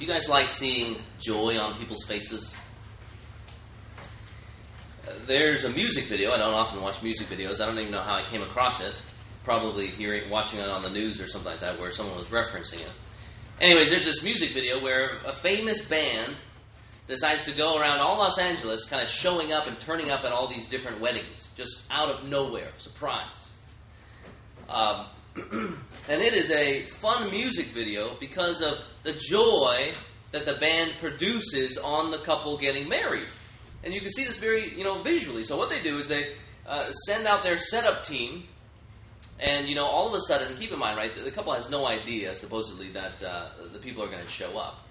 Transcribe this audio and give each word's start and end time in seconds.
You 0.00 0.06
guys 0.06 0.30
like 0.30 0.48
seeing 0.48 0.96
joy 1.18 1.58
on 1.58 1.76
people's 1.76 2.04
faces? 2.04 2.56
There's 5.26 5.64
a 5.64 5.68
music 5.68 6.06
video. 6.06 6.32
I 6.32 6.38
don't 6.38 6.54
often 6.54 6.80
watch 6.80 7.02
music 7.02 7.26
videos. 7.26 7.60
I 7.60 7.66
don't 7.66 7.78
even 7.78 7.92
know 7.92 8.00
how 8.00 8.14
I 8.14 8.22
came 8.22 8.40
across 8.40 8.80
it. 8.80 9.02
Probably 9.44 9.88
hearing, 9.88 10.30
watching 10.30 10.58
it 10.58 10.70
on 10.70 10.80
the 10.80 10.88
news 10.88 11.20
or 11.20 11.26
something 11.26 11.50
like 11.50 11.60
that, 11.60 11.78
where 11.78 11.90
someone 11.90 12.16
was 12.16 12.28
referencing 12.28 12.80
it. 12.80 12.90
Anyways, 13.60 13.90
there's 13.90 14.06
this 14.06 14.22
music 14.22 14.54
video 14.54 14.80
where 14.80 15.18
a 15.26 15.34
famous 15.34 15.86
band 15.86 16.34
decides 17.06 17.44
to 17.44 17.52
go 17.52 17.78
around 17.78 17.98
all 17.98 18.16
Los 18.16 18.38
Angeles, 18.38 18.86
kind 18.86 19.02
of 19.02 19.08
showing 19.10 19.52
up 19.52 19.66
and 19.66 19.78
turning 19.80 20.10
up 20.10 20.24
at 20.24 20.32
all 20.32 20.46
these 20.46 20.66
different 20.66 20.98
weddings, 21.02 21.50
just 21.56 21.82
out 21.90 22.08
of 22.08 22.24
nowhere, 22.26 22.70
surprise. 22.78 23.50
Um, 24.66 25.08
and 25.36 26.22
it 26.22 26.34
is 26.34 26.50
a 26.50 26.86
fun 26.86 27.30
music 27.30 27.68
video 27.68 28.16
because 28.18 28.60
of 28.62 28.78
the 29.02 29.12
joy 29.12 29.92
that 30.32 30.44
the 30.44 30.54
band 30.54 30.94
produces 30.98 31.78
on 31.78 32.10
the 32.10 32.18
couple 32.18 32.56
getting 32.56 32.88
married. 32.88 33.26
And 33.82 33.94
you 33.94 34.00
can 34.00 34.10
see 34.10 34.24
this 34.24 34.36
very, 34.36 34.76
you 34.76 34.84
know, 34.84 35.02
visually. 35.02 35.44
So 35.44 35.56
what 35.56 35.70
they 35.70 35.82
do 35.82 35.98
is 35.98 36.08
they 36.08 36.34
uh, 36.66 36.90
send 37.06 37.26
out 37.26 37.42
their 37.42 37.56
setup 37.56 38.02
team, 38.04 38.44
and 39.38 39.68
you 39.68 39.74
know, 39.74 39.86
all 39.86 40.08
of 40.08 40.14
a 40.14 40.20
sudden, 40.20 40.56
keep 40.56 40.70
in 40.70 40.78
mind, 40.78 40.96
right, 40.96 41.14
the, 41.14 41.22
the 41.22 41.30
couple 41.30 41.52
has 41.52 41.70
no 41.70 41.86
idea, 41.86 42.34
supposedly, 42.34 42.92
that 42.92 43.22
uh, 43.22 43.50
the 43.72 43.78
people 43.78 44.02
are 44.02 44.10
going 44.10 44.22
to 44.22 44.30
show 44.30 44.58
up. 44.58 44.86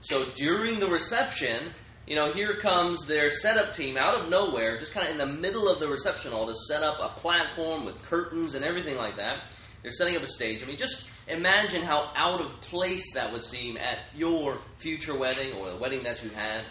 So 0.00 0.26
during 0.34 0.80
the 0.80 0.88
reception, 0.88 1.72
you 2.06 2.16
know, 2.16 2.32
here 2.32 2.54
comes 2.56 3.06
their 3.06 3.30
setup 3.30 3.74
team 3.74 3.96
out 3.96 4.14
of 4.14 4.28
nowhere, 4.28 4.78
just 4.78 4.92
kind 4.92 5.06
of 5.06 5.12
in 5.12 5.18
the 5.18 5.26
middle 5.26 5.68
of 5.68 5.78
the 5.78 5.86
reception 5.86 6.32
hall 6.32 6.46
to 6.46 6.54
set 6.54 6.82
up 6.82 6.98
a 7.00 7.20
platform 7.20 7.84
with 7.84 8.02
curtains 8.02 8.54
and 8.54 8.64
everything 8.64 8.96
like 8.96 9.16
that. 9.16 9.42
They're 9.82 9.92
setting 9.92 10.16
up 10.16 10.22
a 10.22 10.26
stage. 10.26 10.62
I 10.62 10.66
mean, 10.66 10.76
just 10.76 11.08
imagine 11.26 11.82
how 11.82 12.10
out 12.14 12.40
of 12.40 12.60
place 12.60 13.12
that 13.14 13.32
would 13.32 13.42
seem 13.42 13.76
at 13.76 13.98
your 14.14 14.58
future 14.78 15.14
wedding 15.14 15.52
or 15.54 15.70
the 15.70 15.76
wedding 15.76 16.04
that 16.04 16.22
you 16.22 16.30
had. 16.30 16.64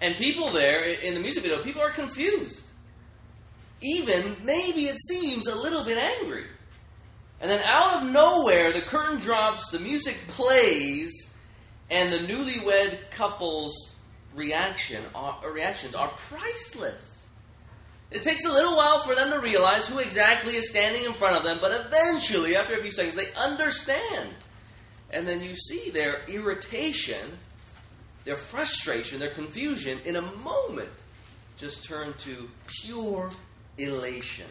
And 0.00 0.16
people 0.16 0.50
there 0.50 0.84
in 0.84 1.14
the 1.14 1.20
music 1.20 1.42
video, 1.42 1.62
people 1.62 1.82
are 1.82 1.90
confused. 1.90 2.62
Even 3.80 4.36
maybe 4.42 4.86
it 4.86 4.98
seems 4.98 5.46
a 5.46 5.54
little 5.54 5.84
bit 5.84 5.98
angry. 5.98 6.46
And 7.40 7.50
then 7.50 7.60
out 7.64 8.02
of 8.02 8.10
nowhere, 8.10 8.72
the 8.72 8.80
curtain 8.80 9.20
drops, 9.20 9.70
the 9.70 9.78
music 9.78 10.16
plays, 10.26 11.30
and 11.90 12.12
the 12.12 12.18
newlywed 12.18 13.10
couple's 13.10 13.90
reaction 14.34 15.02
are, 15.14 15.38
uh, 15.44 15.48
reactions 15.48 15.94
are 15.94 16.08
priceless. 16.28 17.17
It 18.10 18.22
takes 18.22 18.44
a 18.44 18.52
little 18.52 18.76
while 18.76 19.00
for 19.00 19.14
them 19.14 19.30
to 19.30 19.38
realize 19.38 19.86
who 19.86 19.98
exactly 19.98 20.56
is 20.56 20.68
standing 20.68 21.04
in 21.04 21.12
front 21.12 21.36
of 21.36 21.44
them, 21.44 21.58
but 21.60 21.72
eventually, 21.86 22.56
after 22.56 22.74
a 22.74 22.80
few 22.80 22.90
seconds, 22.90 23.14
they 23.14 23.32
understand. 23.34 24.30
And 25.10 25.28
then 25.28 25.42
you 25.42 25.54
see 25.54 25.90
their 25.90 26.24
irritation, 26.26 27.38
their 28.24 28.36
frustration, 28.36 29.18
their 29.18 29.34
confusion 29.34 29.98
in 30.04 30.16
a 30.16 30.22
moment 30.22 30.90
just 31.58 31.84
turn 31.84 32.14
to 32.18 32.48
pure 32.82 33.30
elation. 33.76 34.46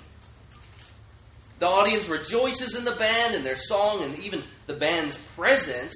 The 1.59 1.67
audience 1.67 2.07
rejoices 2.07 2.75
in 2.75 2.85
the 2.85 2.91
band 2.91 3.33
and 3.33 3.45
their 3.45 3.55
song 3.55 4.03
and 4.03 4.17
even 4.19 4.43
the 4.67 4.75
band's 4.75 5.17
presence 5.35 5.95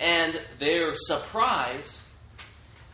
and 0.00 0.38
their 0.58 0.92
surprise. 0.92 1.97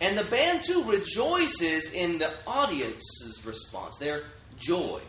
And 0.01 0.19
the 0.19 0.25
band 0.25 0.63
too 0.65 0.85
rejoices 0.85 1.91
in 1.93 2.19
the 2.19 2.33
audience's 2.47 3.45
response, 3.45 3.97
their 3.97 4.25
joy, 4.57 5.01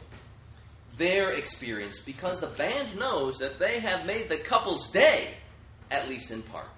their 0.98 1.32
experience, 1.32 2.00
because 2.00 2.40
the 2.40 2.48
band 2.48 2.98
knows 2.98 3.38
that 3.40 3.60
they 3.60 3.80
have 3.80 4.06
made 4.06 4.30
the 4.30 4.38
couple's 4.38 4.88
day, 4.90 5.30
at 5.92 6.08
least 6.08 6.32
in 6.32 6.42
part. 6.44 6.70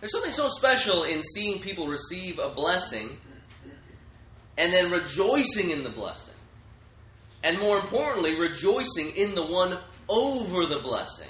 There's 0.00 0.12
something 0.12 0.32
so 0.32 0.48
special 0.48 1.04
in 1.04 1.22
seeing 1.22 1.60
people 1.60 1.88
receive 1.88 2.38
a 2.38 2.50
blessing 2.50 3.16
and 4.58 4.72
then 4.72 4.90
rejoicing 4.90 5.70
in 5.70 5.82
the 5.82 5.90
blessing. 5.90 6.34
And 7.42 7.58
more 7.58 7.78
importantly, 7.78 8.38
rejoicing 8.38 9.16
in 9.16 9.34
the 9.34 9.44
one 9.44 9.78
over 10.08 10.66
the 10.66 10.78
blessing. 10.78 11.28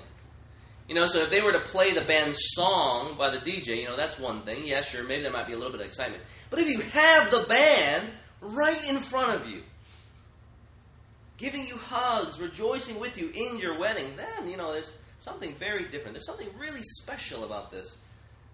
You 0.89 0.95
know, 0.95 1.07
so 1.07 1.19
if 1.23 1.31
they 1.31 1.41
were 1.41 1.53
to 1.53 1.61
play 1.61 1.93
the 1.95 2.03
band's 2.03 2.39
song 2.53 3.17
by 3.19 3.31
the 3.31 3.39
DJ, 3.39 3.79
you 3.79 3.87
know, 3.87 3.97
that's 3.97 4.19
one 4.19 4.43
thing. 4.43 4.65
Yeah, 4.65 4.83
sure, 4.83 5.03
maybe 5.03 5.23
there 5.23 5.33
might 5.33 5.47
be 5.47 5.53
a 5.53 5.57
little 5.57 5.73
bit 5.73 5.81
of 5.81 5.87
excitement. 5.87 6.23
But 6.49 6.61
if 6.61 6.69
you 6.69 6.81
have 6.81 7.31
the 7.31 7.45
band 7.49 8.09
right 8.41 8.89
in 8.89 8.99
front 8.99 9.41
of 9.41 9.49
you, 9.51 9.63
giving 11.39 11.67
you 11.67 11.77
hugs, 11.77 12.39
rejoicing 12.39 13.01
with 13.01 13.19
you 13.19 13.31
in 13.35 13.59
your 13.59 13.79
wedding, 13.79 14.15
then, 14.17 14.49
you 14.49 14.57
know, 14.57 14.73
there's 14.73 14.93
something 15.19 15.55
very 15.57 15.85
different. 15.89 16.15
There's 16.15 16.27
something 16.27 16.49
really 16.59 16.83
special 16.83 17.45
about 17.45 17.73
this. 17.73 17.97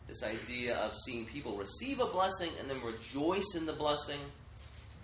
This 0.08 0.22
idea 0.22 0.76
of 0.76 0.94
seeing 1.04 1.26
people 1.26 1.56
receive 1.56 2.00
a 2.00 2.06
blessing 2.06 2.50
and 2.58 2.68
then 2.68 2.80
rejoice 2.82 3.54
in 3.54 3.66
the 3.66 3.72
blessing 3.72 4.18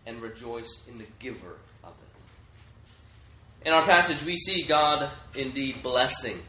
and 0.06 0.20
rejoice 0.22 0.82
in 0.88 0.98
the 0.98 1.06
giver 1.18 1.56
of 1.84 1.90
it. 1.90 3.66
In 3.68 3.74
our 3.74 3.84
passage, 3.84 4.22
we 4.24 4.36
see 4.36 4.64
God 4.64 5.10
indeed 5.34 5.82
blessing. 5.82 6.40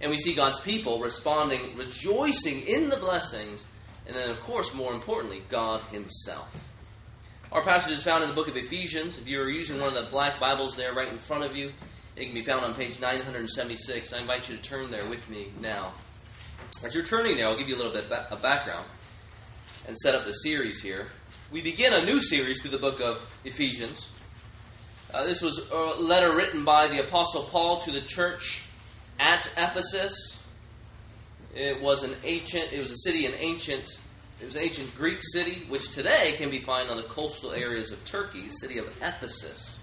And 0.00 0.10
we 0.10 0.18
see 0.18 0.34
God's 0.34 0.60
people 0.60 1.00
responding, 1.00 1.76
rejoicing 1.76 2.62
in 2.62 2.88
the 2.88 2.96
blessings, 2.96 3.66
and 4.06 4.16
then, 4.16 4.30
of 4.30 4.40
course, 4.40 4.72
more 4.72 4.92
importantly, 4.92 5.42
God 5.48 5.82
Himself. 5.90 6.48
Our 7.50 7.62
passage 7.62 7.92
is 7.92 8.02
found 8.02 8.22
in 8.22 8.28
the 8.28 8.34
book 8.34 8.48
of 8.48 8.56
Ephesians. 8.56 9.18
If 9.18 9.26
you're 9.26 9.48
using 9.48 9.80
one 9.80 9.88
of 9.88 9.94
the 9.94 10.10
black 10.10 10.38
Bibles 10.38 10.76
there 10.76 10.92
right 10.92 11.08
in 11.08 11.18
front 11.18 11.44
of 11.44 11.56
you, 11.56 11.72
it 12.14 12.24
can 12.24 12.34
be 12.34 12.42
found 12.42 12.64
on 12.64 12.74
page 12.74 13.00
976. 13.00 14.12
I 14.12 14.18
invite 14.18 14.48
you 14.48 14.56
to 14.56 14.62
turn 14.62 14.90
there 14.90 15.06
with 15.06 15.28
me 15.28 15.52
now. 15.60 15.94
As 16.84 16.94
you're 16.94 17.04
turning 17.04 17.36
there, 17.36 17.46
I'll 17.46 17.56
give 17.56 17.68
you 17.68 17.74
a 17.74 17.78
little 17.78 17.92
bit 17.92 18.10
of 18.10 18.42
background 18.42 18.86
and 19.86 19.96
set 19.96 20.14
up 20.14 20.24
the 20.24 20.32
series 20.32 20.82
here. 20.82 21.08
We 21.50 21.62
begin 21.62 21.94
a 21.94 22.04
new 22.04 22.20
series 22.20 22.60
through 22.60 22.72
the 22.72 22.78
book 22.78 23.00
of 23.00 23.18
Ephesians. 23.44 24.08
Uh, 25.12 25.24
this 25.24 25.40
was 25.40 25.58
a 25.72 26.00
letter 26.00 26.36
written 26.36 26.64
by 26.64 26.86
the 26.86 27.02
Apostle 27.02 27.44
Paul 27.44 27.80
to 27.80 27.90
the 27.90 28.02
church 28.02 28.62
at 29.18 29.50
Ephesus. 29.56 30.38
It 31.54 31.80
was 31.80 32.02
an 32.02 32.14
ancient, 32.24 32.72
it 32.72 32.78
was 32.78 32.90
a 32.90 32.96
city 32.96 33.26
in 33.26 33.34
ancient, 33.34 33.98
it 34.40 34.44
was 34.44 34.54
an 34.54 34.62
ancient 34.62 34.94
Greek 34.94 35.18
city, 35.22 35.66
which 35.68 35.90
today 35.90 36.34
can 36.36 36.50
be 36.50 36.58
found 36.58 36.90
on 36.90 36.96
the 36.96 37.02
coastal 37.04 37.52
areas 37.52 37.90
of 37.90 38.04
Turkey, 38.04 38.50
city 38.50 38.78
of 38.78 38.86
Ephesus. 39.02 39.78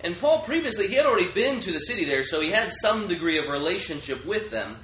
And 0.00 0.16
Paul 0.16 0.40
previously, 0.40 0.88
he 0.88 0.94
had 0.94 1.06
already 1.06 1.32
been 1.32 1.60
to 1.60 1.72
the 1.72 1.80
city 1.80 2.04
there, 2.04 2.22
so 2.22 2.40
he 2.40 2.50
had 2.50 2.70
some 2.70 3.08
degree 3.08 3.38
of 3.38 3.48
relationship 3.48 4.26
with 4.26 4.50
them. 4.50 4.76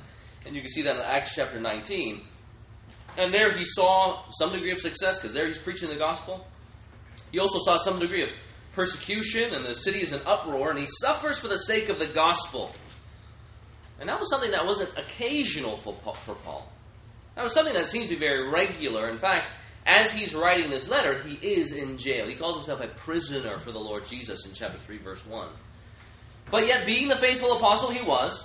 And 0.47 0.57
you 0.57 0.63
can 0.63 0.71
see 0.71 0.83
that 0.83 0.97
in 0.97 1.03
Acts 1.03 1.35
chapter 1.35 1.61
19. 1.61 2.23
And 3.19 3.33
there 3.33 3.53
he 3.53 3.65
saw 3.65 4.23
some 4.31 4.53
degree 4.53 4.71
of 4.71 4.79
success, 4.79 5.19
because 5.19 5.35
there 5.35 5.47
he's 5.47 5.59
preaching 5.59 5.91
the 5.91 5.97
gospel. 5.97 6.47
He 7.31 7.39
also 7.39 7.59
saw 7.59 7.77
some 7.77 7.99
degree 7.99 8.23
of 8.23 8.31
persecution, 8.73 9.53
and 9.53 9.65
the 9.65 9.75
city 9.75 10.01
is 10.01 10.13
in 10.13 10.21
uproar, 10.25 10.71
and 10.71 10.79
he 10.79 10.87
suffers 10.87 11.39
for 11.39 11.49
the 11.49 11.59
sake 11.59 11.91
of 11.91 11.99
the 11.99 12.07
gospel. 12.07 12.75
And 14.03 14.09
that 14.09 14.19
was 14.19 14.29
something 14.29 14.51
that 14.51 14.67
wasn't 14.67 14.91
occasional 14.99 15.77
for 15.77 15.95
Paul. 15.95 16.69
That 17.37 17.45
was 17.45 17.55
something 17.55 17.73
that 17.75 17.87
seems 17.87 18.09
to 18.09 18.15
be 18.15 18.19
very 18.19 18.49
regular. 18.49 19.09
In 19.09 19.19
fact, 19.19 19.53
as 19.87 20.11
he's 20.11 20.35
writing 20.35 20.71
this 20.71 20.89
letter, 20.89 21.15
he 21.15 21.35
is 21.37 21.71
in 21.71 21.99
jail. 21.99 22.27
He 22.27 22.35
calls 22.35 22.57
himself 22.57 22.81
a 22.81 22.89
prisoner 22.89 23.61
for 23.61 23.71
the 23.71 23.79
Lord 23.79 24.05
Jesus 24.05 24.45
in 24.45 24.55
chapter 24.55 24.77
3, 24.77 24.99
verse 24.99 25.25
1. 25.25 25.49
But 26.51 26.67
yet, 26.67 26.85
being 26.85 27.07
the 27.07 27.17
faithful 27.17 27.57
apostle 27.57 27.91
he 27.91 28.05
was, 28.05 28.45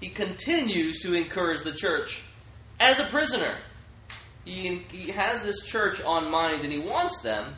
he 0.00 0.08
continues 0.08 0.98
to 1.02 1.14
encourage 1.14 1.62
the 1.62 1.70
church 1.70 2.20
as 2.80 2.98
a 2.98 3.04
prisoner. 3.04 3.54
He, 4.44 4.78
he 4.90 5.12
has 5.12 5.40
this 5.44 5.64
church 5.64 6.02
on 6.02 6.32
mind, 6.32 6.64
and 6.64 6.72
he 6.72 6.80
wants 6.80 7.20
them 7.20 7.54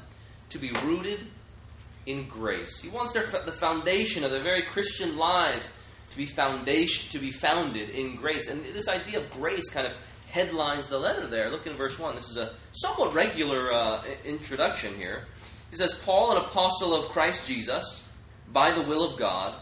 to 0.50 0.58
be 0.58 0.70
rooted 0.84 1.26
in 2.04 2.28
grace. 2.28 2.78
He 2.78 2.90
wants 2.90 3.12
their, 3.12 3.24
the 3.24 3.52
foundation 3.52 4.22
of 4.22 4.32
their 4.32 4.42
very 4.42 4.64
Christian 4.64 5.16
lives 5.16 5.70
to 6.10 6.16
be 6.16 6.26
foundation 6.26 7.08
to 7.10 7.18
be 7.18 7.30
founded 7.30 7.90
in 7.90 8.16
grace. 8.16 8.48
And 8.48 8.64
this 8.64 8.88
idea 8.88 9.18
of 9.18 9.30
grace 9.30 9.70
kind 9.70 9.86
of 9.86 9.92
headlines 10.30 10.88
the 10.88 10.98
letter 10.98 11.26
there. 11.26 11.50
Look 11.50 11.66
in 11.66 11.74
verse 11.74 11.98
1. 11.98 12.16
This 12.16 12.28
is 12.28 12.36
a 12.36 12.54
somewhat 12.72 13.14
regular 13.14 13.72
uh, 13.72 14.04
introduction 14.24 14.94
here. 14.94 15.24
He 15.70 15.76
says, 15.76 15.94
Paul, 16.04 16.32
an 16.32 16.38
apostle 16.38 16.94
of 16.94 17.10
Christ 17.10 17.46
Jesus, 17.46 18.02
by 18.52 18.72
the 18.72 18.82
will 18.82 19.04
of 19.04 19.18
God, 19.18 19.54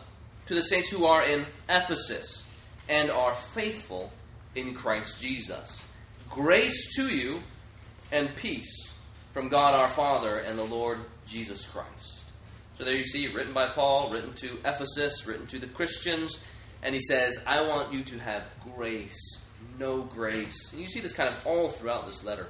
to 0.46 0.54
the 0.54 0.62
saints 0.62 0.88
who 0.88 1.04
are 1.04 1.22
in 1.22 1.46
Ephesus 1.68 2.44
and 2.88 3.10
are 3.10 3.34
faithful 3.34 4.12
in 4.54 4.74
Christ 4.74 5.20
Jesus. 5.20 5.84
Grace 6.30 6.94
to 6.96 7.08
you 7.08 7.42
and 8.12 8.34
peace 8.36 8.92
from 9.32 9.48
God 9.48 9.74
our 9.74 9.88
Father 9.90 10.38
and 10.38 10.58
the 10.58 10.64
Lord 10.64 10.98
Jesus 11.26 11.64
Christ. 11.64 12.15
So 12.76 12.84
there 12.84 12.94
you 12.94 13.06
see, 13.06 13.28
written 13.28 13.54
by 13.54 13.68
Paul, 13.68 14.10
written 14.10 14.34
to 14.34 14.58
Ephesus, 14.58 15.26
written 15.26 15.46
to 15.46 15.58
the 15.58 15.66
Christians, 15.66 16.38
and 16.82 16.94
he 16.94 17.00
says, 17.00 17.40
I 17.46 17.62
want 17.62 17.90
you 17.90 18.02
to 18.02 18.18
have 18.18 18.42
grace, 18.76 19.42
no 19.78 20.02
grace. 20.02 20.72
And 20.72 20.82
you 20.82 20.86
see 20.86 21.00
this 21.00 21.14
kind 21.14 21.34
of 21.34 21.46
all 21.46 21.70
throughout 21.70 22.06
this 22.06 22.22
letter. 22.22 22.46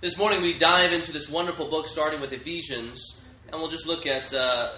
This 0.00 0.16
morning 0.16 0.40
we 0.40 0.56
dive 0.56 0.92
into 0.92 1.12
this 1.12 1.28
wonderful 1.28 1.68
book 1.68 1.86
starting 1.86 2.18
with 2.18 2.32
Ephesians, 2.32 3.14
and 3.52 3.60
we'll 3.60 3.68
just 3.68 3.86
look 3.86 4.06
at, 4.06 4.32
uh, 4.32 4.70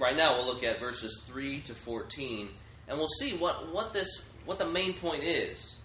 right 0.00 0.16
now 0.16 0.34
we'll 0.34 0.46
look 0.46 0.64
at 0.64 0.80
verses 0.80 1.20
3 1.26 1.60
to 1.60 1.74
14, 1.74 2.48
and 2.88 2.96
we'll 2.98 3.06
see 3.06 3.36
what, 3.36 3.70
what, 3.74 3.92
this, 3.92 4.22
what 4.46 4.58
the 4.58 4.66
main 4.66 4.94
point 4.94 5.22
is. 5.24 5.76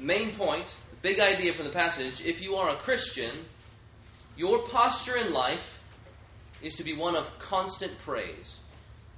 main 0.00 0.34
point, 0.34 0.74
big 1.02 1.20
idea 1.20 1.52
from 1.52 1.64
the 1.64 1.70
passage 1.70 2.20
if 2.20 2.42
you 2.42 2.56
are 2.56 2.70
a 2.70 2.76
Christian, 2.76 3.44
your 4.36 4.58
posture 4.66 5.16
in 5.16 5.32
life 5.32 5.77
is 6.62 6.74
to 6.76 6.84
be 6.84 6.94
one 6.94 7.16
of 7.16 7.38
constant 7.38 7.98
praise. 7.98 8.58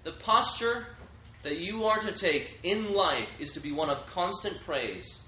The 0.04 0.12
posture 0.12 0.86
that 1.42 1.58
you 1.58 1.84
are 1.84 1.98
to 1.98 2.12
take 2.12 2.58
in 2.62 2.94
life 2.94 3.28
is 3.38 3.52
to 3.52 3.60
be 3.60 3.72
one 3.72 3.90
of 3.90 4.06
constant 4.06 4.60
praise. 4.60 5.18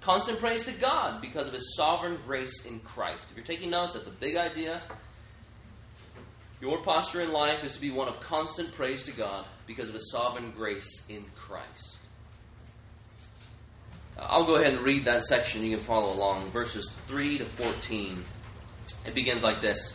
Constant 0.00 0.38
praise 0.38 0.64
to 0.64 0.72
God 0.72 1.20
because 1.20 1.48
of 1.48 1.54
His 1.54 1.74
sovereign 1.76 2.18
grace 2.24 2.64
in 2.64 2.80
Christ. 2.80 3.30
If 3.30 3.36
you're 3.36 3.46
taking 3.46 3.70
notes, 3.70 3.94
that's 3.94 4.04
the 4.04 4.10
big 4.10 4.36
idea. 4.36 4.82
Your 6.60 6.78
posture 6.78 7.20
in 7.20 7.32
life 7.32 7.62
is 7.62 7.74
to 7.74 7.80
be 7.80 7.90
one 7.90 8.08
of 8.08 8.18
constant 8.20 8.72
praise 8.72 9.02
to 9.04 9.12
God 9.12 9.44
because 9.66 9.88
of 9.88 9.94
His 9.94 10.10
sovereign 10.10 10.52
grace 10.52 11.02
in 11.08 11.24
Christ. 11.36 11.98
Uh, 14.16 14.26
I'll 14.28 14.44
go 14.44 14.56
ahead 14.56 14.74
and 14.74 14.82
read 14.82 15.04
that 15.04 15.24
section. 15.24 15.62
You 15.62 15.76
can 15.76 15.84
follow 15.84 16.12
along. 16.12 16.50
Verses 16.50 16.88
3 17.06 17.38
to 17.38 17.44
14. 17.44 18.24
It 19.06 19.14
begins 19.14 19.42
like 19.42 19.60
this 19.60 19.94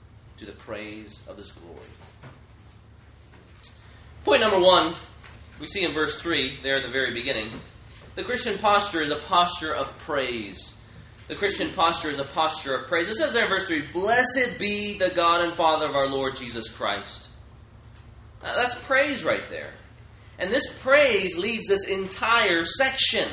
to 0.41 0.47
the 0.47 0.51
praise 0.53 1.21
of 1.27 1.37
his 1.37 1.51
glory. 1.51 1.77
Point 4.25 4.41
number 4.41 4.59
one, 4.59 4.95
we 5.59 5.67
see 5.67 5.83
in 5.83 5.93
verse 5.93 6.19
3, 6.19 6.57
there 6.63 6.77
at 6.77 6.81
the 6.81 6.89
very 6.89 7.13
beginning. 7.13 7.51
The 8.15 8.23
Christian 8.23 8.57
posture 8.57 9.03
is 9.03 9.11
a 9.11 9.17
posture 9.17 9.71
of 9.71 9.95
praise. 9.99 10.73
The 11.27 11.35
Christian 11.35 11.71
posture 11.73 12.09
is 12.09 12.17
a 12.17 12.23
posture 12.23 12.73
of 12.73 12.87
praise. 12.87 13.07
It 13.07 13.17
says 13.17 13.33
there 13.33 13.43
in 13.43 13.49
verse 13.49 13.65
3 13.65 13.83
Blessed 13.93 14.57
be 14.57 14.97
the 14.97 15.11
God 15.11 15.45
and 15.45 15.53
Father 15.53 15.87
of 15.87 15.95
our 15.95 16.07
Lord 16.07 16.35
Jesus 16.35 16.67
Christ. 16.69 17.29
Now, 18.41 18.55
that's 18.55 18.73
praise 18.73 19.23
right 19.23 19.47
there. 19.47 19.73
And 20.39 20.51
this 20.51 20.65
praise 20.81 21.37
leads 21.37 21.67
this 21.67 21.85
entire 21.85 22.65
section. 22.65 23.29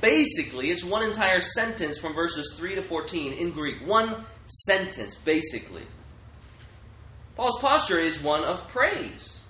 Basically, 0.00 0.70
it's 0.70 0.84
one 0.84 1.02
entire 1.02 1.40
sentence 1.40 1.98
from 1.98 2.14
verses 2.14 2.54
3 2.56 2.76
to 2.76 2.82
14 2.82 3.32
in 3.32 3.50
Greek. 3.50 3.84
One 3.84 4.24
sentence, 4.46 5.16
basically. 5.16 5.82
Paul's 7.36 7.58
posture 7.58 7.98
is 7.98 8.22
one 8.22 8.44
of 8.44 8.68
praise. 8.68 9.40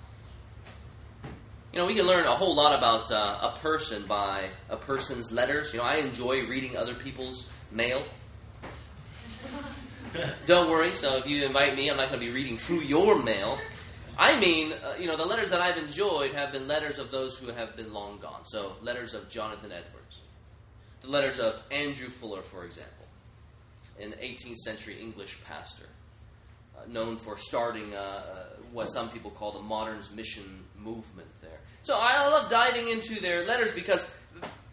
You 1.71 1.79
know, 1.79 1.85
we 1.85 1.93
can 1.93 2.07
learn 2.07 2.25
a 2.25 2.33
whole 2.33 2.55
lot 2.55 2.75
about 2.75 3.11
uh, 3.11 3.51
a 3.53 3.59
person 3.59 4.05
by 4.07 4.49
a 4.69 4.77
person's 4.77 5.31
letters. 5.31 5.71
You 5.71 5.79
know, 5.79 5.85
I 5.85 5.97
enjoy 5.97 6.47
reading 6.47 6.75
other 6.75 6.95
people's 6.95 7.47
mail. 7.71 8.03
Don't 10.47 10.69
worry. 10.69 10.93
So 10.93 11.17
if 11.17 11.27
you 11.27 11.45
invite 11.45 11.75
me, 11.75 11.89
I'm 11.89 11.97
not 11.97 12.07
going 12.09 12.19
to 12.19 12.25
be 12.25 12.31
reading 12.31 12.57
through 12.57 12.81
your 12.81 13.21
mail. 13.21 13.59
I 14.17 14.39
mean, 14.39 14.73
uh, 14.73 14.95
you 14.97 15.05
know, 15.05 15.17
the 15.17 15.25
letters 15.25 15.49
that 15.51 15.61
I've 15.61 15.77
enjoyed 15.77 16.33
have 16.33 16.51
been 16.51 16.67
letters 16.67 16.97
of 16.97 17.11
those 17.11 17.37
who 17.37 17.51
have 17.51 17.75
been 17.75 17.93
long 17.93 18.17
gone. 18.19 18.45
So 18.45 18.77
letters 18.81 19.13
of 19.13 19.29
Jonathan 19.29 19.71
Edwards, 19.71 20.21
the 21.01 21.09
letters 21.09 21.37
of 21.37 21.61
Andrew 21.69 22.09
Fuller, 22.09 22.41
for 22.41 22.63
example, 22.63 23.05
an 23.99 24.15
18th 24.21 24.55
century 24.55 24.99
English 24.99 25.37
pastor 25.43 25.87
known 26.87 27.17
for 27.17 27.37
starting 27.37 27.93
uh, 27.93 27.97
uh, 27.97 28.43
what 28.71 28.91
some 28.91 29.09
people 29.09 29.31
call 29.31 29.51
the 29.51 29.61
moderns 29.61 30.11
mission 30.11 30.63
movement 30.77 31.27
there. 31.41 31.59
So 31.83 31.97
I 31.97 32.27
love 32.27 32.49
diving 32.49 32.87
into 32.87 33.19
their 33.21 33.45
letters 33.45 33.71
because 33.71 34.07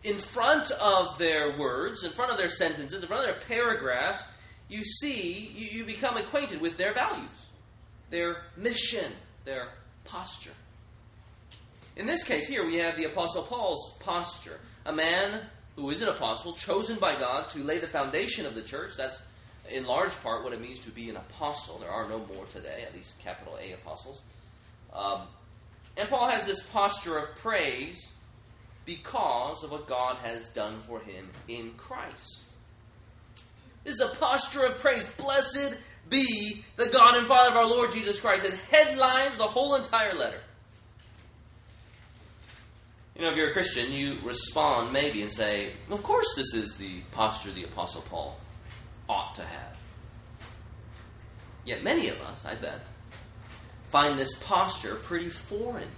in 0.04 0.18
front 0.18 0.70
of 0.72 1.18
their 1.18 1.56
words, 1.58 2.02
in 2.04 2.12
front 2.12 2.32
of 2.32 2.38
their 2.38 2.48
sentences, 2.48 3.02
in 3.02 3.08
front 3.08 3.28
of 3.28 3.34
their 3.34 3.46
paragraphs, 3.46 4.24
you 4.68 4.84
see, 4.84 5.52
you, 5.54 5.78
you 5.78 5.84
become 5.84 6.16
acquainted 6.16 6.60
with 6.60 6.76
their 6.76 6.92
values, 6.92 7.28
their 8.10 8.44
mission, 8.56 9.12
their 9.44 9.68
posture. 10.04 10.50
In 11.96 12.06
this 12.06 12.24
case 12.24 12.46
here, 12.46 12.66
we 12.66 12.76
have 12.76 12.96
the 12.96 13.04
Apostle 13.04 13.42
Paul's 13.42 13.92
posture. 14.00 14.58
A 14.86 14.92
man 14.92 15.42
who 15.76 15.90
is 15.90 16.02
an 16.02 16.08
apostle, 16.08 16.54
chosen 16.54 16.98
by 16.98 17.14
God 17.14 17.48
to 17.50 17.58
lay 17.62 17.78
the 17.78 17.86
foundation 17.86 18.46
of 18.46 18.54
the 18.54 18.62
church. 18.62 18.92
That's 18.96 19.22
in 19.70 19.86
large 19.86 20.14
part 20.22 20.44
what 20.44 20.52
it 20.52 20.60
means 20.60 20.80
to 20.80 20.90
be 20.90 21.08
an 21.10 21.16
apostle. 21.16 21.78
There 21.78 21.90
are 21.90 22.08
no 22.08 22.18
more 22.34 22.44
today, 22.46 22.84
at 22.86 22.94
least 22.94 23.12
capital 23.22 23.58
A 23.60 23.72
apostles. 23.72 24.20
Um, 24.92 25.22
and 25.96 26.08
Paul 26.08 26.28
has 26.28 26.46
this 26.46 26.62
posture 26.62 27.18
of 27.18 27.34
praise 27.36 28.08
because 28.84 29.62
of 29.62 29.70
what 29.70 29.86
God 29.86 30.16
has 30.22 30.48
done 30.48 30.80
for 30.82 31.00
him 31.00 31.28
in 31.48 31.72
Christ. 31.76 32.42
This 33.84 33.94
is 33.94 34.00
a 34.00 34.08
posture 34.08 34.64
of 34.64 34.78
praise. 34.78 35.06
Blessed 35.16 35.76
be 36.08 36.64
the 36.76 36.86
God 36.86 37.16
and 37.16 37.26
Father 37.26 37.50
of 37.50 37.56
our 37.56 37.66
Lord 37.66 37.92
Jesus 37.92 38.18
Christ. 38.18 38.44
It 38.44 38.54
headlines 38.70 39.36
the 39.36 39.44
whole 39.44 39.74
entire 39.74 40.14
letter. 40.14 40.40
You 43.16 43.22
know, 43.22 43.30
if 43.30 43.36
you're 43.36 43.50
a 43.50 43.52
Christian, 43.52 43.92
you 43.92 44.16
respond 44.24 44.92
maybe 44.92 45.20
and 45.22 45.30
say, 45.30 45.74
Of 45.90 46.02
course, 46.02 46.26
this 46.34 46.54
is 46.54 46.76
the 46.76 47.00
posture 47.12 47.50
of 47.50 47.54
the 47.54 47.64
Apostle 47.64 48.02
Paul 48.08 48.38
ought 49.12 49.34
to 49.34 49.44
have. 49.44 49.76
Yet 51.64 51.84
many 51.84 52.08
of 52.08 52.20
us, 52.22 52.44
I 52.44 52.54
bet, 52.54 52.80
find 53.90 54.18
this 54.18 54.34
posture 54.36 54.96
pretty 54.96 55.28
foreign. 55.28 55.88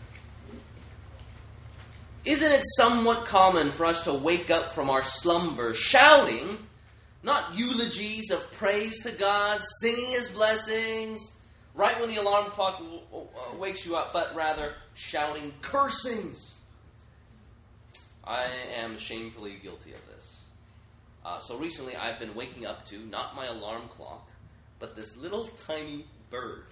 Isn't 2.24 2.52
it 2.52 2.62
somewhat 2.76 3.26
common 3.26 3.70
for 3.70 3.86
us 3.86 4.04
to 4.04 4.12
wake 4.12 4.50
up 4.50 4.74
from 4.74 4.90
our 4.90 5.02
slumber 5.02 5.74
shouting, 5.74 6.58
not 7.22 7.54
eulogies 7.56 8.30
of 8.30 8.50
praise 8.52 9.02
to 9.02 9.12
God, 9.12 9.62
singing 9.80 10.10
His 10.10 10.28
blessings, 10.28 11.20
right 11.74 11.98
when 12.00 12.08
the 12.08 12.16
alarm 12.16 12.50
clock 12.50 12.78
w- 12.78 13.00
w- 13.10 13.28
uh, 13.36 13.56
wakes 13.58 13.84
you 13.86 13.94
up, 13.96 14.12
but 14.12 14.34
rather 14.34 14.74
shouting 14.94 15.52
cursings? 15.60 16.54
I 18.24 18.46
am 18.76 18.96
shamefully 18.98 19.58
guilty 19.62 19.92
of 19.92 20.00
this. 20.06 20.13
Uh, 21.24 21.40
so 21.40 21.56
recently 21.56 21.96
I've 21.96 22.18
been 22.18 22.34
waking 22.34 22.66
up 22.66 22.84
to 22.86 22.98
not 22.98 23.34
my 23.34 23.46
alarm 23.46 23.88
clock, 23.88 24.28
but 24.78 24.94
this 24.94 25.16
little 25.16 25.46
tiny 25.46 26.04
bird 26.30 26.64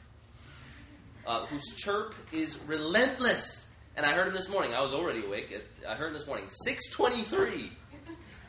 uh, 1.27 1.47
whose 1.47 1.65
chirp 1.77 2.15
is 2.33 2.59
relentless. 2.67 3.67
And 3.97 4.05
I 4.05 4.13
heard 4.13 4.29
him 4.29 4.35
this 4.35 4.49
morning. 4.49 4.75
I 4.75 4.81
was 4.81 4.93
already 4.93 5.25
awake. 5.25 5.55
I 5.89 5.95
heard 5.95 6.09
him 6.09 6.15
this 6.15 6.27
morning. 6.27 6.49
6:23. 6.67 7.71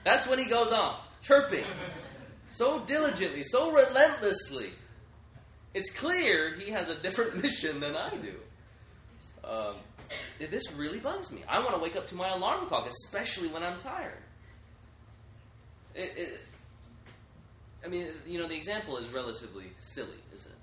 That's 0.04 0.28
when 0.28 0.40
he 0.40 0.46
goes 0.46 0.72
off, 0.72 1.00
chirping 1.22 1.66
so 2.54 2.80
diligently, 2.80 3.44
so 3.44 3.72
relentlessly. 3.72 4.72
It's 5.74 5.90
clear 5.90 6.54
he 6.54 6.72
has 6.72 6.88
a 6.88 6.96
different 6.96 7.36
mission 7.44 7.80
than 7.80 7.96
I 7.96 8.16
do. 8.16 8.36
Um, 9.44 9.76
this 10.40 10.72
really 10.74 11.00
bugs 11.00 11.32
me. 11.32 11.42
I 11.48 11.60
want 11.60 11.72
to 11.72 11.80
wake 11.80 11.96
up 11.96 12.08
to 12.08 12.16
my 12.16 12.30
alarm 12.30 12.68
clock, 12.68 12.88
especially 12.88 13.50
when 13.50 13.64
I'm 13.64 13.78
tired. 13.78 14.22
It, 15.96 16.14
it, 16.18 16.40
I 17.84 17.88
mean, 17.88 18.08
you 18.26 18.40
know, 18.40 18.48
the 18.48 18.56
example 18.56 18.98
is 18.98 19.08
relatively 19.10 19.66
silly, 19.80 20.10
isn't 20.36 20.52
it? 20.52 20.58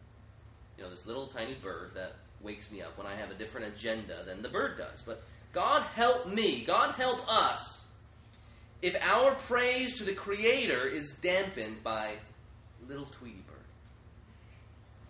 You 0.78 0.84
know, 0.84 0.90
this 0.90 1.06
little 1.06 1.26
tiny 1.26 1.54
bird 1.54 1.92
that 1.94 2.16
wakes 2.40 2.70
me 2.70 2.82
up 2.82 2.96
when 2.96 3.06
I 3.06 3.14
have 3.14 3.30
a 3.30 3.34
different 3.34 3.74
agenda 3.74 4.24
than 4.24 4.42
the 4.42 4.48
bird 4.48 4.78
does. 4.78 5.02
But 5.02 5.22
God 5.52 5.82
help 5.94 6.26
me, 6.26 6.64
God 6.64 6.94
help 6.94 7.20
us, 7.28 7.82
if 8.82 8.96
our 9.00 9.34
praise 9.34 9.98
to 9.98 10.04
the 10.04 10.14
Creator 10.14 10.86
is 10.86 11.12
dampened 11.20 11.82
by 11.82 12.14
little 12.88 13.06
Tweety 13.06 13.42
Bird. 13.46 13.56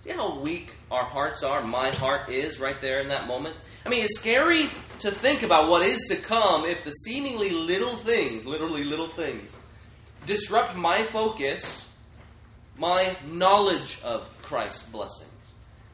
See 0.03 0.11
how 0.11 0.41
weak 0.41 0.75
our 0.91 1.05
hearts 1.05 1.43
are, 1.43 1.63
my 1.63 1.91
heart 1.91 2.31
is 2.31 2.59
right 2.59 2.81
there 2.81 3.01
in 3.01 3.09
that 3.09 3.29
moment? 3.29 3.55
I 3.87 3.89
mean, 3.89 4.05
it's 4.05 4.19
scary 4.19 4.69
to 5.01 5.11
think 5.11 5.43
about 5.43 5.69
what 5.69 5.83
is 5.83 6.01
to 6.09 6.17
come 6.17 6.65
if 6.65 6.85
the 6.85 6.91
seemingly 6.91 7.51
little 7.51 7.97
things, 7.97 8.45
literally 8.45 8.83
little 8.83 9.09
things, 9.09 9.55
disrupt 10.27 10.77
my 10.77 11.05
focus, 11.05 11.89
my 12.79 13.17
knowledge 13.27 13.99
of 14.03 14.29
Christ's 14.43 14.83
blessings, 14.83 15.31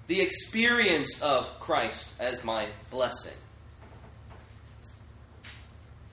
the 0.07 0.21
experience 0.21 1.21
of 1.23 1.49
Christ 1.61 2.09
as 2.19 2.45
my 2.45 2.69
blessing. 2.91 3.33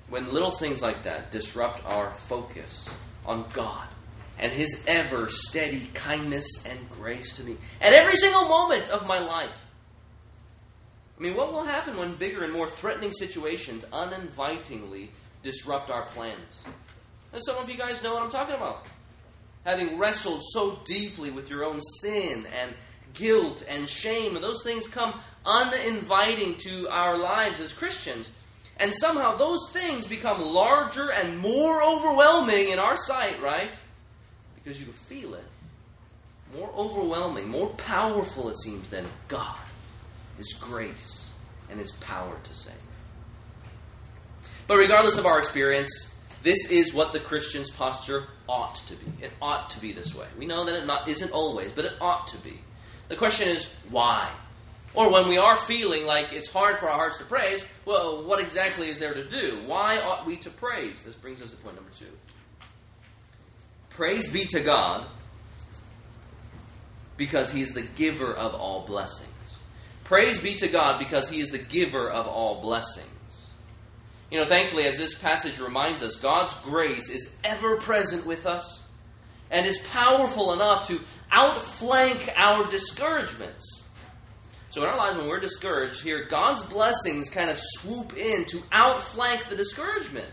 When 0.10 0.32
little 0.32 0.52
things 0.52 0.82
like 0.82 1.04
that 1.04 1.32
disrupt 1.32 1.84
our 1.86 2.14
focus 2.28 2.88
on 3.26 3.46
God 3.54 3.88
and 4.40 4.52
His 4.52 4.84
ever 4.88 5.30
steady 5.30 5.90
kindness 5.94 6.46
and 6.66 6.90
grace 6.90 7.34
to 7.34 7.44
me 7.44 7.58
at 7.82 7.94
every 7.94 8.16
single 8.16 8.48
moment 8.48 8.90
of 8.90 9.08
my 9.08 9.20
life. 9.20 9.56
I 11.18 11.22
mean, 11.22 11.36
what 11.36 11.54
will 11.54 11.64
happen 11.64 11.98
when 11.98 12.16
bigger 12.16 12.44
and 12.44 12.52
more 12.52 12.68
threatening 12.68 13.12
situations 13.12 13.86
uninvitingly 13.94 15.12
disrupt 15.44 15.90
our 15.90 16.08
plans? 16.08 16.64
And 17.34 17.42
some 17.44 17.58
of 17.58 17.70
you 17.70 17.78
guys 17.78 18.02
know 18.04 18.14
what 18.14 18.24
I'm 18.24 18.30
talking 18.30 18.56
about. 18.56 18.86
Having 19.66 19.98
wrestled 19.98 20.42
so 20.52 20.80
deeply 20.86 21.32
with 21.32 21.50
your 21.50 21.66
own 21.66 21.82
sin 22.02 22.46
and 22.60 22.74
guilt 23.14 23.64
and 23.68 23.90
shame, 23.90 24.36
and 24.36 24.44
those 24.44 24.64
things 24.64 24.88
come 24.88 25.20
uninviting 25.46 26.56
to 26.58 26.88
our 26.90 27.18
lives 27.18 27.60
as 27.60 27.74
Christians. 27.74 28.30
And 28.78 28.94
somehow 28.94 29.36
those 29.36 29.70
things 29.72 30.06
become 30.06 30.42
larger 30.42 31.12
and 31.12 31.40
more 31.40 31.82
overwhelming 31.82 32.70
in 32.70 32.80
our 32.80 32.98
sight, 32.98 33.42
right? 33.42 33.74
because 34.64 34.80
you 34.80 34.92
feel 34.94 35.34
it. 35.34 35.44
More 36.56 36.70
overwhelming, 36.76 37.50
more 37.50 37.70
powerful, 37.70 38.50
it 38.50 38.58
seems, 38.60 38.88
than 38.90 39.06
God, 39.28 39.58
His 40.38 40.54
grace, 40.54 41.30
and 41.70 41.80
His 41.80 41.92
power 41.94 42.38
to 42.44 42.54
save. 42.54 42.74
But 44.68 44.78
regardless 44.78 45.18
of 45.18 45.26
our 45.26 45.40
experience, 45.40 46.13
this 46.44 46.70
is 46.70 46.94
what 46.94 47.14
the 47.14 47.20
Christian's 47.20 47.70
posture 47.70 48.26
ought 48.48 48.76
to 48.88 48.96
be. 48.96 49.26
It 49.26 49.32
ought 49.42 49.70
to 49.72 49.80
be 49.80 49.94
this 49.94 50.14
way. 50.14 50.28
We 50.38 50.46
know 50.46 50.66
that 50.66 50.76
it 50.76 50.86
not, 50.86 51.08
isn't 51.08 51.32
always, 51.32 51.72
but 51.72 51.86
it 51.86 51.94
ought 52.02 52.28
to 52.28 52.38
be. 52.38 52.60
The 53.08 53.16
question 53.16 53.48
is, 53.48 53.70
why? 53.90 54.30
Or 54.94 55.10
when 55.10 55.30
we 55.30 55.38
are 55.38 55.56
feeling 55.56 56.06
like 56.06 56.34
it's 56.34 56.50
hard 56.50 56.78
for 56.78 56.90
our 56.90 56.96
hearts 56.96 57.18
to 57.18 57.24
praise, 57.24 57.66
well, 57.86 58.24
what 58.24 58.40
exactly 58.40 58.90
is 58.90 59.00
there 59.00 59.14
to 59.14 59.28
do? 59.28 59.62
Why 59.66 60.00
ought 60.00 60.26
we 60.26 60.36
to 60.38 60.50
praise? 60.50 61.02
This 61.02 61.16
brings 61.16 61.42
us 61.42 61.50
to 61.52 61.58
point 61.58 61.76
number 61.76 61.92
two. 61.98 62.06
Praise 63.90 64.28
be 64.28 64.46
to 64.48 64.60
God 64.60 65.08
because 67.16 67.52
He 67.52 67.62
is 67.62 67.72
the 67.72 67.82
giver 67.82 68.34
of 68.34 68.54
all 68.54 68.86
blessings. 68.86 69.30
Praise 70.04 70.40
be 70.42 70.56
to 70.56 70.68
God 70.68 71.00
because 71.00 71.30
He 71.30 71.40
is 71.40 71.50
the 71.50 71.58
giver 71.58 72.10
of 72.10 72.28
all 72.28 72.62
blessings. 72.62 73.08
You 74.34 74.40
know, 74.40 74.46
thankfully, 74.48 74.86
as 74.86 74.98
this 74.98 75.14
passage 75.14 75.60
reminds 75.60 76.02
us, 76.02 76.16
God's 76.16 76.56
grace 76.56 77.08
is 77.08 77.30
ever 77.44 77.78
present 77.78 78.26
with 78.26 78.48
us 78.48 78.82
and 79.52 79.64
is 79.64 79.78
powerful 79.92 80.54
enough 80.54 80.88
to 80.88 81.00
outflank 81.32 82.34
our 82.36 82.68
discouragements. 82.68 83.84
So, 84.72 84.82
in 84.82 84.90
our 84.90 84.98
lives, 84.98 85.18
when 85.18 85.28
we're 85.28 85.40
discouraged, 85.40 86.02
here, 86.02 86.26
God's 86.26 86.64
blessings 86.64 87.30
kind 87.30 87.52
of 87.52 87.60
swoop 87.60 88.18
in 88.18 88.46
to 88.46 88.64
outflank 88.72 89.50
the 89.50 89.56
discouragement. 89.56 90.32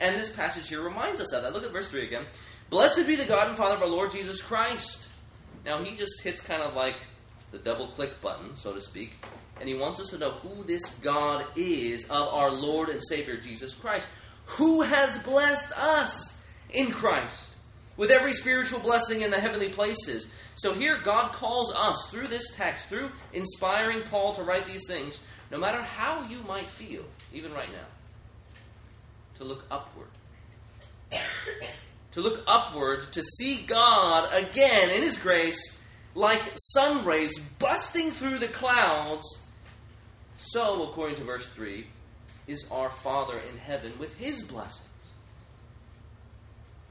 And 0.00 0.16
this 0.16 0.30
passage 0.30 0.66
here 0.70 0.80
reminds 0.80 1.20
us 1.20 1.30
of 1.34 1.42
that. 1.42 1.52
Look 1.52 1.64
at 1.64 1.70
verse 1.70 1.88
3 1.88 2.06
again. 2.06 2.24
Blessed 2.70 3.06
be 3.06 3.14
the 3.14 3.26
God 3.26 3.48
and 3.48 3.58
Father 3.58 3.74
of 3.76 3.82
our 3.82 3.88
Lord 3.88 4.10
Jesus 4.10 4.40
Christ. 4.40 5.06
Now, 5.66 5.84
he 5.84 5.94
just 5.96 6.22
hits 6.22 6.40
kind 6.40 6.62
of 6.62 6.72
like 6.72 6.96
the 7.50 7.58
double 7.58 7.88
click 7.88 8.22
button, 8.22 8.56
so 8.56 8.72
to 8.72 8.80
speak, 8.80 9.16
and 9.60 9.68
he 9.68 9.74
wants 9.74 10.00
us 10.00 10.10
to 10.10 10.18
know 10.18 10.30
who 10.30 10.64
this 10.64 10.88
God 11.00 11.44
is 11.56 12.04
of 12.04 12.28
our 12.28 12.50
Lord 12.50 12.88
and 12.88 13.02
Savior 13.06 13.36
Jesus 13.36 13.74
Christ, 13.74 14.08
who 14.44 14.82
has 14.82 15.18
blessed 15.18 15.72
us 15.78 16.34
in 16.70 16.90
Christ 16.90 17.56
with 17.96 18.10
every 18.10 18.32
spiritual 18.32 18.80
blessing 18.80 19.22
in 19.22 19.30
the 19.30 19.40
heavenly 19.40 19.68
places. 19.68 20.28
So 20.56 20.72
here, 20.72 20.98
God 21.02 21.32
calls 21.32 21.72
us 21.74 22.06
through 22.10 22.28
this 22.28 22.54
text, 22.56 22.88
through 22.88 23.10
inspiring 23.32 24.02
Paul 24.02 24.34
to 24.34 24.42
write 24.42 24.66
these 24.66 24.86
things, 24.86 25.18
no 25.50 25.58
matter 25.58 25.82
how 25.82 26.22
you 26.28 26.38
might 26.46 26.68
feel, 26.68 27.04
even 27.32 27.52
right 27.52 27.70
now, 27.72 27.86
to 29.36 29.44
look 29.44 29.64
upward 29.70 30.08
to 32.12 32.20
look 32.20 32.42
upward, 32.46 33.12
to 33.12 33.22
see 33.22 33.62
God 33.66 34.32
again 34.32 34.90
in 34.90 35.02
His 35.02 35.18
grace, 35.18 35.78
like 36.14 36.42
sun 36.56 37.04
rays 37.04 37.38
busting 37.58 38.10
through 38.10 38.38
the 38.38 38.48
clouds. 38.48 39.37
So, 40.38 40.84
according 40.84 41.16
to 41.16 41.24
verse 41.24 41.48
3, 41.48 41.86
is 42.46 42.64
our 42.70 42.90
Father 42.90 43.38
in 43.38 43.58
heaven 43.58 43.92
with 43.98 44.14
His 44.14 44.42
blessings. 44.42 44.88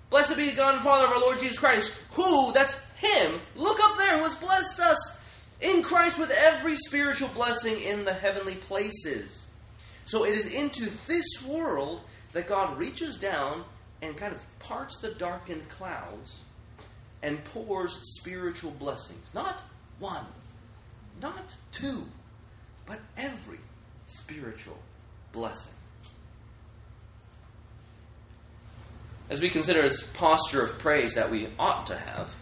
Blessed 0.10 0.38
be 0.38 0.50
the 0.50 0.56
God 0.56 0.76
and 0.76 0.84
Father 0.84 1.08
of 1.08 1.14
our 1.14 1.20
Lord 1.20 1.40
Jesus 1.40 1.58
Christ, 1.58 1.94
who, 2.12 2.52
that's 2.54 2.80
Him, 2.98 3.42
look 3.56 3.80
up 3.82 3.98
there, 3.98 4.18
who 4.18 4.24
has 4.24 4.36
blessed 4.36 4.80
us 4.80 5.20
in 5.62 5.82
Christ 5.82 6.20
with 6.20 6.30
every 6.30 6.76
spiritual 6.76 7.30
blessing 7.30 7.82
in 7.82 8.06
the 8.06 8.14
heavenly 8.14 8.56
places. 8.56 9.46
So 10.06 10.24
it 10.24 10.38
is 10.38 10.46
into 10.54 10.90
this 11.08 11.44
world 11.46 12.02
that 12.34 12.48
God 12.48 12.78
reaches 12.78 13.18
down 13.18 13.64
and 14.02 14.16
kind 14.16 14.34
of 14.34 14.60
parts 14.60 15.00
the 15.00 15.10
darkened 15.10 15.68
clouds 15.70 16.42
and 17.24 17.44
pours 17.46 18.00
spiritual 18.18 18.72
blessings. 18.72 19.26
Not 19.34 19.62
one, 20.00 20.26
not 21.22 21.56
two, 21.72 22.06
but 22.88 23.00
every 23.18 23.60
spiritual 24.08 24.78
blessing. 25.34 25.74
As 29.30 29.42
we 29.42 29.50
consider 29.50 29.82
this 29.82 30.04
posture 30.14 30.64
of 30.64 30.80
praise 30.80 31.14
that 31.16 31.30
we 31.30 31.50
ought 31.60 31.86
to 31.88 31.98
have, 31.98 32.34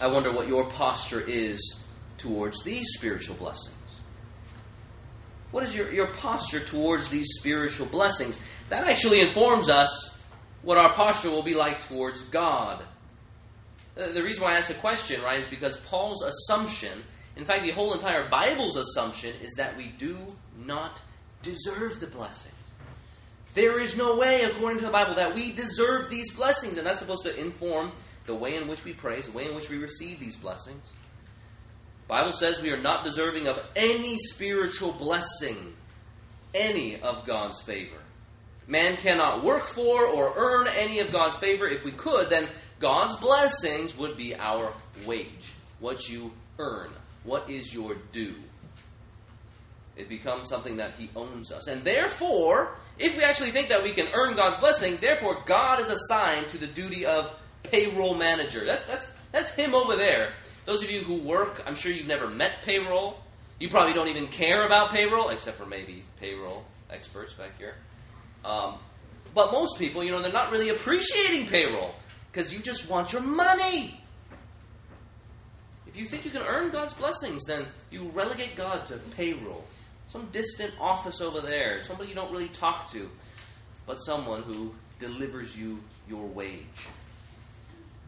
I 0.00 0.06
wonder 0.06 0.32
what 0.32 0.48
your 0.48 0.68
posture 0.70 1.20
is 1.20 1.78
towards 2.16 2.64
these 2.64 2.86
spiritual 2.94 3.36
blessings. 3.36 3.76
What 5.50 5.64
is 5.64 5.76
your, 5.76 5.92
your 5.92 6.06
posture 6.06 6.60
towards 6.60 7.08
these 7.08 7.28
spiritual 7.38 7.86
blessings? 7.86 8.38
That 8.70 8.88
actually 8.88 9.20
informs 9.20 9.68
us 9.68 10.18
what 10.62 10.78
our 10.78 10.94
posture 10.94 11.28
will 11.28 11.42
be 11.42 11.54
like 11.54 11.82
towards 11.82 12.22
God. 12.22 12.82
Uh, 14.00 14.12
the 14.12 14.22
reason 14.22 14.42
why 14.42 14.54
I 14.54 14.56
ask 14.56 14.68
the 14.68 14.74
question, 14.74 15.20
right, 15.20 15.38
is 15.38 15.46
because 15.46 15.76
Paul's 15.76 16.22
assumption, 16.22 17.02
in 17.36 17.44
fact, 17.44 17.62
the 17.62 17.70
whole 17.70 17.94
entire 17.94 18.28
Bible's 18.28 18.76
assumption, 18.76 19.34
is 19.40 19.52
that 19.56 19.76
we 19.76 19.86
do 19.98 20.18
not 20.64 21.00
deserve 21.42 21.98
the 21.98 22.06
blessing. 22.06 22.52
There 23.54 23.78
is 23.78 23.96
no 23.96 24.16
way, 24.16 24.42
according 24.42 24.78
to 24.78 24.86
the 24.86 24.90
Bible, 24.90 25.14
that 25.14 25.34
we 25.34 25.52
deserve 25.52 26.08
these 26.08 26.30
blessings, 26.32 26.78
and 26.78 26.86
that's 26.86 26.98
supposed 26.98 27.24
to 27.24 27.38
inform 27.38 27.92
the 28.26 28.34
way 28.34 28.56
in 28.56 28.68
which 28.68 28.84
we 28.84 28.92
praise, 28.92 29.26
the 29.26 29.32
way 29.32 29.46
in 29.46 29.54
which 29.54 29.68
we 29.68 29.78
receive 29.78 30.20
these 30.20 30.36
blessings. 30.36 30.84
The 32.02 32.08
Bible 32.08 32.32
says 32.32 32.60
we 32.60 32.70
are 32.70 32.80
not 32.80 33.04
deserving 33.04 33.48
of 33.48 33.62
any 33.76 34.16
spiritual 34.18 34.92
blessing, 34.92 35.74
any 36.54 37.00
of 37.00 37.26
God's 37.26 37.60
favor. 37.60 37.96
Man 38.66 38.96
cannot 38.96 39.42
work 39.42 39.66
for 39.66 40.06
or 40.06 40.32
earn 40.36 40.68
any 40.68 41.00
of 41.00 41.10
God's 41.10 41.36
favor. 41.36 41.66
If 41.66 41.84
we 41.84 41.92
could, 41.92 42.30
then 42.30 42.48
God's 42.78 43.16
blessings 43.16 43.96
would 43.96 44.16
be 44.16 44.34
our 44.36 44.72
wage, 45.04 45.52
what 45.80 46.08
you 46.08 46.32
earn, 46.58 46.90
what 47.24 47.48
is 47.48 47.72
your 47.72 47.96
due. 48.12 48.34
It 49.96 50.08
becomes 50.08 50.48
something 50.48 50.78
that 50.78 50.94
He 50.98 51.10
owns 51.14 51.52
us. 51.52 51.66
And 51.66 51.84
therefore, 51.84 52.76
if 52.98 53.16
we 53.16 53.22
actually 53.22 53.50
think 53.50 53.68
that 53.68 53.82
we 53.82 53.90
can 53.90 54.08
earn 54.14 54.34
God's 54.36 54.56
blessing, 54.56 54.98
therefore 55.00 55.42
God 55.44 55.80
is 55.80 55.90
assigned 55.90 56.48
to 56.48 56.58
the 56.58 56.66
duty 56.66 57.04
of 57.04 57.34
payroll 57.62 58.14
manager. 58.14 58.64
That's, 58.64 58.84
that's, 58.86 59.08
that's 59.32 59.50
Him 59.50 59.74
over 59.74 59.96
there. 59.96 60.32
Those 60.64 60.82
of 60.82 60.90
you 60.90 61.00
who 61.00 61.16
work, 61.16 61.62
I'm 61.66 61.74
sure 61.74 61.92
you've 61.92 62.06
never 62.06 62.28
met 62.28 62.62
payroll. 62.62 63.18
You 63.58 63.68
probably 63.68 63.92
don't 63.92 64.08
even 64.08 64.28
care 64.28 64.66
about 64.66 64.90
payroll, 64.90 65.28
except 65.28 65.56
for 65.56 65.66
maybe 65.66 66.04
payroll 66.18 66.64
experts 66.90 67.32
back 67.34 67.56
here. 67.58 67.74
Um, 68.44 68.78
but 69.34 69.52
most 69.52 69.78
people, 69.78 70.02
you 70.04 70.10
know, 70.10 70.20
they're 70.20 70.32
not 70.32 70.50
really 70.50 70.68
appreciating 70.68 71.46
payroll 71.46 71.94
because 72.30 72.52
you 72.52 72.60
just 72.60 72.88
want 72.88 73.12
your 73.12 73.22
money. 73.22 74.01
If 75.92 76.00
you 76.00 76.06
think 76.06 76.24
you 76.24 76.30
can 76.30 76.42
earn 76.42 76.70
God's 76.70 76.94
blessings, 76.94 77.44
then 77.44 77.66
you 77.90 78.10
relegate 78.14 78.56
God 78.56 78.86
to 78.86 78.96
payroll. 79.16 79.64
Some 80.08 80.28
distant 80.32 80.72
office 80.80 81.20
over 81.20 81.40
there, 81.40 81.80
somebody 81.82 82.08
you 82.08 82.14
don't 82.14 82.30
really 82.30 82.48
talk 82.48 82.90
to, 82.92 83.10
but 83.86 83.96
someone 83.96 84.42
who 84.42 84.74
delivers 84.98 85.56
you 85.56 85.80
your 86.08 86.26
wage. 86.26 86.86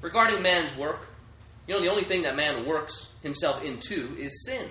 Regarding 0.00 0.42
man's 0.42 0.76
work, 0.76 1.08
You 1.66 1.74
know, 1.74 1.80
the 1.80 1.90
only 1.90 2.04
thing 2.04 2.22
that 2.22 2.36
man 2.36 2.66
works 2.66 3.08
himself 3.22 3.64
into 3.64 4.14
is 4.18 4.44
sin. 4.44 4.68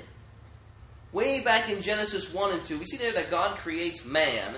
Way 1.11 1.39
back 1.39 1.69
in 1.69 1.81
Genesis 1.81 2.31
1 2.31 2.51
and 2.51 2.63
2, 2.63 2.77
we 2.79 2.85
see 2.85 2.97
there 2.97 3.13
that 3.13 3.31
God 3.31 3.57
creates 3.57 4.05
man. 4.05 4.57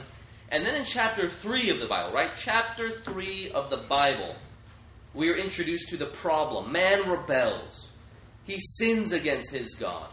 And 0.50 0.66
then 0.66 0.76
in 0.76 0.86
chapter 0.86 1.30
3 1.30 1.70
of 1.70 1.80
the 1.80 1.88
Bible, 1.88 2.14
right? 2.14 2.32
Chapter 2.38 2.90
3 2.90 3.52
of 3.52 3.70
the 3.70 3.78
Bible, 3.78 4.36
we 5.14 5.30
are 5.30 5.36
introduced 5.36 5.90
to 5.90 5.98
the 5.98 6.06
problem. 6.06 6.72
Man 6.72 7.10
rebels, 7.10 7.90
he 8.46 8.60
sins 8.60 9.12
against 9.12 9.52
his 9.52 9.76
God. 9.76 10.08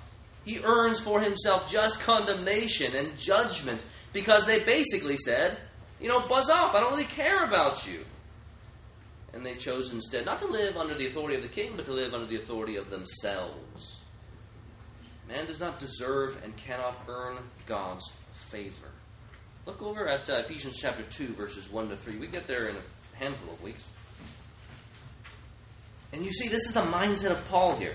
He 0.45 0.59
earns 0.65 0.99
for 0.99 1.21
himself 1.21 1.71
just 1.71 2.01
condemnation 2.01 2.97
and 2.97 3.17
judgment 3.17 3.85
because 4.13 4.47
they 4.47 4.61
basically 4.61 5.17
said, 5.17 5.59
you 6.01 6.09
know, 6.09 6.27
buzz 6.27 6.51
off, 6.51 6.75
I 6.75 6.81
don't 6.81 6.91
really 6.91 7.05
care 7.05 7.45
about 7.45 7.87
you. 7.87 8.05
And 9.33 9.47
they 9.47 9.55
chose 9.55 9.93
instead 9.93 10.27
not 10.27 10.39
to 10.39 10.47
live 10.47 10.77
under 10.77 10.95
the 10.95 11.07
authority 11.07 11.37
of 11.37 11.43
the 11.43 11.49
king, 11.49 11.73
but 11.77 11.85
to 11.87 11.93
live 11.93 12.13
under 12.13 12.27
the 12.27 12.37
authority 12.37 12.77
of 12.77 12.91
themselves. 12.91 14.03
Man 15.29 15.47
does 15.47 15.61
not 15.61 15.79
deserve 15.79 16.39
and 16.45 16.55
cannot 16.57 16.97
earn 17.09 17.39
God's 17.67 18.11
favor. 18.51 18.91
Look 19.65 19.81
over 19.81 20.09
at 20.09 20.29
uh, 20.29 20.43
Ephesians 20.45 20.77
chapter 20.79 21.05
2, 21.05 21.35
verses 21.35 21.71
1 21.71 21.89
to 21.91 21.97
3. 21.97 22.19
We 22.19 22.27
get 22.27 22.47
there 22.49 22.69
in 22.69 22.77
a 22.77 23.17
handful 23.17 23.55
of 23.55 23.63
weeks. 23.63 23.89
And 26.13 26.25
you 26.25 26.33
see, 26.33 26.49
this 26.49 26.67
is 26.67 26.73
the 26.73 26.83
mindset 26.83 27.31
of 27.31 27.49
Paul 27.49 27.77
here. 27.77 27.95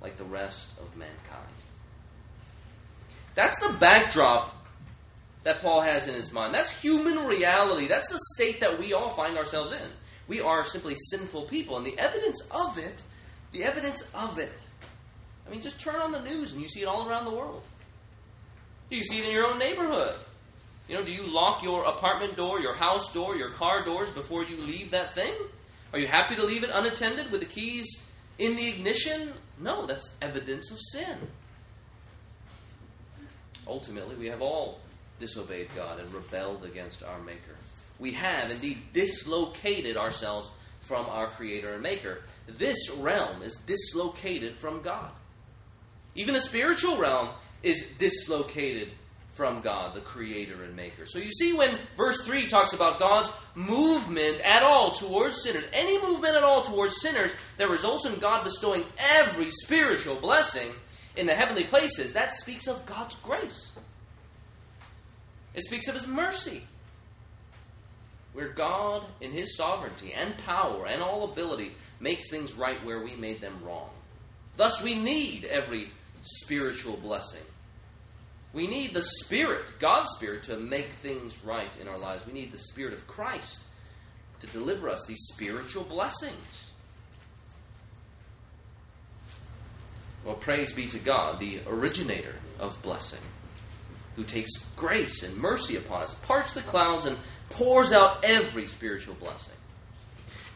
like 0.00 0.16
the 0.16 0.24
rest 0.24 0.68
of 0.80 0.96
mankind. 0.96 1.52
That's 3.34 3.58
the 3.58 3.72
backdrop 3.74 4.54
that 5.42 5.60
Paul 5.60 5.82
has 5.82 6.08
in 6.08 6.14
his 6.14 6.32
mind. 6.32 6.54
That's 6.54 6.70
human 6.70 7.24
reality. 7.26 7.86
That's 7.86 8.08
the 8.08 8.18
state 8.34 8.60
that 8.60 8.78
we 8.78 8.92
all 8.92 9.10
find 9.10 9.36
ourselves 9.36 9.72
in. 9.72 9.90
We 10.26 10.40
are 10.40 10.64
simply 10.64 10.96
sinful 11.10 11.42
people. 11.42 11.76
And 11.76 11.86
the 11.86 11.98
evidence 11.98 12.40
of 12.50 12.78
it, 12.78 13.04
the 13.52 13.62
evidence 13.62 14.02
of 14.14 14.38
it, 14.38 14.52
I 15.46 15.50
mean, 15.50 15.60
just 15.60 15.78
turn 15.78 15.96
on 15.96 16.10
the 16.10 16.20
news 16.20 16.52
and 16.52 16.60
you 16.60 16.68
see 16.68 16.82
it 16.82 16.86
all 16.86 17.08
around 17.08 17.24
the 17.24 17.30
world. 17.30 17.62
You 18.90 19.02
see 19.04 19.18
it 19.18 19.24
in 19.24 19.30
your 19.32 19.46
own 19.46 19.58
neighborhood. 19.58 20.16
You 20.88 20.96
know, 20.96 21.04
do 21.04 21.12
you 21.12 21.26
lock 21.26 21.62
your 21.62 21.84
apartment 21.84 22.36
door, 22.36 22.60
your 22.60 22.74
house 22.74 23.12
door, 23.12 23.36
your 23.36 23.50
car 23.50 23.84
doors 23.84 24.10
before 24.10 24.44
you 24.44 24.56
leave 24.56 24.92
that 24.92 25.14
thing? 25.14 25.32
Are 25.92 25.98
you 25.98 26.06
happy 26.06 26.36
to 26.36 26.44
leave 26.44 26.64
it 26.64 26.70
unattended 26.72 27.30
with 27.30 27.40
the 27.40 27.46
keys 27.46 27.86
in 28.38 28.56
the 28.56 28.68
ignition? 28.68 29.32
No, 29.58 29.86
that's 29.86 30.10
evidence 30.20 30.70
of 30.70 30.78
sin. 30.92 31.18
Ultimately, 33.66 34.16
we 34.16 34.26
have 34.26 34.42
all 34.42 34.80
disobeyed 35.18 35.68
God 35.74 35.98
and 35.98 36.12
rebelled 36.12 36.64
against 36.64 37.02
our 37.02 37.20
Maker. 37.20 37.56
We 37.98 38.12
have 38.12 38.50
indeed 38.50 38.78
dislocated 38.92 39.96
ourselves 39.96 40.50
from 40.82 41.06
our 41.06 41.28
Creator 41.28 41.74
and 41.74 41.82
Maker. 41.82 42.22
This 42.46 42.90
realm 42.90 43.42
is 43.42 43.56
dislocated 43.66 44.56
from 44.56 44.82
God. 44.82 45.10
Even 46.14 46.34
the 46.34 46.40
spiritual 46.40 46.96
realm 46.96 47.30
is 47.62 47.84
dislocated 47.98 48.92
from 49.36 49.60
God, 49.60 49.94
the 49.94 50.00
Creator 50.00 50.62
and 50.62 50.74
Maker. 50.74 51.04
So 51.04 51.18
you 51.18 51.30
see, 51.30 51.52
when 51.52 51.78
verse 51.94 52.22
3 52.22 52.46
talks 52.46 52.72
about 52.72 52.98
God's 52.98 53.30
movement 53.54 54.40
at 54.40 54.62
all 54.62 54.92
towards 54.92 55.42
sinners, 55.42 55.64
any 55.74 56.00
movement 56.00 56.36
at 56.36 56.42
all 56.42 56.62
towards 56.62 57.02
sinners 57.02 57.32
that 57.58 57.68
results 57.68 58.06
in 58.06 58.18
God 58.18 58.44
bestowing 58.44 58.82
every 58.98 59.50
spiritual 59.50 60.16
blessing 60.16 60.72
in 61.16 61.26
the 61.26 61.34
heavenly 61.34 61.64
places, 61.64 62.14
that 62.14 62.32
speaks 62.32 62.66
of 62.66 62.86
God's 62.86 63.14
grace. 63.16 63.72
It 65.54 65.64
speaks 65.64 65.86
of 65.86 65.94
His 65.94 66.06
mercy. 66.06 66.62
Where 68.32 68.48
God, 68.48 69.04
in 69.20 69.32
His 69.32 69.54
sovereignty 69.54 70.14
and 70.14 70.36
power 70.38 70.86
and 70.86 71.02
all 71.02 71.24
ability, 71.24 71.72
makes 72.00 72.30
things 72.30 72.54
right 72.54 72.82
where 72.86 73.02
we 73.02 73.14
made 73.16 73.42
them 73.42 73.58
wrong. 73.62 73.90
Thus, 74.56 74.82
we 74.82 74.94
need 74.94 75.44
every 75.44 75.90
spiritual 76.22 76.96
blessing. 76.96 77.42
We 78.56 78.66
need 78.66 78.94
the 78.94 79.02
Spirit, 79.02 79.78
God's 79.78 80.08
Spirit, 80.12 80.44
to 80.44 80.56
make 80.56 80.88
things 81.02 81.36
right 81.44 81.70
in 81.78 81.88
our 81.88 81.98
lives. 81.98 82.26
We 82.26 82.32
need 82.32 82.52
the 82.52 82.58
Spirit 82.58 82.94
of 82.94 83.06
Christ 83.06 83.62
to 84.40 84.46
deliver 84.46 84.88
us 84.88 85.04
these 85.04 85.20
spiritual 85.30 85.84
blessings. 85.84 86.64
Well, 90.24 90.36
praise 90.36 90.72
be 90.72 90.86
to 90.86 90.98
God, 90.98 91.38
the 91.38 91.60
originator 91.66 92.36
of 92.58 92.80
blessing 92.80 93.20
who 94.16 94.24
takes 94.24 94.50
grace 94.74 95.22
and 95.22 95.36
mercy 95.36 95.76
upon 95.76 96.04
us, 96.04 96.14
parts 96.14 96.52
the 96.52 96.62
clouds, 96.62 97.04
and 97.04 97.18
pours 97.50 97.92
out 97.92 98.24
every 98.24 98.66
spiritual 98.66 99.16
blessing. 99.16 99.52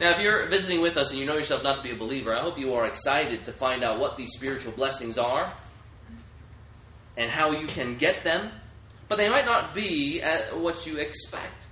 Now, 0.01 0.13
if 0.13 0.21
you're 0.21 0.47
visiting 0.47 0.81
with 0.81 0.97
us 0.97 1.11
and 1.11 1.19
you 1.19 1.27
know 1.27 1.35
yourself 1.35 1.63
not 1.63 1.77
to 1.77 1.83
be 1.83 1.91
a 1.91 1.97
believer, 1.97 2.35
I 2.35 2.41
hope 2.41 2.59
you 2.59 2.73
are 2.73 2.87
excited 2.87 3.45
to 3.45 3.53
find 3.53 3.85
out 3.85 3.99
what 3.99 4.17
these 4.17 4.33
spiritual 4.33 4.73
blessings 4.73 5.19
are 5.19 5.53
and 7.21 7.31
how 7.31 7.53
you 7.53 7.69
can 7.69 7.97
get 7.97 8.25
them. 8.25 8.51
But 9.09 9.17
they 9.17 9.29
might 9.29 9.45
not 9.45 9.75
be 9.75 10.21
what 10.55 10.87
you 10.87 10.97
expect. 10.97 11.67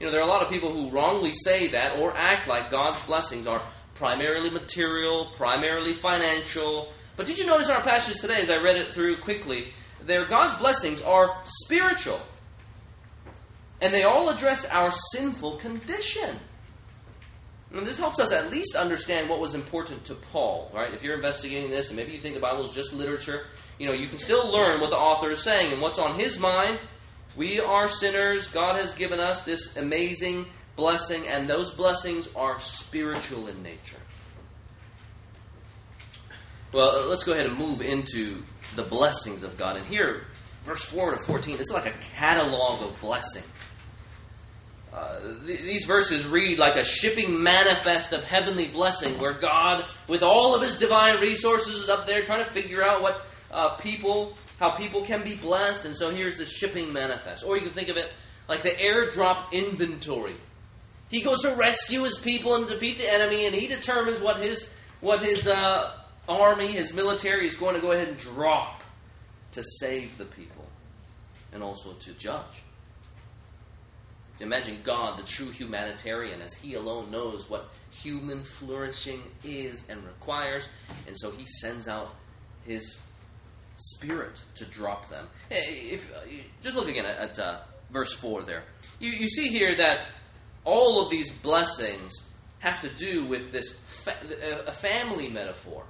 You 0.00 0.06
know, 0.06 0.12
there 0.12 0.20
are 0.20 0.24
a 0.24 0.30
lot 0.30 0.42
of 0.42 0.48
people 0.48 0.72
who 0.72 0.90
wrongly 0.90 1.32
say 1.32 1.68
that 1.68 1.98
or 1.98 2.16
act 2.16 2.48
like 2.48 2.70
God's 2.70 2.98
blessings 3.00 3.46
are 3.46 3.62
primarily 3.94 4.48
material, 4.48 5.32
primarily 5.36 5.92
financial. 5.92 6.92
But 7.16 7.26
did 7.26 7.38
you 7.38 7.46
notice 7.46 7.68
in 7.68 7.74
our 7.74 7.82
passage 7.82 8.20
today, 8.20 8.40
as 8.40 8.48
I 8.48 8.58
read 8.58 8.76
it 8.76 8.94
through 8.94 9.16
quickly, 9.16 9.72
their 10.04 10.24
God's 10.24 10.54
blessings 10.54 11.00
are 11.00 11.42
spiritual. 11.44 12.20
And 13.80 13.92
they 13.92 14.04
all 14.04 14.28
address 14.28 14.64
our 14.66 14.92
sinful 15.12 15.56
condition. 15.56 16.38
And 17.74 17.84
this 17.84 17.98
helps 17.98 18.20
us 18.20 18.30
at 18.30 18.50
least 18.50 18.76
understand 18.76 19.28
what 19.28 19.40
was 19.40 19.54
important 19.54 20.04
to 20.04 20.14
Paul, 20.14 20.70
right? 20.72 20.94
If 20.94 21.02
you're 21.02 21.16
investigating 21.16 21.70
this 21.70 21.88
and 21.88 21.96
maybe 21.96 22.12
you 22.12 22.18
think 22.18 22.36
the 22.36 22.40
Bible 22.40 22.64
is 22.64 22.70
just 22.70 22.92
literature, 22.92 23.46
you 23.78 23.86
know, 23.86 23.92
you 23.92 24.08
can 24.08 24.18
still 24.18 24.50
learn 24.50 24.80
what 24.80 24.90
the 24.90 24.96
author 24.96 25.30
is 25.30 25.42
saying 25.42 25.72
and 25.72 25.80
what's 25.80 25.98
on 25.98 26.18
his 26.18 26.38
mind. 26.38 26.80
We 27.36 27.60
are 27.60 27.88
sinners. 27.88 28.48
God 28.48 28.76
has 28.76 28.94
given 28.94 29.20
us 29.20 29.42
this 29.42 29.76
amazing 29.76 30.46
blessing, 30.76 31.26
and 31.28 31.48
those 31.48 31.70
blessings 31.70 32.28
are 32.34 32.58
spiritual 32.60 33.48
in 33.48 33.62
nature. 33.62 33.96
Well, 36.72 37.06
let's 37.06 37.22
go 37.22 37.32
ahead 37.32 37.46
and 37.46 37.56
move 37.56 37.80
into 37.80 38.42
the 38.76 38.82
blessings 38.82 39.42
of 39.42 39.56
God. 39.56 39.76
And 39.76 39.86
here, 39.86 40.24
verse 40.64 40.82
4 40.82 41.12
to 41.12 41.18
14, 41.18 41.56
this 41.56 41.68
is 41.68 41.72
like 41.72 41.86
a 41.86 41.94
catalog 42.14 42.82
of 42.82 43.00
blessing. 43.00 43.44
Uh, 44.92 45.20
th- 45.46 45.60
these 45.60 45.84
verses 45.84 46.26
read 46.26 46.58
like 46.58 46.76
a 46.76 46.84
shipping 46.84 47.42
manifest 47.42 48.12
of 48.12 48.24
heavenly 48.24 48.66
blessing, 48.66 49.18
where 49.18 49.32
God, 49.32 49.84
with 50.08 50.22
all 50.22 50.54
of 50.54 50.62
His 50.62 50.74
divine 50.74 51.20
resources, 51.20 51.74
is 51.74 51.88
up 51.88 52.06
there 52.06 52.22
trying 52.22 52.44
to 52.44 52.50
figure 52.50 52.82
out 52.82 53.02
what 53.02 53.24
uh, 53.50 53.76
people, 53.76 54.36
how 54.58 54.70
people 54.70 55.02
can 55.02 55.24
be 55.24 55.34
blessed. 55.34 55.84
And 55.84 55.96
so 55.96 56.10
here's 56.10 56.38
the 56.38 56.46
shipping 56.46 56.92
manifest. 56.92 57.44
Or 57.44 57.56
you 57.56 57.62
can 57.62 57.72
think 57.72 57.88
of 57.88 57.96
it 57.96 58.10
like 58.48 58.62
the 58.62 58.70
airdrop 58.70 59.52
inventory. 59.52 60.36
He 61.10 61.22
goes 61.22 61.40
to 61.42 61.54
rescue 61.54 62.02
his 62.02 62.18
people 62.18 62.54
and 62.54 62.68
defeat 62.68 62.98
the 62.98 63.10
enemy, 63.10 63.46
and 63.46 63.54
he 63.54 63.66
determines 63.66 64.20
what 64.20 64.38
his 64.38 64.68
what 65.00 65.22
his 65.22 65.46
uh, 65.46 65.92
army, 66.28 66.66
his 66.66 66.92
military 66.92 67.46
is 67.46 67.56
going 67.56 67.74
to 67.74 67.80
go 67.80 67.92
ahead 67.92 68.08
and 68.08 68.16
drop 68.18 68.82
to 69.52 69.62
save 69.78 70.18
the 70.18 70.24
people 70.24 70.66
and 71.52 71.62
also 71.62 71.92
to 71.94 72.12
judge. 72.14 72.62
Imagine 74.40 74.78
God, 74.84 75.18
the 75.18 75.24
true 75.24 75.50
humanitarian, 75.50 76.40
as 76.40 76.52
He 76.52 76.74
alone 76.74 77.10
knows 77.10 77.50
what 77.50 77.70
human 77.90 78.42
flourishing 78.42 79.20
is 79.42 79.84
and 79.88 80.04
requires, 80.04 80.68
and 81.06 81.18
so 81.18 81.30
He 81.32 81.44
sends 81.60 81.88
out 81.88 82.14
His 82.64 82.98
Spirit 83.78 84.42
to 84.56 84.64
drop 84.64 85.08
them. 85.08 85.26
If 85.50 86.12
uh, 86.14 86.20
just 86.62 86.76
look 86.76 86.88
again 86.88 87.06
at, 87.06 87.38
uh, 87.38 87.60
verse 87.90 88.12
four, 88.12 88.42
there 88.42 88.64
you, 88.98 89.10
you 89.10 89.28
see 89.28 89.48
here 89.48 89.74
that 89.76 90.08
all 90.64 91.02
of 91.02 91.10
these 91.10 91.30
blessings 91.30 92.12
have 92.58 92.80
to 92.80 92.88
do 92.88 93.24
with 93.24 93.52
this 93.52 93.74
fa- 94.04 94.16
a 94.66 94.72
family 94.72 95.28
metaphor. 95.28 95.84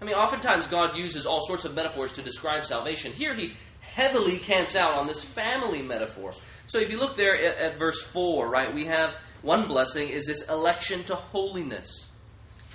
I 0.00 0.04
mean, 0.04 0.14
oftentimes 0.14 0.66
God 0.66 0.96
uses 0.96 1.26
all 1.26 1.44
sorts 1.46 1.64
of 1.64 1.74
metaphors 1.74 2.12
to 2.14 2.22
describe 2.22 2.64
salvation. 2.64 3.12
Here 3.12 3.34
he 3.34 3.52
heavily 3.80 4.38
camps 4.38 4.74
out 4.74 4.94
on 4.94 5.06
this 5.06 5.22
family 5.22 5.82
metaphor. 5.82 6.32
So 6.66 6.78
if 6.78 6.90
you 6.90 6.98
look 6.98 7.16
there 7.16 7.34
at, 7.34 7.56
at 7.56 7.78
verse 7.78 8.00
4, 8.02 8.48
right, 8.48 8.72
we 8.72 8.84
have 8.86 9.16
one 9.42 9.66
blessing 9.66 10.08
is 10.08 10.26
this 10.26 10.42
election 10.48 11.04
to 11.04 11.16
holiness. 11.16 12.06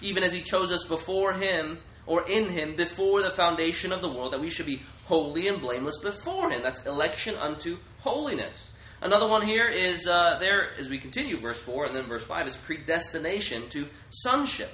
Even 0.02 0.24
as 0.24 0.34
he 0.34 0.42
chose 0.42 0.72
us 0.72 0.84
before 0.84 1.34
him 1.34 1.80
or 2.08 2.28
in 2.28 2.50
him 2.50 2.76
before 2.76 3.22
the 3.22 3.32
foundation 3.32 3.92
of 3.92 4.02
the 4.02 4.10
world, 4.10 4.34
that 4.34 4.40
we 4.40 4.50
should 4.50 4.66
be 4.66 4.82
holy 5.06 5.48
and 5.48 5.62
blameless 5.62 5.98
before 5.98 6.52
him. 6.52 6.62
That's 6.62 6.86
election 6.86 7.36
unto 7.36 7.78
holiness. 8.00 8.70
Another 9.02 9.28
one 9.28 9.42
here 9.42 9.68
is 9.68 10.08
uh, 10.08 10.38
there, 10.40 10.72
as 10.80 10.90
we 10.90 10.98
continue, 10.98 11.40
verse 11.40 11.60
4 11.60 11.86
and 11.86 11.96
then 11.96 12.06
verse 12.06 12.24
5, 12.24 12.48
is 12.48 12.56
predestination 12.56 13.70
to 13.70 13.88
sonship. 14.10 14.72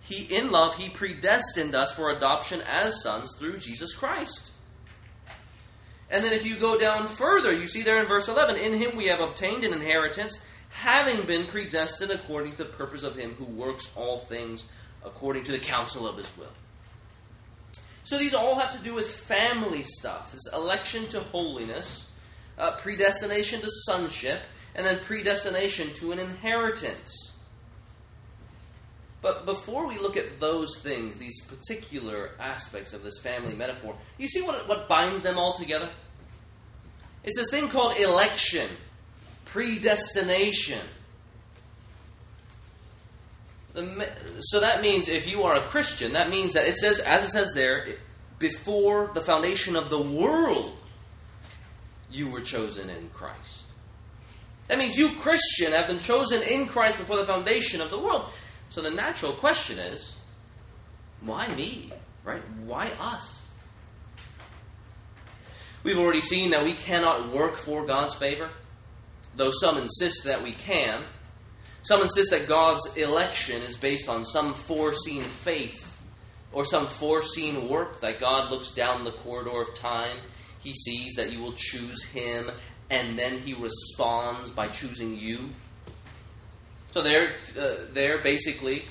He, 0.00 0.24
in 0.24 0.50
love, 0.50 0.76
he 0.76 0.88
predestined 0.88 1.74
us 1.74 1.92
for 1.92 2.10
adoption 2.10 2.62
as 2.66 3.02
sons 3.02 3.34
through 3.38 3.58
Jesus 3.58 3.94
Christ. 3.94 4.50
And 6.10 6.24
then 6.24 6.32
if 6.32 6.46
you 6.46 6.56
go 6.56 6.78
down 6.78 7.06
further, 7.06 7.52
you 7.52 7.66
see 7.66 7.82
there 7.82 8.00
in 8.00 8.08
verse 8.08 8.28
11, 8.28 8.56
in 8.56 8.72
him 8.72 8.96
we 8.96 9.06
have 9.06 9.20
obtained 9.20 9.64
an 9.64 9.74
inheritance, 9.74 10.38
having 10.70 11.22
been 11.22 11.46
predestined 11.46 12.10
according 12.10 12.52
to 12.52 12.58
the 12.58 12.64
purpose 12.64 13.02
of 13.02 13.16
him 13.16 13.34
who 13.34 13.44
works 13.44 13.90
all 13.94 14.20
things 14.20 14.64
according 15.08 15.42
to 15.44 15.52
the 15.52 15.58
counsel 15.58 16.06
of 16.06 16.16
his 16.16 16.30
will. 16.36 16.52
So 18.04 18.16
these 18.16 18.32
all 18.32 18.58
have 18.58 18.72
to 18.72 18.82
do 18.82 18.94
with 18.94 19.08
family 19.08 19.82
stuff. 19.82 20.32
This 20.32 20.46
election 20.52 21.08
to 21.08 21.20
holiness, 21.20 22.06
uh, 22.56 22.76
predestination 22.76 23.60
to 23.60 23.68
sonship, 23.84 24.40
and 24.74 24.86
then 24.86 25.00
predestination 25.00 25.92
to 25.94 26.12
an 26.12 26.18
inheritance. 26.18 27.32
But 29.20 29.44
before 29.44 29.88
we 29.88 29.98
look 29.98 30.16
at 30.16 30.38
those 30.38 30.78
things, 30.78 31.18
these 31.18 31.40
particular 31.46 32.30
aspects 32.38 32.92
of 32.92 33.02
this 33.02 33.18
family 33.18 33.54
metaphor, 33.54 33.96
you 34.16 34.28
see 34.28 34.42
what, 34.42 34.68
what 34.68 34.88
binds 34.88 35.22
them 35.22 35.36
all 35.36 35.54
together? 35.54 35.90
It's 37.24 37.36
this 37.36 37.50
thing 37.50 37.68
called 37.68 37.98
election, 37.98 38.70
predestination. 39.44 40.86
So 44.40 44.60
that 44.60 44.80
means 44.80 45.08
if 45.08 45.28
you 45.28 45.42
are 45.42 45.56
a 45.56 45.62
Christian, 45.62 46.12
that 46.12 46.30
means 46.30 46.52
that 46.52 46.66
it 46.66 46.76
says, 46.76 46.98
as 46.98 47.24
it 47.24 47.30
says 47.30 47.52
there, 47.54 47.96
before 48.38 49.10
the 49.14 49.20
foundation 49.20 49.76
of 49.76 49.90
the 49.90 50.00
world, 50.00 50.76
you 52.10 52.30
were 52.30 52.40
chosen 52.40 52.88
in 52.90 53.10
Christ. 53.10 53.64
That 54.68 54.78
means 54.78 54.96
you, 54.96 55.10
Christian, 55.20 55.72
have 55.72 55.86
been 55.86 55.98
chosen 55.98 56.42
in 56.42 56.66
Christ 56.66 56.98
before 56.98 57.16
the 57.16 57.24
foundation 57.24 57.80
of 57.80 57.90
the 57.90 57.98
world. 57.98 58.30
So 58.70 58.82
the 58.82 58.90
natural 58.90 59.32
question 59.32 59.78
is, 59.78 60.14
why 61.20 61.48
me? 61.54 61.92
Right? 62.24 62.42
Why 62.64 62.92
us? 63.00 63.42
We've 65.82 65.98
already 65.98 66.20
seen 66.20 66.50
that 66.50 66.64
we 66.64 66.74
cannot 66.74 67.30
work 67.30 67.56
for 67.56 67.86
God's 67.86 68.14
favor, 68.14 68.50
though 69.36 69.50
some 69.50 69.78
insist 69.78 70.24
that 70.24 70.42
we 70.42 70.52
can. 70.52 71.04
Some 71.88 72.02
insist 72.02 72.32
that 72.32 72.46
God's 72.46 72.86
election 72.98 73.62
is 73.62 73.74
based 73.74 74.10
on 74.10 74.26
some 74.26 74.52
foreseen 74.52 75.22
faith 75.22 75.98
or 76.52 76.66
some 76.66 76.86
foreseen 76.86 77.66
work 77.66 78.02
that 78.02 78.20
God 78.20 78.50
looks 78.50 78.70
down 78.70 79.04
the 79.04 79.10
corridor 79.10 79.62
of 79.62 79.72
time. 79.72 80.18
He 80.58 80.74
sees 80.74 81.14
that 81.14 81.32
you 81.32 81.40
will 81.40 81.54
choose 81.56 82.02
Him, 82.02 82.50
and 82.90 83.18
then 83.18 83.38
He 83.38 83.54
responds 83.54 84.50
by 84.50 84.68
choosing 84.68 85.18
you. 85.18 85.48
So 86.90 87.00
there, 87.00 87.30
uh, 87.58 87.86
there 87.94 88.18
basically, 88.18 88.84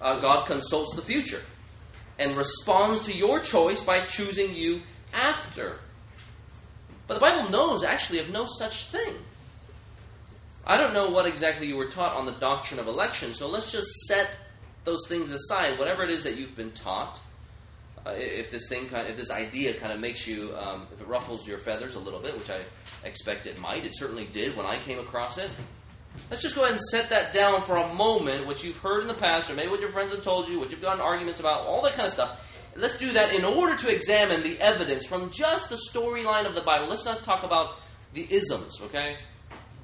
uh, 0.00 0.20
God 0.20 0.46
consults 0.46 0.94
the 0.94 1.02
future 1.02 1.42
and 2.20 2.36
responds 2.36 3.00
to 3.06 3.12
your 3.12 3.40
choice 3.40 3.80
by 3.80 4.02
choosing 4.02 4.54
you 4.54 4.82
after. 5.12 5.80
But 7.08 7.14
the 7.14 7.20
Bible 7.20 7.50
knows 7.50 7.82
actually 7.82 8.20
of 8.20 8.30
no 8.30 8.46
such 8.46 8.84
thing. 8.90 9.16
I 10.68 10.76
don't 10.76 10.92
know 10.92 11.08
what 11.08 11.24
exactly 11.24 11.66
you 11.66 11.76
were 11.76 11.88
taught 11.88 12.14
on 12.14 12.26
the 12.26 12.32
doctrine 12.32 12.78
of 12.78 12.88
election, 12.88 13.32
so 13.32 13.48
let's 13.48 13.72
just 13.72 13.88
set 14.06 14.36
those 14.84 15.00
things 15.08 15.30
aside. 15.30 15.78
Whatever 15.78 16.04
it 16.04 16.10
is 16.10 16.24
that 16.24 16.36
you've 16.36 16.54
been 16.54 16.72
taught, 16.72 17.18
uh, 18.06 18.10
if 18.10 18.50
this 18.50 18.68
thing, 18.68 18.86
kind 18.86 19.06
of, 19.06 19.12
if 19.12 19.16
this 19.16 19.30
idea 19.30 19.72
kind 19.80 19.94
of 19.94 19.98
makes 19.98 20.26
you, 20.26 20.54
um, 20.56 20.86
if 20.92 21.00
it 21.00 21.06
ruffles 21.06 21.46
your 21.46 21.56
feathers 21.56 21.94
a 21.94 21.98
little 21.98 22.20
bit, 22.20 22.36
which 22.36 22.50
I 22.50 22.60
expect 23.02 23.46
it 23.46 23.58
might, 23.58 23.86
it 23.86 23.96
certainly 23.96 24.26
did 24.26 24.58
when 24.58 24.66
I 24.66 24.76
came 24.76 24.98
across 24.98 25.38
it. 25.38 25.50
Let's 26.30 26.42
just 26.42 26.54
go 26.54 26.62
ahead 26.64 26.72
and 26.72 26.80
set 26.90 27.08
that 27.08 27.32
down 27.32 27.62
for 27.62 27.78
a 27.78 27.94
moment, 27.94 28.46
what 28.46 28.62
you've 28.62 28.76
heard 28.76 29.00
in 29.00 29.08
the 29.08 29.14
past, 29.14 29.50
or 29.50 29.54
maybe 29.54 29.70
what 29.70 29.80
your 29.80 29.90
friends 29.90 30.10
have 30.10 30.22
told 30.22 30.48
you, 30.48 30.58
what 30.58 30.70
you've 30.70 30.82
gotten 30.82 31.00
arguments 31.00 31.40
about, 31.40 31.60
all 31.60 31.80
that 31.82 31.94
kind 31.94 32.06
of 32.06 32.12
stuff. 32.12 32.44
Let's 32.76 32.98
do 32.98 33.10
that 33.12 33.34
in 33.34 33.42
order 33.42 33.74
to 33.74 33.88
examine 33.88 34.42
the 34.42 34.60
evidence 34.60 35.06
from 35.06 35.30
just 35.30 35.70
the 35.70 35.78
storyline 35.90 36.46
of 36.46 36.54
the 36.54 36.60
Bible. 36.60 36.88
Let's 36.88 37.06
not 37.06 37.22
talk 37.22 37.42
about 37.42 37.78
the 38.12 38.26
isms, 38.30 38.80
okay? 38.82 39.16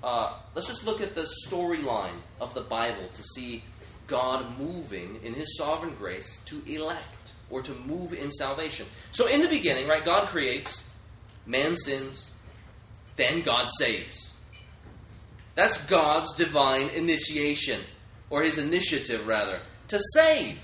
Uh, 0.05 0.35
let's 0.55 0.67
just 0.67 0.85
look 0.85 1.01
at 1.01 1.15
the 1.15 1.27
storyline 1.47 2.21
of 2.39 2.53
the 2.53 2.61
Bible 2.61 3.09
to 3.15 3.23
see 3.35 3.65
God 4.07 4.59
moving 4.59 5.19
in 5.23 5.33
His 5.33 5.57
sovereign 5.57 5.95
grace 5.97 6.41
to 6.45 6.63
elect 6.67 7.33
or 7.49 7.63
to 7.63 7.73
move 7.73 8.13
in 8.13 8.31
salvation. 8.31 8.85
So, 9.13 9.27
in 9.27 9.41
the 9.41 9.49
beginning, 9.49 9.89
right, 9.89 10.05
God 10.05 10.29
creates, 10.29 10.83
man 11.47 11.75
sins, 11.75 12.31
then 13.17 13.41
God 13.41 13.71
saves. 13.79 14.29
That's 15.55 15.79
God's 15.87 16.35
divine 16.35 16.89
initiation, 16.91 17.81
or 18.29 18.43
his 18.43 18.59
initiative, 18.59 19.27
rather, 19.27 19.61
to 19.89 19.99
save. 20.13 20.59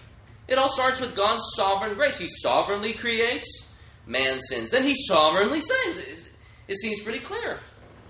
It 0.48 0.59
all 0.59 0.70
starts 0.70 1.00
with 1.00 1.16
God's 1.16 1.44
sovereign 1.55 1.94
grace. 1.94 2.18
He 2.18 2.29
sovereignly 2.29 2.92
creates, 2.92 3.48
man 4.07 4.38
sins. 4.38 4.68
Then 4.68 4.83
he 4.83 4.94
sovereignly 5.07 5.62
saves. 5.62 6.29
It 6.68 6.76
seems 6.76 7.00
pretty 7.00 7.20
clear 7.20 7.59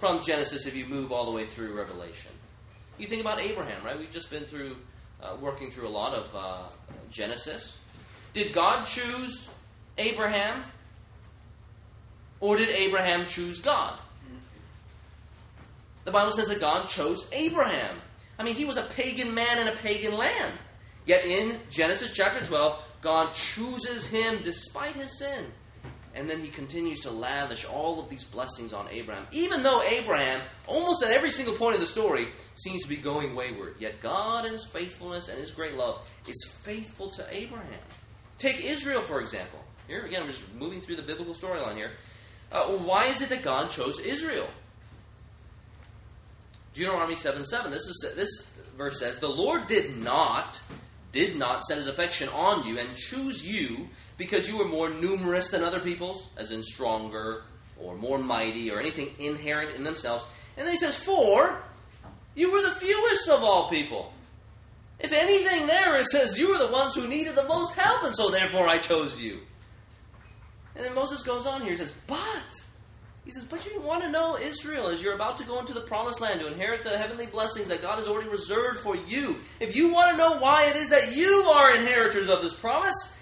from 0.00 0.22
Genesis 0.22 0.66
if 0.66 0.74
you 0.74 0.86
move 0.86 1.12
all 1.12 1.26
the 1.26 1.30
way 1.30 1.44
through 1.44 1.76
Revelation. 1.76 2.32
You 2.98 3.06
think 3.06 3.20
about 3.20 3.38
Abraham, 3.38 3.84
right? 3.84 3.98
We've 3.98 4.10
just 4.10 4.30
been 4.30 4.46
through, 4.46 4.76
uh, 5.22 5.36
working 5.40 5.70
through 5.70 5.86
a 5.86 5.90
lot 5.90 6.14
of 6.14 6.34
uh, 6.34 6.68
Genesis. 7.10 7.76
Did 8.32 8.52
God 8.54 8.86
choose 8.86 9.48
Abraham? 9.98 10.64
Or 12.40 12.56
did 12.56 12.70
Abraham 12.70 13.26
choose 13.26 13.60
God? 13.60 13.98
The 16.04 16.10
Bible 16.10 16.32
says 16.32 16.48
that 16.48 16.60
God 16.60 16.88
chose 16.88 17.26
Abraham. 17.32 17.96
I 18.38 18.42
mean, 18.42 18.54
he 18.54 18.64
was 18.64 18.78
a 18.78 18.82
pagan 18.82 19.34
man 19.34 19.58
in 19.58 19.68
a 19.68 19.76
pagan 19.76 20.14
land. 20.14 20.54
Yet 21.04 21.26
in 21.26 21.60
Genesis 21.70 22.14
chapter 22.14 22.42
12, 22.42 22.82
God 23.02 23.34
chooses 23.34 24.06
him 24.06 24.40
despite 24.42 24.96
his 24.96 25.18
sin. 25.18 25.44
And 26.14 26.28
then 26.28 26.40
he 26.40 26.48
continues 26.48 27.00
to 27.00 27.10
lavish 27.10 27.64
all 27.64 28.00
of 28.00 28.08
these 28.08 28.24
blessings 28.24 28.72
on 28.72 28.88
Abraham. 28.90 29.26
Even 29.30 29.62
though 29.62 29.80
Abraham, 29.82 30.40
almost 30.66 31.04
at 31.04 31.12
every 31.12 31.30
single 31.30 31.54
point 31.54 31.76
in 31.76 31.80
the 31.80 31.86
story, 31.86 32.28
seems 32.56 32.82
to 32.82 32.88
be 32.88 32.96
going 32.96 33.34
wayward. 33.36 33.76
Yet 33.78 34.00
God, 34.00 34.44
in 34.44 34.52
his 34.52 34.64
faithfulness 34.64 35.28
and 35.28 35.38
his 35.38 35.52
great 35.52 35.74
love, 35.74 36.00
is 36.26 36.50
faithful 36.62 37.10
to 37.12 37.26
Abraham. 37.30 37.80
Take 38.38 38.64
Israel, 38.64 39.02
for 39.02 39.20
example. 39.20 39.60
Here 39.86 40.04
again, 40.04 40.22
I'm 40.22 40.28
just 40.28 40.52
moving 40.54 40.80
through 40.80 40.96
the 40.96 41.02
biblical 41.02 41.34
storyline 41.34 41.76
here. 41.76 41.92
Uh, 42.50 42.64
why 42.68 43.06
is 43.06 43.20
it 43.20 43.28
that 43.28 43.42
God 43.42 43.70
chose 43.70 44.00
Israel? 44.00 44.48
Deuteronomy 46.74 47.16
7 47.16 47.44
7. 47.44 47.70
This, 47.70 47.82
is, 47.82 48.12
this 48.16 48.46
verse 48.76 48.98
says, 48.98 49.18
The 49.18 49.28
Lord 49.28 49.66
did 49.66 49.96
not, 49.96 50.60
did 51.12 51.36
not 51.36 51.64
set 51.64 51.78
his 51.78 51.86
affection 51.86 52.28
on 52.30 52.66
you 52.66 52.78
and 52.78 52.96
choose 52.96 53.46
you 53.46 53.88
because 54.20 54.46
you 54.46 54.58
were 54.58 54.66
more 54.66 54.90
numerous 54.90 55.48
than 55.48 55.64
other 55.64 55.80
peoples, 55.80 56.26
as 56.36 56.50
in 56.50 56.62
stronger 56.62 57.44
or 57.78 57.96
more 57.96 58.18
mighty 58.18 58.70
or 58.70 58.78
anything 58.78 59.08
inherent 59.18 59.74
in 59.74 59.82
themselves. 59.82 60.26
And 60.58 60.66
then 60.66 60.74
he 60.74 60.78
says, 60.78 60.94
For 60.94 61.62
you 62.34 62.52
were 62.52 62.60
the 62.60 62.74
fewest 62.74 63.30
of 63.30 63.42
all 63.42 63.70
people. 63.70 64.12
If 64.98 65.14
anything, 65.14 65.66
there 65.66 65.98
it 65.98 66.04
says 66.04 66.38
you 66.38 66.50
were 66.50 66.58
the 66.58 66.70
ones 66.70 66.94
who 66.94 67.08
needed 67.08 67.34
the 67.34 67.44
most 67.44 67.72
help, 67.74 68.04
and 68.04 68.14
so 68.14 68.30
therefore 68.30 68.68
I 68.68 68.76
chose 68.76 69.18
you. 69.18 69.40
And 70.76 70.84
then 70.84 70.94
Moses 70.94 71.22
goes 71.22 71.46
on 71.46 71.62
here. 71.62 71.70
He 71.70 71.78
says, 71.78 71.94
But 72.06 72.60
he 73.24 73.30
says, 73.30 73.44
But 73.44 73.64
you 73.64 73.80
want 73.80 74.02
to 74.02 74.10
know 74.10 74.36
Israel 74.36 74.88
as 74.88 75.02
you're 75.02 75.14
about 75.14 75.38
to 75.38 75.44
go 75.44 75.60
into 75.60 75.72
the 75.72 75.80
promised 75.80 76.20
land 76.20 76.40
to 76.40 76.46
inherit 76.46 76.84
the 76.84 76.98
heavenly 76.98 77.24
blessings 77.24 77.68
that 77.68 77.80
God 77.80 77.96
has 77.96 78.06
already 78.06 78.28
reserved 78.28 78.80
for 78.80 78.96
you. 78.96 79.36
If 79.60 79.74
you 79.74 79.90
want 79.90 80.10
to 80.10 80.18
know 80.18 80.36
why 80.36 80.66
it 80.66 80.76
is 80.76 80.90
that 80.90 81.16
you 81.16 81.50
are 81.50 81.74
inheritors 81.74 82.28
of 82.28 82.42
this 82.42 82.52
promise, 82.52 83.14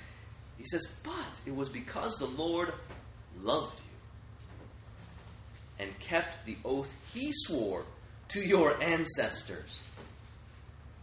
he 0.59 0.65
says, 0.67 0.87
But 1.03 1.13
it 1.47 1.55
was 1.55 1.69
because 1.69 2.19
the 2.19 2.27
Lord 2.27 2.73
loved 3.43 3.79
you 3.79 3.87
and 5.79 5.99
kept 6.01 6.45
the 6.45 6.57
oath 6.65 6.91
he 7.15 7.33
swore 7.33 7.85
to 8.29 8.41
your 8.41 8.83
ancestors. 8.83 9.81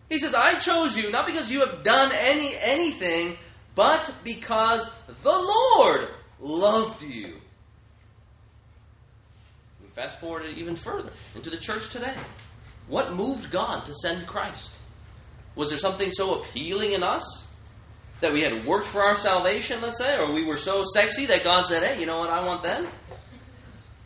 He 0.10 0.20
says, 0.20 0.36
I 0.36 0.56
chose 0.56 0.96
you 0.96 1.10
not 1.12 1.26
because 1.26 1.50
you 1.50 1.62
have 1.62 1.84
done 1.84 2.12
any 2.12 2.56
anything, 2.58 3.38
but 3.74 4.14
because 4.24 4.88
the 5.24 5.32
Lord 5.32 6.10
loved 6.40 7.02
you 7.02 7.36
We 9.82 9.88
Fast 9.94 10.20
forward 10.20 10.46
it 10.46 10.58
even 10.58 10.76
further 10.76 11.12
into 11.36 11.50
the 11.50 11.58
church 11.58 11.90
today. 11.90 12.14
What 12.88 13.14
moved 13.14 13.50
God 13.50 13.86
to 13.86 13.94
send 13.94 14.28
Christ? 14.28 14.72
Was 15.56 15.70
there 15.70 15.78
something 15.78 16.12
so 16.12 16.42
appealing 16.42 16.92
in 16.92 17.02
us 17.02 17.45
that 18.22 18.32
we 18.34 18.42
had 18.42 18.66
worked 18.66 18.88
for 18.88 19.02
our 19.02 19.16
salvation, 19.16 19.82
let's 19.82 19.98
say, 19.98 20.18
or 20.18 20.32
we 20.32 20.44
were 20.44 20.58
so 20.58 20.84
sexy 20.94 21.26
that 21.28 21.44
God 21.44 21.66
said, 21.66 21.84
"Hey, 21.84 22.00
you 22.00 22.06
know 22.06 22.20
what? 22.20 22.30
I 22.30 22.46
want 22.46 22.64
them." 22.64 22.88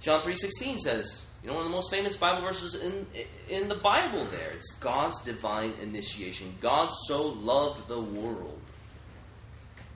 John 0.01 0.21
3:16 0.21 0.79
says, 0.79 1.23
you 1.41 1.47
know, 1.47 1.53
one 1.55 1.65
of 1.65 1.69
the 1.69 1.75
most 1.75 1.89
famous 1.89 2.17
Bible 2.17 2.41
verses 2.41 2.75
in 2.75 3.07
in 3.49 3.69
the 3.69 3.75
Bible 3.75 4.25
there. 4.25 4.51
It's 4.51 4.71
God's 4.79 5.19
divine 5.21 5.73
initiation. 5.81 6.57
God 6.59 6.89
so 7.07 7.27
loved 7.27 7.87
the 7.87 8.01
world 8.01 8.59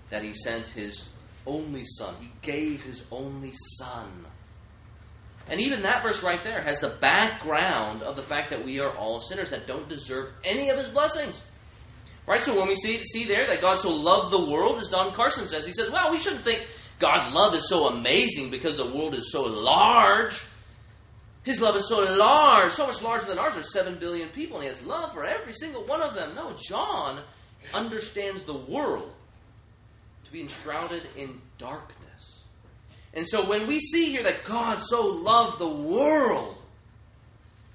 that 0.09 0.23
he 0.23 0.33
sent 0.33 0.67
his 0.67 1.09
only 1.45 1.83
son. 1.85 2.15
He 2.21 2.31
gave 2.41 2.83
his 2.83 3.03
only 3.11 3.51
son. 3.77 4.25
And 5.49 5.59
even 5.59 5.81
that 5.81 6.01
verse 6.01 6.23
right 6.23 6.41
there 6.41 6.61
has 6.61 6.79
the 6.79 6.89
background 6.89 8.01
of 8.01 8.15
the 8.15 8.23
fact 8.23 8.49
that 8.51 8.63
we 8.63 8.79
are 8.79 8.95
all 8.95 9.19
sinners 9.19 9.49
that 9.49 9.67
don't 9.67 9.89
deserve 9.89 10.29
any 10.45 10.69
of 10.69 10.77
his 10.77 10.87
blessings. 10.87 11.43
Right? 12.25 12.41
So 12.41 12.57
when 12.57 12.67
we 12.67 12.75
see, 12.75 13.03
see 13.03 13.25
there 13.25 13.47
that 13.47 13.61
God 13.61 13.79
so 13.79 13.93
loved 13.93 14.31
the 14.31 14.45
world, 14.45 14.79
as 14.79 14.87
Don 14.87 15.13
Carson 15.13 15.47
says, 15.47 15.65
he 15.65 15.73
says, 15.73 15.91
well, 15.91 16.11
we 16.11 16.19
shouldn't 16.19 16.43
think 16.43 16.65
God's 16.99 17.33
love 17.33 17.53
is 17.53 17.67
so 17.67 17.87
amazing 17.87 18.49
because 18.49 18.77
the 18.77 18.85
world 18.85 19.13
is 19.13 19.31
so 19.31 19.43
large. 19.43 20.39
His 21.43 21.59
love 21.59 21.75
is 21.75 21.89
so 21.89 21.99
large, 21.99 22.71
so 22.71 22.87
much 22.87 23.01
larger 23.01 23.25
than 23.25 23.37
ours. 23.37 23.55
There's 23.55 23.73
7 23.73 23.95
billion 23.95 24.29
people, 24.29 24.57
and 24.57 24.63
he 24.63 24.69
has 24.69 24.81
love 24.85 25.13
for 25.13 25.25
every 25.25 25.51
single 25.51 25.83
one 25.83 26.01
of 26.01 26.15
them. 26.15 26.33
No, 26.35 26.55
John 26.69 27.21
understands 27.73 28.43
the 28.43 28.53
world 28.53 29.13
to 30.23 30.31
be 30.31 30.39
enshrouded 30.39 31.09
in 31.17 31.41
darkness. 31.57 32.39
And 33.13 33.27
so 33.27 33.47
when 33.47 33.67
we 33.67 33.79
see 33.79 34.09
here 34.09 34.23
that 34.23 34.45
God 34.45 34.81
so 34.81 35.05
loved 35.05 35.59
the 35.59 35.67
world, 35.67 36.55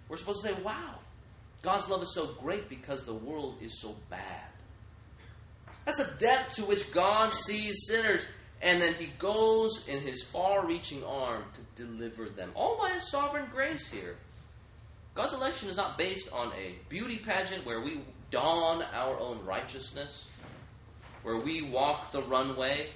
we're 0.09 0.17
supposed 0.17 0.41
to 0.43 0.49
say, 0.49 0.63
wow, 0.63 0.95
God's 1.63 1.89
love 1.89 2.03
is 2.03 2.15
so 2.15 2.27
great 2.27 2.69
because 2.69 3.05
the 3.05 3.15
world 3.15 3.57
is 3.61 3.81
so 3.81 3.97
bad. 4.11 4.49
That's 5.85 6.05
the 6.05 6.11
depth 6.19 6.57
to 6.57 6.65
which 6.65 6.93
God 6.93 7.33
sees 7.33 7.87
sinners. 7.87 8.25
And 8.61 8.83
then 8.83 8.95
he 8.95 9.07
goes 9.19 9.87
in 9.87 10.01
his 10.01 10.23
far 10.23 10.67
reaching 10.67 11.05
arm 11.05 11.45
to 11.53 11.83
deliver 11.83 12.29
them. 12.29 12.51
All 12.55 12.77
by 12.79 12.91
his 12.91 13.09
sovereign 13.11 13.47
grace 13.51 13.87
here. 13.87 14.17
God's 15.15 15.33
election 15.33 15.69
is 15.69 15.77
not 15.77 15.99
based 15.99 16.33
on 16.33 16.53
a 16.53 16.75
beauty 16.89 17.17
pageant 17.17 17.65
where 17.65 17.81
we 17.81 18.01
don 18.31 18.83
our 18.83 19.19
own 19.19 19.45
righteousness, 19.45 20.29
where 21.23 21.39
we 21.39 21.63
walk 21.63 22.13
the 22.13 22.23
runway, 22.23 22.91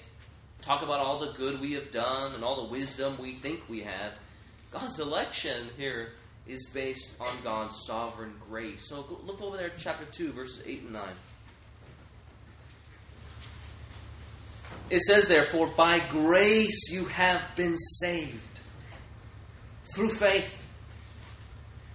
talk 0.61 0.83
about 0.83 1.01
all 1.01 1.19
the 1.19 1.33
good 1.33 1.61
we 1.61 1.73
have 1.73 1.91
done 1.91 2.35
and 2.35 2.45
all 2.45 2.65
the 2.65 2.71
wisdom 2.71 3.17
we 3.19 3.33
think 3.33 3.61
we 3.69 3.81
have. 3.81 4.13
God's 4.71 5.01
election 5.01 5.69
here 5.77 6.13
is 6.47 6.69
based 6.73 7.15
on 7.21 7.35
God's 7.45 7.77
sovereign 7.87 8.35
grace. 8.49 8.89
So 8.89 9.07
look 9.25 9.41
over 9.41 9.57
there, 9.57 9.71
chapter 9.77 10.05
2, 10.05 10.33
verses 10.33 10.63
8 10.67 10.83
and 10.83 10.93
9. 10.93 11.09
It 14.91 15.01
says, 15.03 15.29
therefore, 15.29 15.69
by 15.69 16.01
grace 16.11 16.91
you 16.91 17.05
have 17.07 17.41
been 17.57 17.77
saved 17.77 18.61
through 19.95 20.11
faith. 20.11 20.59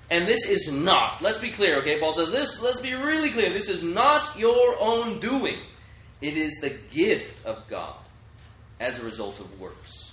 And 0.10 0.25
this 0.25 0.45
is 0.45 0.71
not, 0.71 1.21
let's 1.21 1.38
be 1.38 1.51
clear, 1.51 1.77
okay? 1.79 1.99
Paul 1.99 2.13
says 2.13 2.31
this, 2.31 2.62
let's 2.62 2.79
be 2.79 2.93
really 2.93 3.29
clear. 3.29 3.49
This 3.49 3.67
is 3.67 3.83
not 3.83 4.39
your 4.39 4.77
own 4.79 5.19
doing, 5.19 5.60
it 6.21 6.38
is 6.38 6.55
the 6.62 6.77
gift 6.91 7.45
of 7.45 7.67
God 7.67 7.95
as 8.79 8.99
a 8.99 9.03
result 9.03 9.39
of 9.39 9.60
works. 9.60 10.07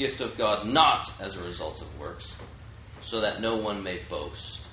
Gift 0.00 0.22
of 0.22 0.38
God 0.38 0.66
not 0.66 1.12
as 1.20 1.36
a 1.36 1.44
result 1.44 1.82
of 1.82 2.00
works, 2.00 2.34
so 3.02 3.20
that 3.20 3.42
no 3.42 3.56
one 3.56 3.82
may 3.82 4.00
boast. 4.08 4.66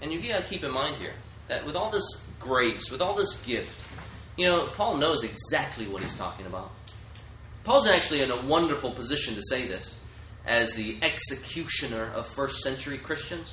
And 0.00 0.12
you 0.12 0.22
got 0.22 0.42
to 0.42 0.46
keep 0.46 0.62
in 0.62 0.70
mind 0.70 0.98
here 0.98 1.14
that 1.48 1.66
with 1.66 1.74
all 1.74 1.90
this 1.90 2.06
grace, 2.38 2.92
with 2.92 3.02
all 3.02 3.16
this 3.16 3.36
gift, 3.38 3.82
you 4.36 4.46
know, 4.46 4.66
Paul 4.66 4.98
knows 4.98 5.24
exactly 5.24 5.88
what 5.88 6.00
he's 6.00 6.14
talking 6.14 6.46
about. 6.46 6.70
Paul's 7.64 7.88
actually 7.88 8.22
in 8.22 8.30
a 8.30 8.40
wonderful 8.40 8.92
position 8.92 9.34
to 9.34 9.42
say 9.48 9.66
this 9.66 9.98
as 10.46 10.74
the 10.74 10.96
executioner 11.02 12.12
of 12.14 12.28
first 12.28 12.62
century 12.62 12.98
Christians. 12.98 13.52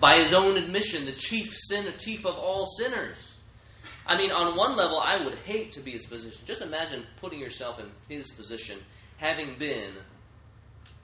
By 0.00 0.20
his 0.20 0.32
own 0.32 0.56
admission, 0.56 1.04
the 1.04 1.12
chief 1.12 1.52
sinner, 1.52 1.92
chief 1.92 2.24
of 2.24 2.34
all 2.34 2.64
sinners. 2.78 3.18
I 4.06 4.16
mean, 4.16 4.32
on 4.32 4.56
one 4.56 4.74
level, 4.74 4.98
I 4.98 5.22
would 5.22 5.34
hate 5.44 5.72
to 5.72 5.80
be 5.80 5.90
his 5.90 6.06
position. 6.06 6.40
Just 6.46 6.62
imagine 6.62 7.04
putting 7.20 7.40
yourself 7.40 7.78
in 7.78 7.90
his 8.08 8.30
position, 8.30 8.78
having 9.18 9.54
been 9.58 9.92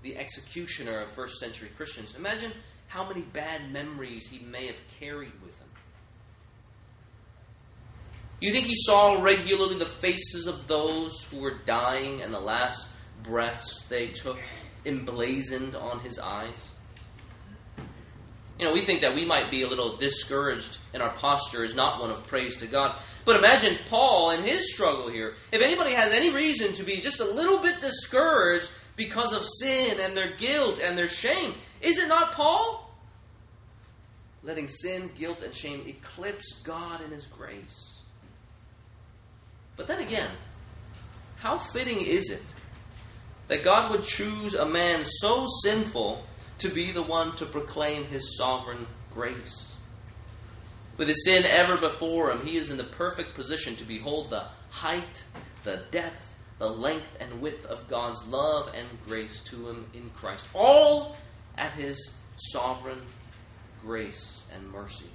the 0.02 0.16
executioner 0.16 1.00
of 1.00 1.10
first 1.10 1.38
century 1.38 1.70
Christians. 1.76 2.14
Imagine 2.16 2.52
how 2.88 3.06
many 3.06 3.22
bad 3.22 3.72
memories 3.72 4.26
he 4.26 4.44
may 4.46 4.66
have 4.66 4.76
carried 4.98 5.32
with 5.42 5.58
him. 5.58 5.68
You 8.40 8.52
think 8.52 8.66
he 8.66 8.76
saw 8.76 9.20
regularly 9.22 9.76
the 9.76 9.86
faces 9.86 10.46
of 10.46 10.66
those 10.66 11.24
who 11.24 11.38
were 11.38 11.58
dying 11.64 12.22
and 12.22 12.32
the 12.32 12.40
last 12.40 12.88
breaths 13.22 13.84
they 13.88 14.08
took 14.08 14.38
emblazoned 14.84 15.74
on 15.74 16.00
his 16.00 16.18
eyes? 16.18 16.70
You 18.58 18.66
know, 18.66 18.72
we 18.72 18.82
think 18.82 19.00
that 19.00 19.14
we 19.14 19.24
might 19.24 19.50
be 19.50 19.62
a 19.62 19.68
little 19.68 19.96
discouraged 19.96 20.78
and 20.92 21.02
our 21.02 21.10
posture 21.10 21.64
is 21.64 21.74
not 21.74 22.00
one 22.00 22.10
of 22.10 22.24
praise 22.26 22.56
to 22.58 22.66
God. 22.66 22.96
But 23.24 23.36
imagine 23.36 23.78
Paul 23.88 24.30
and 24.30 24.44
his 24.44 24.72
struggle 24.72 25.10
here. 25.10 25.34
If 25.50 25.60
anybody 25.60 25.92
has 25.94 26.12
any 26.12 26.30
reason 26.30 26.72
to 26.74 26.84
be 26.84 27.00
just 27.00 27.18
a 27.20 27.24
little 27.24 27.58
bit 27.58 27.80
discouraged 27.80 28.70
because 28.96 29.32
of 29.32 29.44
sin 29.44 29.98
and 29.98 30.16
their 30.16 30.36
guilt 30.36 30.78
and 30.80 30.96
their 30.96 31.08
shame, 31.08 31.54
is 31.80 31.98
it 31.98 32.08
not 32.08 32.32
Paul? 32.32 32.94
Letting 34.44 34.68
sin, 34.68 35.10
guilt, 35.18 35.42
and 35.42 35.54
shame 35.54 35.84
eclipse 35.86 36.60
God 36.62 37.00
in 37.00 37.10
his 37.10 37.26
grace. 37.26 37.94
But 39.76 39.88
then 39.88 39.98
again, 39.98 40.30
how 41.36 41.58
fitting 41.58 42.00
is 42.00 42.30
it 42.30 42.42
that 43.48 43.64
God 43.64 43.90
would 43.90 44.04
choose 44.04 44.54
a 44.54 44.64
man 44.64 45.04
so 45.04 45.46
sinful 45.62 46.24
to 46.58 46.68
be 46.68 46.92
the 46.92 47.02
one 47.02 47.34
to 47.36 47.46
proclaim 47.46 48.04
his 48.04 48.36
sovereign 48.36 48.86
grace. 49.10 49.74
With 50.96 51.08
his 51.08 51.24
sin 51.24 51.44
ever 51.44 51.76
before 51.76 52.30
him, 52.30 52.46
he 52.46 52.56
is 52.56 52.70
in 52.70 52.76
the 52.76 52.84
perfect 52.84 53.34
position 53.34 53.74
to 53.76 53.84
behold 53.84 54.30
the 54.30 54.44
height, 54.70 55.24
the 55.64 55.82
depth, 55.90 56.34
the 56.58 56.68
length, 56.68 57.16
and 57.18 57.40
width 57.40 57.66
of 57.66 57.88
God's 57.88 58.24
love 58.28 58.72
and 58.74 58.86
grace 59.06 59.40
to 59.40 59.68
him 59.68 59.86
in 59.92 60.10
Christ, 60.10 60.46
all 60.54 61.16
at 61.58 61.72
his 61.72 62.12
sovereign 62.36 63.02
grace 63.82 64.42
and 64.52 64.70
mercy. 64.70 65.10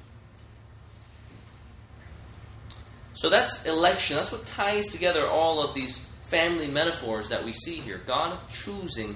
So 3.13 3.29
that's 3.29 3.65
election. 3.65 4.17
That's 4.17 4.31
what 4.31 4.45
ties 4.45 4.87
together 4.87 5.27
all 5.27 5.61
of 5.61 5.75
these 5.75 5.99
family 6.27 6.67
metaphors 6.67 7.29
that 7.29 7.43
we 7.43 7.53
see 7.53 7.75
here. 7.75 8.01
God 8.05 8.39
choosing 8.49 9.15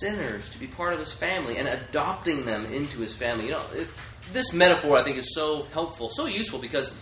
sinners 0.00 0.48
to 0.50 0.58
be 0.58 0.66
part 0.66 0.92
of 0.92 1.00
his 1.00 1.12
family 1.12 1.58
and 1.58 1.68
adopting 1.68 2.44
them 2.44 2.66
into 2.66 2.98
his 2.98 3.14
family. 3.14 3.46
You 3.46 3.52
know, 3.52 3.62
if, 3.74 3.94
this 4.32 4.52
metaphor 4.52 4.96
I 4.96 5.04
think 5.04 5.18
is 5.18 5.34
so 5.34 5.64
helpful, 5.72 6.08
so 6.08 6.26
useful 6.26 6.58
because 6.58 6.92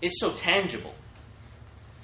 it's 0.00 0.20
so 0.20 0.32
tangible. 0.32 0.94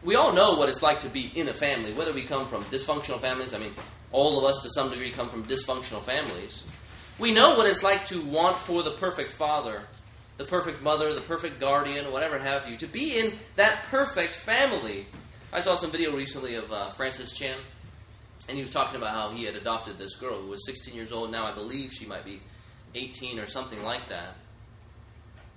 We 0.03 0.17
all 0.17 0.33
know 0.33 0.55
what 0.57 0.69
it's 0.69 0.83
like 0.83 1.01
to 1.01 1.09
be 1.09 1.33
in 1.35 1.49
a 1.49 1.55
family, 1.55 1.93
whether 1.93 2.13
we 2.13 2.23
come 2.23 2.49
from 2.49 2.65
dysfunctional 2.65 3.21
families. 3.21 3.55
I 3.55 3.59
mean, 3.59 3.73
all 4.13 4.39
of 4.39 4.45
us 4.45 4.63
to 4.63 4.71
some 4.71 4.91
degree 4.91 5.11
come 5.11 5.29
from 5.29 5.45
dysfunctional 5.45 6.03
families. 6.03 6.63
We 7.19 7.33
know 7.33 7.57
what 7.57 7.67
it's 7.67 7.83
like 7.83 8.05
to 8.07 8.21
want 8.21 8.59
for 8.59 8.83
the 8.83 8.93
perfect 8.93 9.33
father, 9.33 9.83
the 10.37 10.45
perfect 10.45 10.83
mother, 10.83 11.15
the 11.15 11.21
perfect 11.21 11.61
guardian, 11.61 12.11
whatever 12.13 12.39
have 12.39 12.69
you, 12.69 12.77
to 12.79 12.87
be 12.87 13.19
in 13.19 13.35
that 13.57 13.85
perfect 13.85 14.35
family. 14.35 15.07
I 15.53 15.61
saw 15.61 15.77
some 15.77 15.91
video 15.91 16.15
recently 16.15 16.57
of 16.57 16.71
uh, 16.73 16.91
Francis 16.91 17.33
Chan 17.33 17.57
and 18.49 18.57
he 18.57 18.63
was 18.63 18.71
talking 18.71 18.97
about 18.97 19.11
how 19.11 19.31
he 19.31 19.45
had 19.45 19.55
adopted 19.55 19.99
this 19.99 20.17
girl 20.17 20.41
who 20.41 20.49
was 20.49 20.65
16 20.67 20.95
years 20.95 21.13
old. 21.13 21.31
Now 21.31 21.47
I 21.47 21.55
believe 21.55 21.93
she 21.93 22.07
might 22.07 22.25
be 22.25 22.41
18 22.95 23.39
or 23.39 23.47
something 23.47 23.83
like 23.83 24.09
that. 24.09 24.35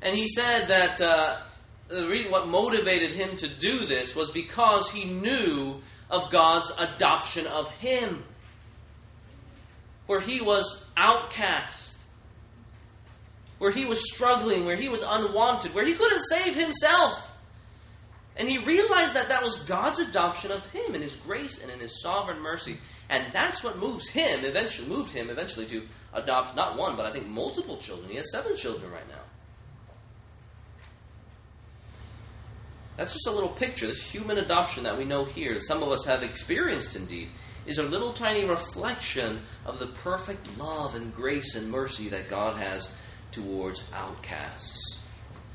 And 0.01 0.15
he 0.15 0.27
said 0.27 0.67
that 0.67 1.01
uh, 1.01 1.39
the 1.87 2.07
reason 2.07 2.31
what 2.31 2.47
motivated 2.47 3.11
him 3.11 3.35
to 3.37 3.47
do 3.47 3.79
this 3.79 4.15
was 4.15 4.29
because 4.29 4.89
he 4.91 5.05
knew 5.05 5.81
of 6.09 6.29
God's 6.29 6.71
adoption 6.77 7.47
of 7.47 7.69
him, 7.71 8.23
where 10.05 10.21
he 10.21 10.39
was 10.39 10.85
outcast, 10.95 11.97
where 13.57 13.71
he 13.71 13.85
was 13.85 13.99
struggling, 14.13 14.65
where 14.65 14.77
he 14.77 14.87
was 14.87 15.03
unwanted, 15.05 15.73
where 15.73 15.85
he 15.85 15.93
couldn't 15.93 16.21
save 16.21 16.55
himself. 16.55 17.26
And 18.37 18.47
he 18.47 18.59
realized 18.59 19.15
that 19.15 19.29
that 19.29 19.43
was 19.43 19.57
God's 19.63 19.99
adoption 19.99 20.51
of 20.51 20.65
him 20.67 20.93
in 20.93 21.01
his 21.01 21.15
grace 21.15 21.61
and 21.61 21.71
in 21.71 21.79
his 21.79 22.01
sovereign 22.01 22.39
mercy. 22.39 22.77
And 23.09 23.25
that's 23.33 23.63
what 23.63 23.79
moves 23.79 24.07
him, 24.07 24.45
eventually 24.45 24.87
moved 24.87 25.11
him 25.11 25.29
eventually 25.29 25.65
to 25.67 25.87
adopt 26.13 26.55
not 26.55 26.77
one, 26.77 26.95
but 26.95 27.05
I 27.05 27.11
think 27.11 27.27
multiple 27.27 27.77
children. 27.77 28.09
He 28.09 28.17
has 28.17 28.31
seven 28.31 28.55
children 28.55 28.91
right 28.91 29.07
now. 29.09 29.21
That's 32.97 33.13
just 33.13 33.27
a 33.27 33.31
little 33.31 33.49
picture. 33.49 33.87
This 33.87 34.01
human 34.01 34.37
adoption 34.39 34.83
that 34.83 34.97
we 34.97 35.05
know 35.05 35.23
here, 35.23 35.53
that 35.53 35.63
some 35.63 35.83
of 35.83 35.91
us 35.91 36.03
have 36.05 36.23
experienced 36.23 36.95
indeed, 36.95 37.29
is 37.67 37.77
a 37.77 37.83
little 37.83 38.11
tiny 38.11 38.43
reflection 38.43 39.41
of 39.65 39.77
the 39.77 39.87
perfect 39.87 40.57
love 40.57 40.95
and 40.95 41.13
grace 41.13 41.55
and 41.55 41.69
mercy 41.69 42.09
that 42.09 42.29
God 42.29 42.57
has 42.57 42.91
towards 43.31 43.83
outcasts, 43.93 44.99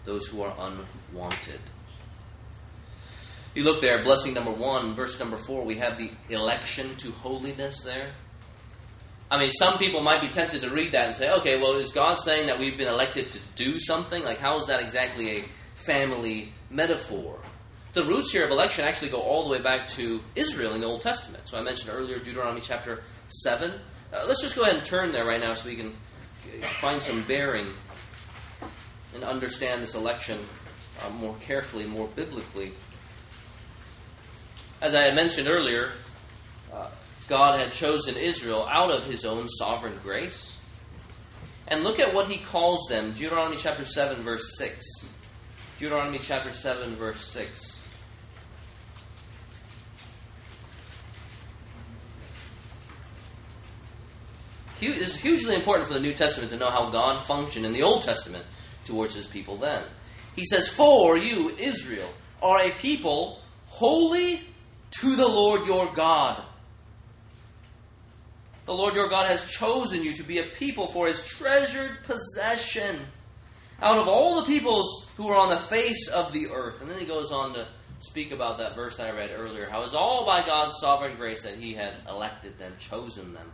those 0.05 0.27
who 0.27 0.43
are 0.43 0.55
unwanted. 0.59 1.61
You 3.55 3.65
look 3.65 3.83
there, 3.83 4.03
blessing 4.03 4.33
number 4.33 4.51
one, 4.51 4.95
verse 4.95 5.19
number 5.19 5.37
four, 5.37 5.65
we 5.65 5.77
have 5.77 5.99
the 5.99 6.11
election 6.31 6.97
to 6.97 7.11
holiness 7.11 7.83
there. 7.83 8.13
I 9.31 9.39
mean, 9.39 9.51
some 9.51 9.79
people 9.79 10.01
might 10.01 10.21
be 10.21 10.29
tempted 10.29 10.63
to 10.63 10.71
read 10.71 10.93
that 10.93 11.07
and 11.07 11.15
say, 11.15 11.31
okay, 11.31 11.61
well, 11.61 11.75
is 11.77 11.93
God 11.93 12.19
saying 12.19 12.47
that 12.47 12.59
we've 12.59 12.77
been 12.77 12.89
elected 12.89 13.31
to 13.33 13.39
do 13.55 13.79
something? 13.79 14.23
Like, 14.23 14.39
how 14.39 14.59
is 14.59 14.67
that 14.67 14.81
exactly 14.81 15.39
a 15.39 15.45
family 15.75 16.53
metaphor? 16.71 17.39
The 17.93 18.05
roots 18.05 18.33
here 18.33 18.45
of 18.45 18.51
election 18.51 18.85
actually 18.85 19.11
go 19.11 19.21
all 19.21 19.45
the 19.45 19.51
way 19.51 19.61
back 19.61 19.87
to 19.89 20.21
Israel 20.35 20.73
in 20.75 20.81
the 20.81 20.87
Old 20.87 21.03
Testament. 21.03 21.47
So 21.47 21.59
I 21.59 21.63
mentioned 21.63 21.91
earlier 21.95 22.19
Deuteronomy 22.19 22.63
chapter 22.63 23.03
7. 23.29 23.71
Uh, 23.71 24.25
let's 24.27 24.41
just 24.41 24.57
go 24.57 24.63
ahead 24.63 24.77
and 24.77 24.85
turn 24.85 25.13
there 25.13 25.27
right 25.27 25.41
now 25.41 25.53
so 25.53 25.69
we 25.69 25.77
can 25.77 25.95
find 26.81 27.03
some 27.03 27.23
bearing 27.25 27.69
and 29.15 29.25
understand 29.25 29.83
this 29.83 29.95
election 29.95 30.39
uh, 31.05 31.11
more 31.11 31.37
carefully, 31.41 31.87
more 31.87 32.09
biblically. 32.09 32.73
As 34.83 34.97
I 34.97 35.03
had 35.03 35.15
mentioned 35.15 35.47
earlier, 35.47 35.93
uh, 36.75 36.89
God 37.29 37.61
had 37.61 37.71
chosen 37.71 38.17
Israel 38.17 38.67
out 38.69 38.91
of 38.91 39.05
his 39.05 39.25
own 39.25 39.49
sovereign 39.49 39.97
grace. 40.03 40.55
And 41.69 41.85
look 41.85 42.01
at 42.01 42.13
what 42.13 42.27
he 42.27 42.39
calls 42.39 42.89
them 42.89 43.13
Deuteronomy 43.13 43.57
chapter 43.57 43.85
7, 43.85 44.25
verse 44.25 44.59
6. 44.59 44.85
Deuteronomy 45.79 46.19
chapter 46.19 46.53
7, 46.53 46.97
verse 46.97 47.25
6. 47.29 47.79
It's 54.81 55.15
hugely 55.15 55.55
important 55.55 55.87
for 55.87 55.95
the 55.95 56.01
New 56.01 56.13
Testament 56.13 56.51
to 56.51 56.57
know 56.57 56.71
how 56.71 56.91
God 56.91 57.25
functioned 57.25 57.65
in 57.65 57.73
the 57.73 57.85
Old 57.85 58.03
Testament 58.03 58.45
towards 58.85 59.15
his 59.15 59.29
people 59.29 59.57
then. 59.57 59.85
He 60.35 60.45
says, 60.45 60.67
For 60.67 61.17
you, 61.17 61.51
Israel, 61.51 62.11
are 62.43 62.61
a 62.61 62.73
people 62.73 63.39
holy 63.69 64.49
to 65.03 65.17
the 65.17 65.27
Lord 65.27 65.67
your 65.67 65.93
God. 65.93 66.41
The 68.67 68.73
Lord 68.73 68.95
your 68.95 69.09
God 69.09 69.27
has 69.27 69.51
chosen 69.51 70.05
you 70.05 70.13
to 70.13 70.23
be 70.23 70.39
a 70.39 70.45
people 70.45 70.87
for 70.87 71.09
his 71.09 71.21
treasured 71.21 72.05
possession 72.05 73.01
out 73.83 73.99
of 73.99 74.07
all 74.07 74.41
the 74.41 74.47
peoples 74.47 75.09
who 75.17 75.27
are 75.27 75.37
on 75.37 75.49
the 75.49 75.57
face 75.57 76.07
of 76.07 76.33
the 76.33 76.47
earth. 76.51 76.81
And 76.81 76.89
then 76.89 77.01
he 77.01 77.05
goes 77.05 77.33
on 77.33 77.53
to 77.55 77.67
speak 77.99 78.31
about 78.31 78.59
that 78.59 78.77
verse 78.77 78.97
that 78.97 79.09
I 79.09 79.11
read 79.11 79.31
earlier 79.35 79.69
how 79.69 79.83
it's 79.83 79.93
all 79.93 80.25
by 80.25 80.47
God's 80.47 80.77
sovereign 80.79 81.17
grace 81.17 81.43
that 81.43 81.57
he 81.57 81.75
had 81.75 81.95
elected 82.09 82.57
them, 82.61 82.73
chosen 82.79 83.35
them. 83.35 83.51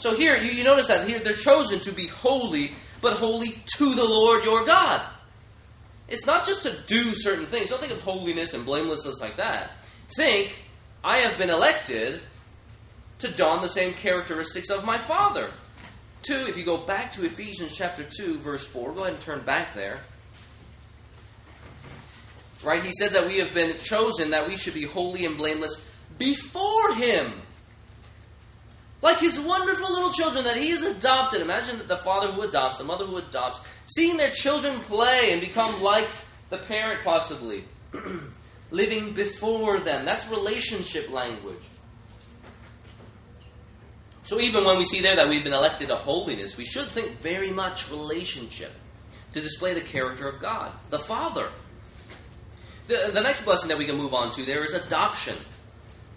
So 0.00 0.16
here, 0.16 0.36
you, 0.36 0.50
you 0.50 0.64
notice 0.64 0.88
that 0.88 1.06
here 1.06 1.20
they're 1.20 1.32
chosen 1.32 1.78
to 1.80 1.92
be 1.92 2.08
holy, 2.08 2.72
but 3.00 3.18
holy 3.18 3.56
to 3.76 3.94
the 3.94 4.04
Lord 4.04 4.42
your 4.42 4.64
God. 4.64 5.00
It's 6.08 6.26
not 6.26 6.46
just 6.46 6.62
to 6.62 6.76
do 6.86 7.14
certain 7.14 7.46
things. 7.46 7.70
Don't 7.70 7.80
think 7.80 7.92
of 7.92 8.00
holiness 8.00 8.54
and 8.54 8.64
blamelessness 8.64 9.20
like 9.20 9.36
that. 9.38 9.72
Think, 10.16 10.64
I 11.02 11.18
have 11.18 11.36
been 11.36 11.50
elected 11.50 12.20
to 13.18 13.28
don 13.28 13.62
the 13.62 13.68
same 13.68 13.94
characteristics 13.94 14.70
of 14.70 14.84
my 14.84 14.98
Father. 14.98 15.50
Two, 16.22 16.46
if 16.48 16.56
you 16.56 16.64
go 16.64 16.76
back 16.76 17.12
to 17.12 17.24
Ephesians 17.24 17.72
chapter 17.74 18.04
2, 18.04 18.38
verse 18.38 18.64
4, 18.64 18.92
go 18.92 19.02
ahead 19.02 19.14
and 19.14 19.20
turn 19.20 19.44
back 19.44 19.74
there. 19.74 20.00
Right? 22.64 22.82
He 22.82 22.92
said 22.98 23.12
that 23.12 23.26
we 23.26 23.38
have 23.38 23.54
been 23.54 23.78
chosen 23.78 24.30
that 24.30 24.48
we 24.48 24.56
should 24.56 24.74
be 24.74 24.84
holy 24.84 25.24
and 25.24 25.36
blameless 25.36 25.84
before 26.18 26.94
Him. 26.94 27.32
Like 29.02 29.18
his 29.18 29.38
wonderful 29.38 29.92
little 29.92 30.12
children 30.12 30.44
that 30.44 30.56
he 30.56 30.70
has 30.70 30.82
adopted. 30.82 31.40
Imagine 31.40 31.78
that 31.78 31.88
the 31.88 31.98
father 31.98 32.32
who 32.32 32.42
adopts, 32.42 32.78
the 32.78 32.84
mother 32.84 33.04
who 33.06 33.18
adopts, 33.18 33.60
seeing 33.86 34.16
their 34.16 34.30
children 34.30 34.80
play 34.80 35.32
and 35.32 35.40
become 35.40 35.82
like 35.82 36.08
the 36.48 36.58
parent 36.58 37.04
possibly, 37.04 37.64
living 38.70 39.12
before 39.12 39.80
them. 39.80 40.04
That's 40.04 40.26
relationship 40.28 41.10
language. 41.10 41.62
So 44.22 44.40
even 44.40 44.64
when 44.64 44.76
we 44.76 44.84
see 44.84 45.00
there 45.00 45.14
that 45.14 45.28
we've 45.28 45.44
been 45.44 45.52
elected 45.52 45.88
to 45.88 45.94
holiness, 45.94 46.56
we 46.56 46.64
should 46.64 46.88
think 46.88 47.20
very 47.20 47.52
much 47.52 47.88
relationship 47.90 48.72
to 49.32 49.40
display 49.40 49.72
the 49.72 49.80
character 49.80 50.26
of 50.26 50.40
God, 50.40 50.72
the 50.90 50.98
Father. 50.98 51.48
The, 52.88 53.10
the 53.12 53.20
next 53.20 53.44
blessing 53.44 53.68
that 53.68 53.78
we 53.78 53.84
can 53.84 53.96
move 53.96 54.14
on 54.14 54.32
to 54.32 54.44
there 54.44 54.64
is 54.64 54.72
adoption. 54.72 55.36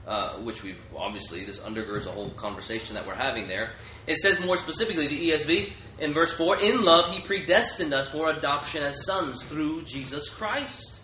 Uh, 0.09 0.33
which 0.39 0.63
we've 0.63 0.81
obviously, 0.97 1.45
this 1.45 1.59
undergirds 1.59 2.07
a 2.07 2.09
whole 2.09 2.31
conversation 2.31 2.95
that 2.95 3.05
we're 3.05 3.13
having 3.13 3.47
there. 3.47 3.73
It 4.07 4.17
says 4.17 4.39
more 4.39 4.57
specifically, 4.57 5.05
the 5.05 5.29
ESV, 5.29 5.71
in 5.99 6.15
verse 6.15 6.33
4 6.33 6.57
In 6.61 6.83
love, 6.83 7.13
he 7.13 7.21
predestined 7.21 7.93
us 7.93 8.07
for 8.09 8.31
adoption 8.31 8.81
as 8.81 9.05
sons 9.05 9.43
through 9.43 9.83
Jesus 9.83 10.27
Christ. 10.27 10.99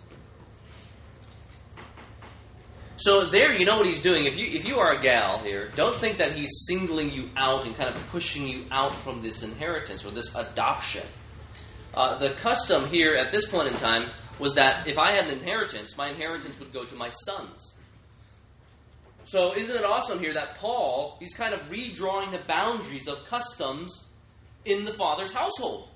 So 2.96 3.26
there, 3.26 3.52
you 3.52 3.64
know 3.64 3.76
what 3.76 3.86
he's 3.86 4.02
doing. 4.02 4.24
If 4.24 4.36
you 4.36 4.46
if 4.46 4.66
you 4.66 4.80
are 4.80 4.90
a 4.90 5.00
gal 5.00 5.38
here, 5.38 5.70
don't 5.76 6.00
think 6.00 6.18
that 6.18 6.32
he's 6.32 6.50
singling 6.66 7.12
you 7.12 7.30
out 7.36 7.64
and 7.64 7.76
kind 7.76 7.94
of 7.94 8.06
pushing 8.08 8.48
you 8.48 8.64
out 8.72 8.96
from 8.96 9.22
this 9.22 9.44
inheritance 9.44 10.04
or 10.04 10.10
this 10.10 10.34
adoption. 10.34 11.06
Uh, 11.94 12.18
the 12.18 12.30
custom 12.30 12.86
here 12.86 13.14
at 13.14 13.30
this 13.30 13.46
point 13.46 13.68
in 13.68 13.76
time 13.76 14.10
was 14.40 14.56
that 14.56 14.88
if 14.88 14.98
I 14.98 15.12
had 15.12 15.26
an 15.28 15.38
inheritance, 15.38 15.96
my 15.96 16.08
inheritance 16.08 16.58
would 16.58 16.72
go 16.72 16.84
to 16.84 16.96
my 16.96 17.10
sons. 17.10 17.75
So, 19.26 19.56
isn't 19.56 19.76
it 19.76 19.84
awesome 19.84 20.20
here 20.20 20.32
that 20.34 20.56
Paul, 20.56 21.16
he's 21.18 21.34
kind 21.34 21.52
of 21.52 21.60
redrawing 21.68 22.30
the 22.30 22.40
boundaries 22.46 23.08
of 23.08 23.24
customs 23.26 24.04
in 24.64 24.84
the 24.84 24.92
father's 24.92 25.32
household? 25.32 25.88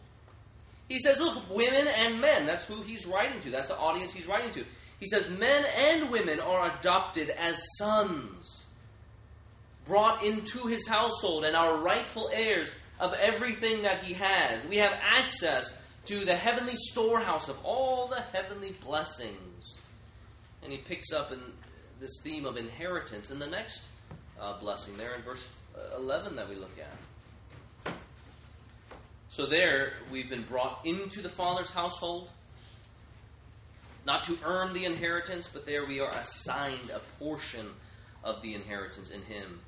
He 0.88 0.99
says, 0.99 1.21
look, 1.21 1.49
women 1.49 1.87
and 1.87 2.21
men, 2.21 2.45
that's 2.45 2.64
who 2.64 2.83
he's 2.83 3.07
writing 3.07 3.40
to, 3.43 3.51
that's 3.51 3.69
the 3.69 3.79
audience 3.79 4.12
he's 4.12 4.27
writing 4.27 4.51
to. 4.51 4.64
He 4.99 5.07
says, 5.07 5.31
men 5.31 5.64
and 5.79 6.11
women 6.11 6.40
are 6.40 6.73
adopted 6.77 7.31
as 7.31 7.57
sons, 7.79 8.64
brought 9.87 10.25
into 10.25 10.66
his 10.66 10.88
household, 10.88 11.45
and 11.45 11.55
are 11.55 11.79
rightful 11.79 12.31
heirs 12.33 12.73
of 12.99 13.14
everything 13.14 13.83
that 13.83 13.99
he 13.99 14.14
has. 14.14 14.66
We 14.66 14.79
have 14.79 14.99
access 15.01 15.73
to 16.07 16.25
the 16.25 16.35
heavenly 16.35 16.75
storehouse 16.75 17.49
of 17.49 17.57
all 17.64 18.09
the 18.09 18.23
heavenly 18.33 18.75
blessings. 18.85 19.77
And 20.64 20.73
he 20.73 20.79
picks 20.79 21.12
up 21.12 21.31
in 21.31 21.38
this 22.01 22.19
theme 22.23 22.47
of 22.47 22.57
inheritance 22.57 23.31
in 23.31 23.39
the 23.39 23.47
next 23.47 23.89
uh, 24.41 24.59
blessing 24.59 24.97
there 24.97 25.15
in 25.15 25.23
verse 25.23 25.47
uh, 25.77 25.99
11 25.99 26.35
that 26.37 26.49
we 26.49 26.57
look 26.57 26.77
at. 26.79 27.95
So 29.29 29.47
there, 29.47 29.93
we've 30.11 30.29
been 30.29 30.43
brought 30.43 30.81
into 30.85 31.23
the 31.23 31.29
Father's 31.29 31.71
household, 31.71 32.29
not 34.07 34.25
to 34.25 34.37
earn 34.45 34.73
the 34.73 34.87
inheritance, 34.87 35.49
but 35.53 35.67
there 35.67 35.85
we 35.85 36.01
are 36.01 36.11
assigned 36.11 36.91
a 36.93 36.99
portion 37.23 37.69
of 38.25 38.43
the 38.43 38.55
inheritance 38.55 39.11
in 39.11 39.23
Him. 39.23 39.61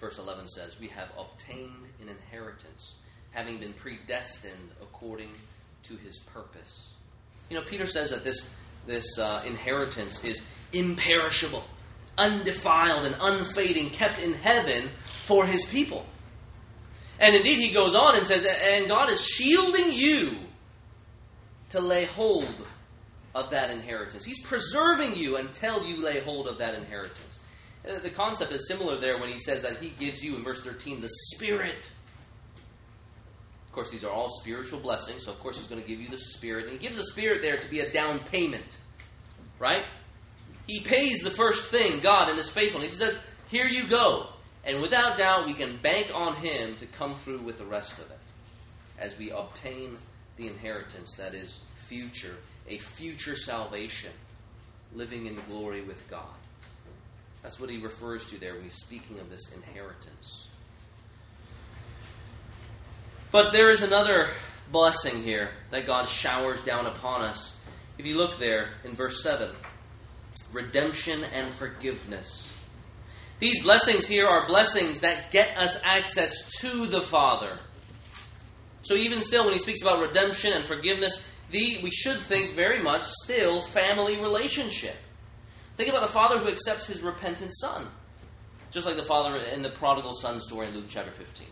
Verse 0.00 0.18
11 0.18 0.48
says, 0.48 0.78
We 0.78 0.88
have 0.88 1.08
obtained 1.18 1.88
an 2.00 2.08
inheritance, 2.08 2.94
having 3.32 3.58
been 3.58 3.72
predestined 3.72 4.70
according 4.80 5.30
to 5.84 5.96
His 5.96 6.18
purpose. 6.18 6.90
You 7.48 7.56
know, 7.56 7.64
Peter 7.64 7.86
says 7.86 8.10
that 8.10 8.22
this, 8.22 8.48
this 8.90 9.18
uh, 9.18 9.42
inheritance 9.46 10.22
is 10.24 10.42
imperishable, 10.72 11.64
undefiled, 12.18 13.06
and 13.06 13.16
unfading, 13.20 13.90
kept 13.90 14.18
in 14.18 14.34
heaven 14.34 14.90
for 15.24 15.46
his 15.46 15.64
people. 15.64 16.04
And 17.18 17.34
indeed, 17.34 17.58
he 17.58 17.70
goes 17.70 17.94
on 17.94 18.16
and 18.16 18.26
says, 18.26 18.44
and 18.44 18.88
God 18.88 19.10
is 19.10 19.24
shielding 19.24 19.92
you 19.92 20.32
to 21.68 21.80
lay 21.80 22.04
hold 22.04 22.54
of 23.34 23.50
that 23.50 23.70
inheritance. 23.70 24.24
He's 24.24 24.40
preserving 24.40 25.16
you 25.16 25.36
until 25.36 25.86
you 25.86 26.02
lay 26.02 26.20
hold 26.20 26.48
of 26.48 26.58
that 26.58 26.74
inheritance. 26.74 27.38
Uh, 27.88 27.98
the 28.00 28.10
concept 28.10 28.52
is 28.52 28.66
similar 28.66 29.00
there 29.00 29.18
when 29.18 29.30
he 29.30 29.38
says 29.38 29.62
that 29.62 29.78
he 29.78 29.90
gives 30.00 30.22
you, 30.22 30.36
in 30.36 30.42
verse 30.42 30.62
13, 30.62 31.00
the 31.00 31.08
Spirit. 31.08 31.90
Course, 33.80 33.90
these 33.92 34.04
are 34.04 34.10
all 34.10 34.28
spiritual 34.28 34.78
blessings, 34.78 35.24
so 35.24 35.30
of 35.30 35.40
course 35.40 35.56
he's 35.56 35.66
going 35.66 35.80
to 35.80 35.88
give 35.88 36.02
you 36.02 36.10
the 36.10 36.18
Spirit. 36.18 36.64
And 36.64 36.74
he 36.74 36.78
gives 36.78 36.98
the 36.98 37.02
Spirit 37.04 37.40
there 37.40 37.56
to 37.56 37.66
be 37.70 37.80
a 37.80 37.90
down 37.90 38.18
payment, 38.18 38.76
right? 39.58 39.86
He 40.66 40.80
pays 40.80 41.20
the 41.20 41.30
first 41.30 41.70
thing, 41.70 42.00
God 42.00 42.28
and 42.28 42.36
His 42.36 42.50
faithfulness. 42.50 42.92
He 42.92 42.98
says, 42.98 43.16
Here 43.48 43.64
you 43.64 43.86
go. 43.86 44.26
And 44.66 44.82
without 44.82 45.16
doubt, 45.16 45.46
we 45.46 45.54
can 45.54 45.78
bank 45.78 46.10
on 46.14 46.36
Him 46.36 46.76
to 46.76 46.84
come 46.84 47.14
through 47.14 47.40
with 47.40 47.56
the 47.56 47.64
rest 47.64 47.94
of 47.94 48.10
it 48.10 48.18
as 48.98 49.16
we 49.16 49.30
obtain 49.30 49.96
the 50.36 50.46
inheritance 50.46 51.14
that 51.16 51.34
is 51.34 51.58
future, 51.88 52.36
a 52.68 52.76
future 52.76 53.34
salvation, 53.34 54.12
living 54.94 55.24
in 55.24 55.38
glory 55.48 55.80
with 55.80 56.06
God. 56.10 56.36
That's 57.42 57.58
what 57.58 57.70
he 57.70 57.78
refers 57.78 58.26
to 58.26 58.38
there 58.38 58.56
when 58.56 58.64
he's 58.64 58.74
speaking 58.74 59.18
of 59.20 59.30
this 59.30 59.50
inheritance. 59.54 60.48
But 63.30 63.52
there 63.52 63.70
is 63.70 63.82
another 63.82 64.30
blessing 64.72 65.22
here 65.22 65.50
that 65.70 65.86
God 65.86 66.08
showers 66.08 66.62
down 66.62 66.86
upon 66.86 67.22
us. 67.22 67.56
If 67.98 68.06
you 68.06 68.16
look 68.16 68.38
there 68.38 68.70
in 68.84 68.94
verse 68.94 69.22
7, 69.22 69.50
redemption, 70.52 71.24
and 71.24 71.52
forgiveness. 71.54 72.50
These 73.38 73.62
blessings 73.62 74.06
here 74.06 74.26
are 74.26 74.46
blessings 74.46 75.00
that 75.00 75.30
get 75.30 75.56
us 75.56 75.80
access 75.82 76.50
to 76.60 76.86
the 76.86 77.00
Father. 77.00 77.58
So, 78.82 78.94
even 78.94 79.22
still, 79.22 79.44
when 79.44 79.52
he 79.52 79.58
speaks 79.58 79.82
about 79.82 80.00
redemption 80.00 80.52
and 80.52 80.64
forgiveness, 80.64 81.22
the, 81.50 81.80
we 81.82 81.90
should 81.90 82.18
think 82.18 82.54
very 82.54 82.82
much 82.82 83.04
still 83.04 83.62
family 83.62 84.16
relationship. 84.16 84.96
Think 85.76 85.88
about 85.88 86.02
the 86.02 86.12
father 86.12 86.38
who 86.38 86.48
accepts 86.48 86.86
his 86.86 87.02
repentant 87.02 87.52
son. 87.54 87.88
just 88.70 88.86
like 88.86 88.96
the 88.96 89.04
father 89.04 89.36
in 89.52 89.62
the 89.62 89.70
prodigal 89.70 90.14
son 90.14 90.40
story 90.40 90.68
in 90.68 90.74
Luke 90.74 90.84
chapter 90.88 91.10
15. 91.10 91.46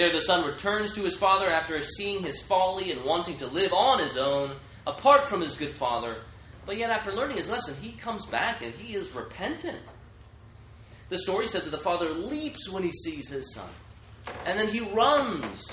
There, 0.00 0.10
the 0.10 0.22
son 0.22 0.46
returns 0.46 0.92
to 0.94 1.02
his 1.02 1.14
father 1.14 1.50
after 1.50 1.78
seeing 1.82 2.22
his 2.22 2.40
folly 2.40 2.90
and 2.90 3.04
wanting 3.04 3.36
to 3.36 3.46
live 3.46 3.74
on 3.74 3.98
his 3.98 4.16
own, 4.16 4.56
apart 4.86 5.26
from 5.26 5.42
his 5.42 5.56
good 5.56 5.72
father. 5.72 6.22
But 6.64 6.78
yet, 6.78 6.88
after 6.88 7.12
learning 7.12 7.36
his 7.36 7.50
lesson, 7.50 7.74
he 7.82 7.92
comes 7.92 8.24
back 8.24 8.62
and 8.62 8.72
he 8.72 8.94
is 8.94 9.14
repentant. 9.14 9.82
The 11.10 11.18
story 11.18 11.48
says 11.48 11.64
that 11.64 11.70
the 11.70 11.76
father 11.76 12.14
leaps 12.14 12.66
when 12.70 12.82
he 12.82 12.92
sees 12.92 13.28
his 13.28 13.52
son, 13.54 13.68
and 14.46 14.58
then 14.58 14.68
he 14.68 14.80
runs, 14.80 15.70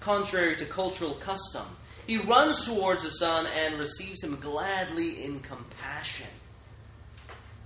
contrary 0.00 0.56
to 0.56 0.64
cultural 0.64 1.12
custom. 1.16 1.66
He 2.06 2.16
runs 2.16 2.64
towards 2.64 3.02
the 3.02 3.10
son 3.10 3.44
and 3.44 3.78
receives 3.78 4.24
him 4.24 4.36
gladly 4.36 5.22
in 5.22 5.40
compassion. 5.40 6.28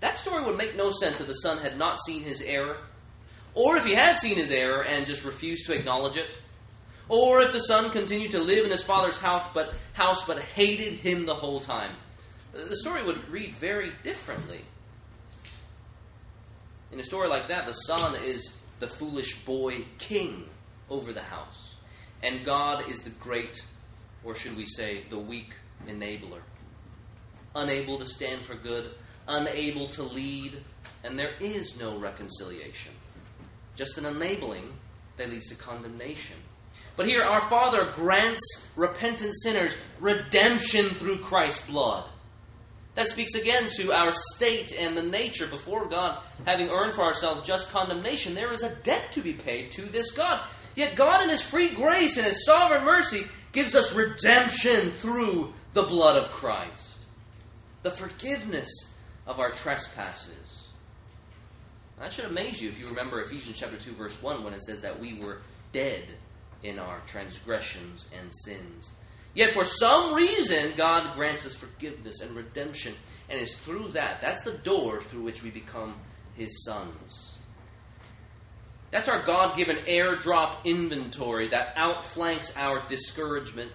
That 0.00 0.18
story 0.18 0.42
would 0.42 0.58
make 0.58 0.76
no 0.76 0.90
sense 0.90 1.20
if 1.20 1.28
the 1.28 1.34
son 1.34 1.58
had 1.58 1.78
not 1.78 2.00
seen 2.00 2.24
his 2.24 2.42
error, 2.42 2.78
or 3.55 3.76
if 3.76 3.84
he 3.84 3.94
had 3.94 4.16
seen 4.16 4.36
his 4.36 4.51
error 4.51 4.84
and 4.84 5.07
just 5.07 5.24
refused 5.24 5.66
to 5.66 5.72
acknowledge 5.72 6.16
it, 6.16 6.36
or 7.09 7.40
if 7.40 7.53
the 7.53 7.61
son 7.61 7.90
continued 7.90 8.30
to 8.30 8.40
live 8.40 8.64
in 8.64 8.70
his 8.70 8.82
father's 8.82 9.18
house 9.18 9.51
but, 9.53 9.74
house 9.94 10.24
but 10.26 10.38
hated 10.38 10.94
him 10.94 11.26
the 11.26 11.34
whole 11.34 11.61
time. 11.61 11.96
The 12.53 12.76
story 12.76 13.03
would 13.03 13.28
read 13.28 13.55
very 13.55 13.92
differently. 14.03 14.61
In 16.92 16.98
a 16.98 17.05
story 17.05 17.28
like 17.28 17.48
that, 17.48 17.66
the 17.66 17.72
son 17.72 18.16
is 18.16 18.53
the 18.80 18.88
foolish 18.88 19.44
boy 19.44 19.84
king 19.98 20.46
over 20.88 21.12
the 21.12 21.22
house, 21.22 21.76
and 22.22 22.44
God 22.44 22.88
is 22.88 23.01
the 23.01 23.11
great, 23.11 23.64
or 24.24 24.34
should 24.34 24.57
we 24.57 24.66
say, 24.66 25.05
the 25.11 25.18
weak 25.18 25.55
enabler. 25.86 26.40
Unable 27.55 27.98
to 27.98 28.07
stand 28.07 28.42
for 28.42 28.55
good, 28.55 28.90
unable 29.28 29.88
to 29.88 30.03
lead, 30.03 30.62
and 31.05 31.18
there 31.18 31.34
is 31.40 31.78
no 31.78 31.98
reconciliation. 31.98 32.92
Just 33.76 33.98
an 33.98 34.06
enabling 34.06 34.72
that 35.16 35.30
leads 35.30 35.48
to 35.48 35.54
condemnation. 35.54 36.36
But 36.96 37.06
here, 37.06 37.22
our 37.22 37.48
Father 37.48 37.92
grants 37.94 38.66
repentant 38.76 39.32
sinners 39.42 39.76
redemption 40.00 40.90
through 40.96 41.18
Christ's 41.18 41.66
blood. 41.66 42.08
That 42.94 43.08
speaks 43.08 43.34
again 43.34 43.68
to 43.76 43.92
our 43.92 44.12
state 44.12 44.72
and 44.72 44.96
the 44.96 45.02
nature 45.02 45.46
before 45.46 45.86
God, 45.86 46.22
having 46.44 46.68
earned 46.68 46.92
for 46.92 47.02
ourselves 47.02 47.42
just 47.46 47.70
condemnation. 47.70 48.34
There 48.34 48.52
is 48.52 48.62
a 48.62 48.74
debt 48.76 49.12
to 49.12 49.22
be 49.22 49.32
paid 49.32 49.70
to 49.72 49.82
this 49.82 50.10
God. 50.10 50.46
Yet 50.74 50.96
God, 50.96 51.22
in 51.22 51.30
His 51.30 51.40
free 51.40 51.68
grace 51.68 52.16
and 52.16 52.26
His 52.26 52.44
sovereign 52.44 52.84
mercy, 52.84 53.26
gives 53.52 53.74
us 53.74 53.94
redemption 53.94 54.92
through 54.98 55.52
the 55.72 55.82
blood 55.84 56.16
of 56.16 56.30
Christ. 56.32 56.98
The 57.82 57.90
forgiveness 57.90 58.68
of 59.26 59.38
our 59.38 59.52
trespasses. 59.52 60.49
That 62.01 62.14
should 62.14 62.24
amaze 62.24 62.62
you 62.62 62.70
if 62.70 62.80
you 62.80 62.88
remember 62.88 63.20
Ephesians 63.20 63.59
chapter 63.59 63.76
2 63.76 63.92
verse 63.92 64.20
1 64.22 64.42
when 64.42 64.55
it 64.55 64.62
says 64.62 64.80
that 64.80 64.98
we 64.98 65.14
were 65.14 65.42
dead 65.70 66.05
in 66.62 66.78
our 66.78 67.01
transgressions 67.07 68.07
and 68.18 68.32
sins. 68.44 68.90
Yet 69.34 69.53
for 69.53 69.64
some 69.64 70.14
reason 70.14 70.72
God 70.76 71.14
grants 71.14 71.44
us 71.44 71.55
forgiveness 71.55 72.20
and 72.20 72.34
redemption 72.34 72.94
and 73.28 73.38
it's 73.38 73.55
through 73.55 73.88
that 73.88 74.22
that's 74.22 74.40
the 74.42 74.53
door 74.53 75.03
through 75.03 75.22
which 75.22 75.42
we 75.42 75.51
become 75.51 75.94
his 76.34 76.64
sons. 76.64 77.34
That's 78.90 79.09
our 79.09 79.22
God-given 79.22 79.76
airdrop 79.86 80.64
inventory 80.64 81.48
that 81.48 81.74
outflanks 81.76 82.53
our 82.57 82.82
discouragement, 82.88 83.70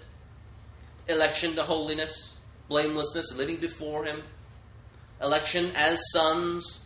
election 1.07 1.55
to 1.55 1.63
holiness, 1.63 2.33
blamelessness, 2.67 3.33
living 3.33 3.57
before 3.57 4.03
him, 4.03 4.23
election 5.21 5.71
as 5.75 6.01
sons, 6.11 6.81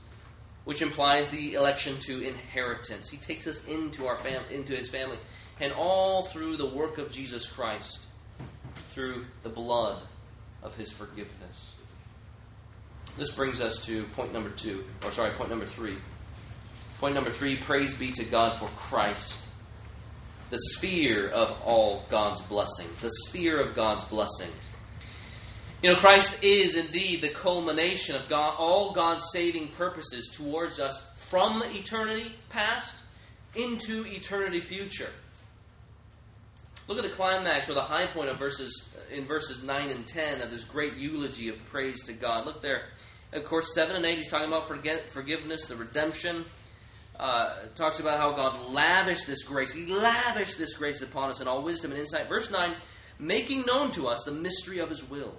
which 0.66 0.82
implies 0.82 1.30
the 1.30 1.54
election 1.54 2.00
to 2.02 2.22
inheritance. 2.22 3.10
He 3.10 3.18
takes 3.18 3.48
us 3.48 3.64
into 3.66 4.08
our 4.08 4.18
fam- 4.18 4.44
into 4.52 4.76
his 4.76 4.90
family, 4.90 5.18
and 5.60 5.74
all 5.74 6.24
through 6.24 6.58
the 6.58 6.66
work 6.68 6.98
of 6.98 7.12
Jesus 7.12 7.48
Christ, 7.48 8.06
through 8.90 9.26
the 9.44 9.50
blood 9.50 10.02
of 10.62 10.76
his 10.76 10.92
forgiveness. 10.92 11.74
This 13.18 13.32
brings 13.32 13.60
us 13.60 13.84
to 13.86 14.04
point 14.16 14.32
number 14.34 14.50
two, 14.50 14.86
or 15.04 15.12
sorry, 15.12 15.32
point 15.32 15.50
number 15.50 15.66
three. 15.66 15.98
Point 17.00 17.16
number 17.16 17.32
three 17.32 17.56
praise 17.56 17.94
be 17.94 18.12
to 18.12 18.24
God 18.26 18.58
for 18.58 18.68
Christ, 18.76 19.40
the 20.50 20.58
sphere 20.58 21.30
of 21.30 21.56
all 21.64 22.06
God's 22.10 22.42
blessings, 22.42 23.00
the 23.00 23.10
sphere 23.10 23.60
of 23.60 23.74
God's 23.74 24.04
blessings. 24.04 24.69
You 25.82 25.94
know, 25.94 25.96
Christ 25.96 26.44
is 26.44 26.76
indeed 26.76 27.22
the 27.22 27.30
culmination 27.30 28.14
of 28.14 28.28
God, 28.28 28.56
all 28.58 28.92
God's 28.92 29.24
saving 29.32 29.70
purposes 29.70 30.28
towards 30.28 30.78
us 30.78 31.02
from 31.30 31.64
eternity 31.64 32.34
past 32.50 32.98
into 33.56 34.06
eternity 34.06 34.60
future. 34.60 35.10
Look 36.90 36.98
at 36.98 37.04
the 37.06 37.10
climax 37.10 37.70
or 37.70 37.76
the 37.76 37.82
high 37.82 38.08
point 38.08 38.28
of 38.28 38.38
verses 38.38 38.90
in 39.10 39.26
verses 39.26 39.64
9 39.64 39.90
and 39.90 40.06
10 40.06 40.42
of 40.42 40.52
this 40.52 40.66
great 40.66 40.96
eulogy 40.98 41.48
of 41.48 41.64
praise 41.66 42.04
to 42.04 42.14
God. 42.14 42.46
Look 42.46 42.62
there. 42.62 42.90
Of 43.32 43.46
course, 43.46 43.74
7 43.74 43.96
and 43.96 44.06
8, 44.06 44.18
he's 44.18 44.28
talking 44.28 44.50
about 44.50 44.68
forgiveness, 44.68 45.66
the 45.66 45.78
redemption. 45.78 46.44
Uh, 47.18 47.56
talks 47.76 48.00
about 48.00 48.18
how 48.18 48.32
God 48.32 48.72
lavished 48.72 49.28
this 49.28 49.44
grace. 49.44 49.72
He 49.72 49.86
lavished 49.86 50.58
this 50.58 50.74
grace 50.74 51.02
upon 51.02 51.30
us 51.30 51.40
in 51.40 51.48
all 51.48 51.62
wisdom 51.62 51.92
and 51.92 52.00
insight. 52.00 52.28
Verse 52.28 52.50
9, 52.50 52.76
making 53.18 53.64
known 53.66 53.92
to 53.92 54.08
us 54.08 54.24
the 54.24 54.32
mystery 54.32 54.80
of 54.80 54.90
his 54.90 55.08
will 55.10 55.36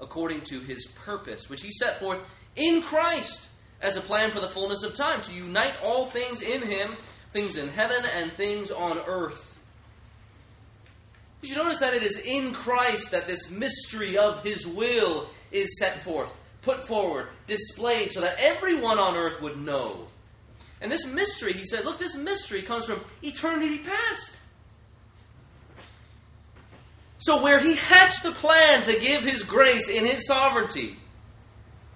according 0.00 0.42
to 0.42 0.60
his 0.60 0.86
purpose, 0.86 1.48
which 1.48 1.62
he 1.62 1.70
set 1.70 2.00
forth 2.00 2.20
in 2.54 2.82
Christ 2.82 3.48
as 3.80 3.96
a 3.96 4.00
plan 4.00 4.30
for 4.30 4.40
the 4.40 4.48
fullness 4.48 4.82
of 4.82 4.94
time, 4.94 5.20
to 5.22 5.32
unite 5.32 5.74
all 5.82 6.06
things 6.06 6.40
in 6.40 6.62
him, 6.62 6.96
things 7.32 7.56
in 7.56 7.68
heaven 7.68 8.04
and 8.16 8.32
things 8.32 8.70
on 8.70 8.98
earth. 9.06 9.56
Did 11.42 11.50
you 11.50 11.56
notice 11.56 11.78
that 11.80 11.94
it 11.94 12.02
is 12.02 12.16
in 12.16 12.52
Christ 12.52 13.10
that 13.10 13.26
this 13.26 13.50
mystery 13.50 14.16
of 14.16 14.42
his 14.42 14.66
will 14.66 15.28
is 15.52 15.78
set 15.78 16.00
forth, 16.00 16.32
put 16.62 16.82
forward, 16.82 17.28
displayed, 17.46 18.12
so 18.12 18.20
that 18.22 18.36
everyone 18.38 18.98
on 18.98 19.16
earth 19.16 19.40
would 19.42 19.60
know? 19.60 20.06
And 20.80 20.90
this 20.90 21.06
mystery, 21.06 21.52
he 21.52 21.64
said, 21.64 21.84
look, 21.84 21.98
this 21.98 22.16
mystery 22.16 22.62
comes 22.62 22.86
from 22.86 23.04
eternity 23.22 23.78
past. 23.78 24.35
So, 27.18 27.42
where 27.42 27.58
he 27.58 27.74
hatched 27.74 28.22
the 28.22 28.32
plan 28.32 28.82
to 28.82 28.98
give 28.98 29.22
his 29.22 29.42
grace 29.42 29.88
in 29.88 30.04
his 30.04 30.26
sovereignty, 30.26 30.96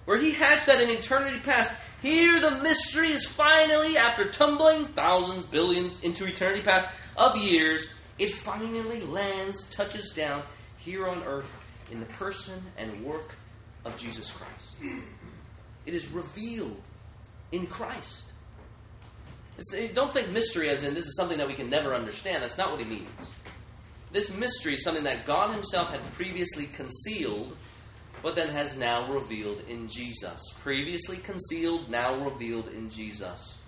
where 0.06 0.16
he 0.16 0.32
hatched 0.32 0.66
that 0.66 0.80
in 0.80 0.88
eternity 0.88 1.38
past, 1.38 1.72
here 2.00 2.40
the 2.40 2.52
mystery 2.62 3.10
is 3.10 3.26
finally, 3.26 3.98
after 3.98 4.30
tumbling 4.30 4.86
thousands, 4.86 5.44
billions 5.44 6.00
into 6.00 6.24
eternity 6.24 6.62
past 6.62 6.88
of 7.16 7.36
years, 7.36 7.86
it 8.18 8.34
finally 8.34 9.02
lands, 9.02 9.68
touches 9.70 10.10
down 10.10 10.42
here 10.78 11.06
on 11.06 11.22
earth 11.24 11.50
in 11.90 12.00
the 12.00 12.06
person 12.06 12.62
and 12.78 13.04
work 13.04 13.34
of 13.84 13.96
Jesus 13.98 14.30
Christ. 14.30 14.76
It 15.86 15.94
is 15.94 16.08
revealed 16.08 16.80
in 17.52 17.66
Christ. 17.66 18.24
It's, 19.58 19.94
don't 19.94 20.12
think 20.12 20.30
mystery 20.30 20.70
as 20.70 20.82
in 20.82 20.94
this 20.94 21.04
is 21.06 21.16
something 21.16 21.36
that 21.38 21.46
we 21.46 21.54
can 21.54 21.68
never 21.68 21.94
understand. 21.94 22.42
That's 22.42 22.56
not 22.56 22.70
what 22.70 22.80
he 22.80 22.86
means. 22.86 23.08
This 24.12 24.32
mystery 24.32 24.74
is 24.74 24.82
something 24.82 25.04
that 25.04 25.24
God 25.24 25.52
Himself 25.52 25.90
had 25.90 26.00
previously 26.12 26.66
concealed, 26.66 27.56
but 28.22 28.34
then 28.34 28.48
has 28.48 28.76
now 28.76 29.10
revealed 29.12 29.62
in 29.68 29.86
Jesus. 29.86 30.40
Previously 30.60 31.18
concealed, 31.18 31.88
now 31.88 32.16
revealed 32.16 32.68
in 32.68 32.90
Jesus. 32.90 33.58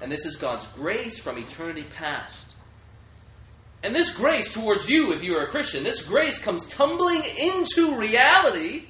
And 0.00 0.10
this 0.10 0.24
is 0.24 0.36
God's 0.36 0.66
grace 0.68 1.18
from 1.18 1.36
eternity 1.36 1.84
past. 1.94 2.54
And 3.82 3.94
this 3.94 4.10
grace 4.10 4.52
towards 4.52 4.88
you, 4.90 5.12
if 5.12 5.22
you 5.22 5.36
are 5.36 5.44
a 5.44 5.50
Christian, 5.50 5.84
this 5.84 6.02
grace 6.02 6.38
comes 6.38 6.66
tumbling 6.66 7.22
into 7.38 7.98
reality, 7.98 8.84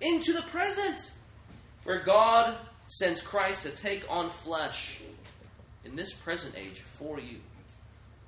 into 0.00 0.32
the 0.32 0.42
present, 0.42 1.12
where 1.84 2.02
God 2.02 2.56
sends 2.88 3.22
Christ 3.22 3.62
to 3.62 3.70
take 3.70 4.04
on 4.10 4.30
flesh 4.30 5.00
in 5.84 5.96
this 5.96 6.12
present 6.12 6.54
age 6.56 6.80
for 6.80 7.18
you, 7.18 7.38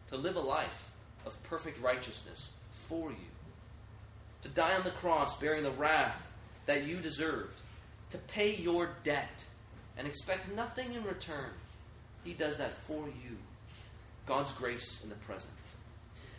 to 0.08 0.16
live 0.16 0.36
a 0.36 0.40
life 0.40 0.85
of 1.26 1.42
perfect 1.42 1.82
righteousness 1.82 2.48
for 2.88 3.10
you. 3.10 3.16
To 4.42 4.48
die 4.48 4.74
on 4.74 4.84
the 4.84 4.90
cross 4.90 5.38
bearing 5.38 5.64
the 5.64 5.72
wrath 5.72 6.22
that 6.66 6.86
you 6.86 6.98
deserved. 6.98 7.60
To 8.10 8.18
pay 8.18 8.54
your 8.54 8.90
debt 9.02 9.44
and 9.98 10.06
expect 10.06 10.50
nothing 10.54 10.94
in 10.94 11.02
return. 11.04 11.50
He 12.24 12.32
does 12.32 12.56
that 12.58 12.72
for 12.86 13.06
you. 13.06 13.36
God's 14.26 14.52
grace 14.52 15.00
in 15.02 15.08
the 15.08 15.14
present. 15.16 15.52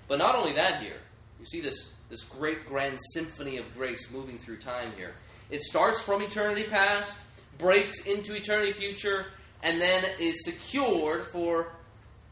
But 0.07 0.19
not 0.19 0.35
only 0.35 0.53
that 0.53 0.81
here, 0.81 0.99
you 1.39 1.45
see 1.45 1.61
this, 1.61 1.89
this 2.09 2.23
great 2.23 2.65
grand 2.65 2.97
symphony 3.13 3.57
of 3.57 3.73
grace 3.75 4.09
moving 4.11 4.37
through 4.37 4.57
time 4.57 4.91
here. 4.95 5.13
It 5.49 5.61
starts 5.63 6.01
from 6.01 6.21
eternity 6.21 6.63
past, 6.63 7.17
breaks 7.57 8.05
into 8.05 8.35
eternity 8.35 8.73
future, 8.73 9.27
and 9.63 9.81
then 9.81 10.05
is 10.19 10.43
secured 10.43 11.25
for 11.25 11.73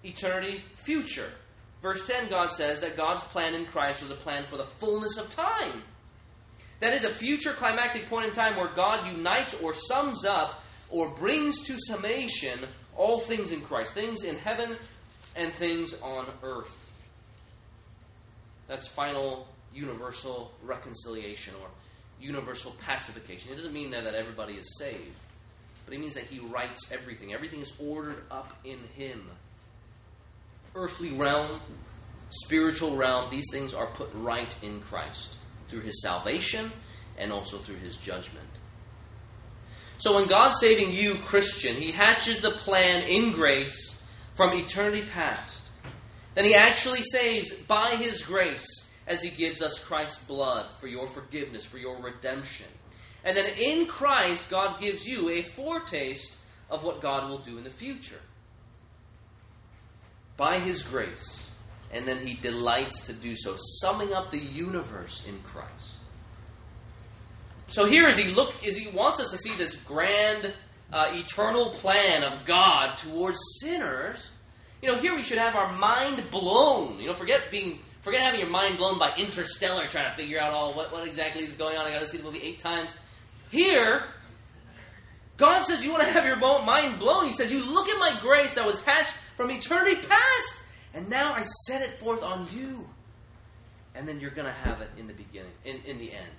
eternity 0.03 0.63
future. 0.75 1.29
Verse 1.85 2.03
10, 2.07 2.29
God 2.29 2.51
says 2.51 2.79
that 2.79 2.97
God's 2.97 3.21
plan 3.25 3.53
in 3.53 3.67
Christ 3.67 4.01
was 4.01 4.09
a 4.09 4.15
plan 4.15 4.45
for 4.47 4.57
the 4.57 4.65
fullness 4.65 5.17
of 5.17 5.29
time. 5.29 5.83
That 6.79 6.93
is 6.93 7.03
a 7.03 7.11
future 7.11 7.53
climactic 7.53 8.09
point 8.09 8.25
in 8.25 8.31
time 8.31 8.55
where 8.55 8.69
God 8.73 9.05
unites 9.05 9.53
or 9.61 9.71
sums 9.71 10.25
up 10.25 10.63
or 10.89 11.09
brings 11.09 11.61
to 11.67 11.77
summation 11.77 12.61
all 12.97 13.19
things 13.19 13.51
in 13.51 13.61
Christ, 13.61 13.93
things 13.93 14.23
in 14.23 14.35
heaven 14.35 14.77
and 15.35 15.53
things 15.53 15.93
on 16.01 16.25
earth. 16.41 16.75
That's 18.67 18.87
final 18.87 19.47
universal 19.71 20.53
reconciliation 20.63 21.53
or 21.61 21.67
universal 22.19 22.75
pacification. 22.81 23.51
It 23.51 23.57
doesn't 23.57 23.73
mean 23.73 23.91
that, 23.91 24.05
that 24.05 24.15
everybody 24.15 24.53
is 24.53 24.75
saved, 24.79 25.13
but 25.85 25.93
it 25.93 25.99
means 25.99 26.15
that 26.15 26.23
He 26.23 26.39
rights 26.39 26.91
everything. 26.91 27.31
Everything 27.31 27.61
is 27.61 27.73
ordered 27.79 28.23
up 28.31 28.55
in 28.63 28.79
Him. 28.95 29.29
Earthly 30.75 31.11
realm, 31.11 31.61
spiritual 32.29 32.95
realm, 32.95 33.29
these 33.31 33.49
things 33.51 33.73
are 33.73 33.87
put 33.87 34.09
right 34.13 34.55
in 34.61 34.81
Christ 34.81 35.37
through 35.69 35.81
His 35.81 36.01
salvation 36.01 36.71
and 37.17 37.31
also 37.31 37.57
through 37.57 37.77
His 37.77 37.97
judgment. 37.97 38.49
So 39.97 40.15
when 40.15 40.27
God's 40.27 40.59
saving 40.59 40.91
you, 40.91 41.15
Christian, 41.15 41.75
He 41.75 41.91
hatches 41.91 42.41
the 42.41 42.51
plan 42.51 43.07
in 43.07 43.31
grace 43.31 43.95
from 44.33 44.53
eternity 44.53 45.03
past. 45.03 45.63
Then 46.33 46.43
He 46.43 46.53
actually 46.53 47.01
saves 47.01 47.53
by 47.53 47.91
His 47.91 48.21
grace 48.21 48.67
as 49.07 49.21
He 49.21 49.29
gives 49.29 49.61
us 49.61 49.79
Christ's 49.79 50.19
blood 50.23 50.67
for 50.79 50.87
your 50.87 51.07
forgiveness, 51.07 51.63
for 51.63 51.77
your 51.77 52.01
redemption. 52.01 52.67
And 53.23 53.35
then 53.35 53.53
in 53.57 53.87
Christ, 53.87 54.49
God 54.49 54.79
gives 54.79 55.07
you 55.07 55.29
a 55.29 55.41
foretaste 55.41 56.37
of 56.69 56.83
what 56.83 57.01
God 57.01 57.29
will 57.29 57.37
do 57.37 57.57
in 57.57 57.63
the 57.63 57.69
future. 57.69 58.19
By 60.37 60.59
His 60.59 60.83
grace. 60.83 61.43
And 61.91 62.07
then 62.07 62.25
He 62.25 62.33
delights 62.35 63.01
to 63.01 63.13
do 63.13 63.35
so, 63.35 63.55
summing 63.81 64.13
up 64.13 64.31
the 64.31 64.39
universe 64.39 65.23
in 65.27 65.39
Christ. 65.43 65.95
So 67.67 67.85
here, 67.85 68.07
as 68.07 68.17
he 68.17 68.31
look, 68.31 68.65
as 68.65 68.77
he 68.77 68.87
wants 68.89 69.19
us 69.19 69.31
to 69.31 69.37
see 69.37 69.53
this 69.55 69.75
grand, 69.75 70.53
uh, 70.93 71.11
eternal 71.13 71.71
plan 71.71 72.23
of 72.23 72.45
God 72.45 72.95
towards 72.97 73.39
sinners, 73.59 74.31
you 74.81 74.89
know, 74.89 74.97
here 74.97 75.15
we 75.15 75.23
should 75.23 75.39
have 75.39 75.55
our 75.55 75.73
mind 75.73 76.23
blown. 76.29 76.99
You 76.99 77.07
know, 77.07 77.13
forget 77.13 77.49
being, 77.49 77.79
forget 78.01 78.21
having 78.21 78.39
your 78.39 78.49
mind 78.49 78.77
blown 78.77 78.99
by 78.99 79.13
Interstellar, 79.17 79.87
trying 79.87 80.11
to 80.11 80.15
figure 80.15 80.39
out 80.39 80.53
all 80.53 80.73
what, 80.73 80.91
what 80.91 81.07
exactly 81.07 81.43
is 81.43 81.53
going 81.53 81.75
on. 81.75 81.87
I 81.87 81.91
got 81.91 82.01
to 82.01 82.07
see 82.07 82.17
the 82.17 82.23
movie 82.23 82.41
eight 82.43 82.59
times. 82.59 82.93
Here, 83.49 84.03
God 85.37 85.65
says 85.65 85.83
you 85.83 85.91
want 85.91 86.03
to 86.03 86.09
have 86.09 86.25
your 86.25 86.37
mind 86.37 86.99
blown. 86.99 87.25
He 87.25 87.33
says, 87.33 87.51
"You 87.51 87.65
look 87.65 87.89
at 87.89 87.97
my 87.99 88.17
grace 88.21 88.53
that 88.53 88.65
was 88.65 88.79
hatched 88.79 89.15
from 89.35 89.51
eternity 89.51 89.95
past, 89.95 90.55
and 90.93 91.09
now 91.09 91.33
I 91.33 91.43
set 91.65 91.81
it 91.81 91.99
forth 91.99 92.23
on 92.23 92.47
you." 92.53 92.87
And 93.95 94.07
then 94.07 94.19
you're 94.19 94.31
going 94.31 94.47
to 94.47 94.69
have 94.69 94.81
it 94.81 94.89
in 94.97 95.07
the 95.07 95.13
beginning, 95.13 95.53
in, 95.63 95.77
in 95.85 95.97
the 95.97 96.11
end. 96.11 96.33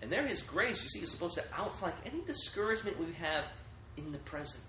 And 0.00 0.12
there, 0.12 0.26
His 0.26 0.42
grace, 0.42 0.82
you 0.82 0.88
see, 0.88 1.00
is 1.00 1.10
supposed 1.10 1.34
to 1.34 1.44
outflank 1.52 1.96
any 2.04 2.20
discouragement 2.24 2.98
we 2.98 3.12
have 3.14 3.44
in 3.96 4.12
the 4.12 4.18
present. 4.18 4.62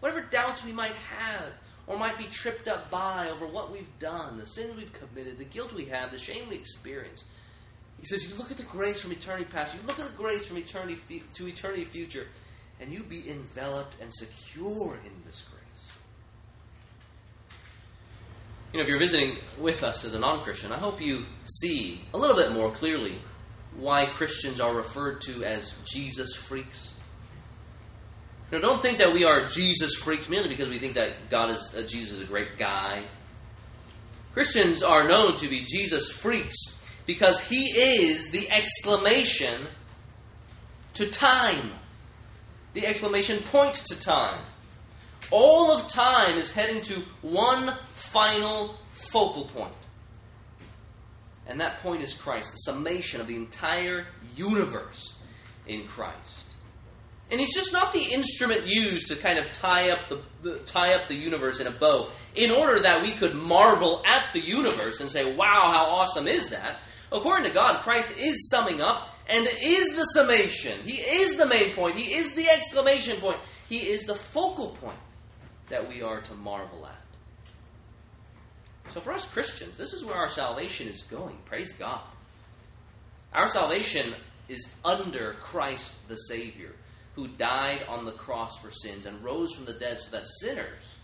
Whatever 0.00 0.22
doubts 0.22 0.64
we 0.64 0.72
might 0.72 0.94
have, 0.94 1.52
or 1.86 1.98
might 1.98 2.18
be 2.18 2.24
tripped 2.24 2.68
up 2.68 2.90
by 2.90 3.30
over 3.30 3.46
what 3.46 3.72
we've 3.72 3.98
done, 3.98 4.36
the 4.38 4.46
sins 4.46 4.76
we've 4.76 4.92
committed, 4.92 5.38
the 5.38 5.44
guilt 5.44 5.72
we 5.72 5.86
have, 5.86 6.10
the 6.10 6.18
shame 6.18 6.48
we 6.48 6.54
experience. 6.54 7.24
He 7.98 8.06
says, 8.06 8.28
You 8.28 8.36
look 8.36 8.50
at 8.50 8.56
the 8.56 8.62
grace 8.64 9.00
from 9.00 9.10
eternity 9.10 9.46
past, 9.50 9.74
you 9.74 9.80
look 9.86 9.98
at 9.98 10.06
the 10.10 10.16
grace 10.16 10.46
from 10.46 10.58
eternity 10.58 11.24
to 11.34 11.48
eternity 11.48 11.84
future, 11.84 12.26
and 12.80 12.92
you 12.92 13.02
be 13.02 13.28
enveloped 13.28 13.96
and 14.00 14.12
secure 14.12 14.98
in 15.04 15.12
this 15.24 15.42
grace. 15.50 15.57
You 18.72 18.78
know, 18.78 18.82
if 18.82 18.88
you're 18.88 18.98
visiting 18.98 19.38
with 19.58 19.82
us 19.82 20.04
as 20.04 20.14
a 20.14 20.18
non 20.18 20.42
Christian, 20.42 20.72
I 20.72 20.78
hope 20.78 21.00
you 21.00 21.24
see 21.44 22.02
a 22.12 22.18
little 22.18 22.36
bit 22.36 22.52
more 22.52 22.70
clearly 22.70 23.18
why 23.76 24.06
Christians 24.06 24.60
are 24.60 24.74
referred 24.74 25.20
to 25.22 25.44
as 25.44 25.72
Jesus 25.84 26.34
freaks. 26.34 26.92
Now, 28.50 28.58
don't 28.58 28.82
think 28.82 28.98
that 28.98 29.12
we 29.12 29.24
are 29.24 29.46
Jesus 29.46 29.94
freaks 29.94 30.28
merely 30.28 30.48
because 30.48 30.68
we 30.68 30.78
think 30.78 30.94
that 30.94 31.30
God 31.30 31.50
is 31.50 31.74
uh, 31.76 31.82
Jesus 31.82 32.18
is 32.18 32.20
a 32.20 32.26
great 32.26 32.58
guy. 32.58 33.02
Christians 34.34 34.82
are 34.82 35.08
known 35.08 35.36
to 35.38 35.48
be 35.48 35.64
Jesus 35.64 36.10
freaks 36.10 36.56
because 37.06 37.40
He 37.40 37.64
is 37.64 38.30
the 38.30 38.50
exclamation 38.50 39.62
to 40.94 41.10
time. 41.10 41.72
The 42.74 42.86
exclamation 42.86 43.42
point 43.44 43.74
to 43.74 43.98
time. 43.98 44.44
All 45.30 45.70
of 45.70 45.88
time 45.88 46.38
is 46.38 46.52
heading 46.52 46.80
to 46.82 47.02
one 47.22 47.76
final 47.94 48.76
focal 48.92 49.44
point. 49.44 49.72
And 51.46 51.60
that 51.60 51.80
point 51.80 52.02
is 52.02 52.14
Christ, 52.14 52.52
the 52.52 52.58
summation 52.58 53.20
of 53.20 53.26
the 53.26 53.36
entire 53.36 54.06
universe 54.36 55.16
in 55.66 55.86
Christ. 55.86 56.16
And 57.30 57.40
he's 57.40 57.54
just 57.54 57.72
not 57.72 57.92
the 57.92 58.02
instrument 58.02 58.66
used 58.66 59.08
to 59.08 59.16
kind 59.16 59.38
of 59.38 59.52
tie 59.52 59.90
up 59.90 60.08
the, 60.08 60.20
the, 60.42 60.58
tie 60.60 60.94
up 60.94 61.08
the 61.08 61.14
universe 61.14 61.60
in 61.60 61.66
a 61.66 61.70
bow 61.70 62.08
in 62.34 62.50
order 62.50 62.80
that 62.80 63.02
we 63.02 63.12
could 63.12 63.34
marvel 63.34 64.02
at 64.06 64.32
the 64.32 64.40
universe 64.40 65.00
and 65.00 65.10
say, 65.10 65.34
"Wow, 65.34 65.68
how 65.70 65.84
awesome 65.86 66.26
is 66.26 66.48
that?" 66.48 66.78
According 67.12 67.46
to 67.46 67.54
God, 67.54 67.82
Christ 67.82 68.10
is 68.18 68.48
summing 68.48 68.80
up 68.80 69.14
and 69.26 69.46
is 69.46 69.88
the 69.94 70.04
summation. 70.14 70.80
He 70.84 70.96
is 70.96 71.36
the 71.36 71.46
main 71.46 71.74
point. 71.74 71.96
He 71.96 72.14
is 72.14 72.32
the 72.32 72.48
exclamation 72.48 73.20
point. 73.20 73.38
He 73.68 73.90
is 73.90 74.04
the 74.04 74.14
focal 74.14 74.70
point 74.70 74.98
that 75.70 75.88
we 75.88 76.02
are 76.02 76.20
to 76.20 76.34
marvel 76.34 76.86
at. 76.86 76.94
So 78.92 79.00
for 79.00 79.12
us 79.12 79.26
Christians, 79.26 79.76
this 79.76 79.92
is 79.92 80.04
where 80.04 80.16
our 80.16 80.28
salvation 80.28 80.88
is 80.88 81.02
going. 81.02 81.36
Praise 81.44 81.72
God. 81.72 82.00
Our 83.34 83.46
salvation 83.46 84.14
is 84.48 84.66
under 84.84 85.34
Christ 85.40 85.94
the 86.08 86.16
Savior, 86.16 86.72
who 87.14 87.28
died 87.28 87.84
on 87.88 88.04
the 88.04 88.12
cross 88.12 88.58
for 88.58 88.70
sins 88.70 89.04
and 89.04 89.22
rose 89.22 89.54
from 89.54 89.66
the 89.66 89.74
dead 89.74 90.00
so 90.00 90.10
that 90.10 90.26
sinners 90.40 90.94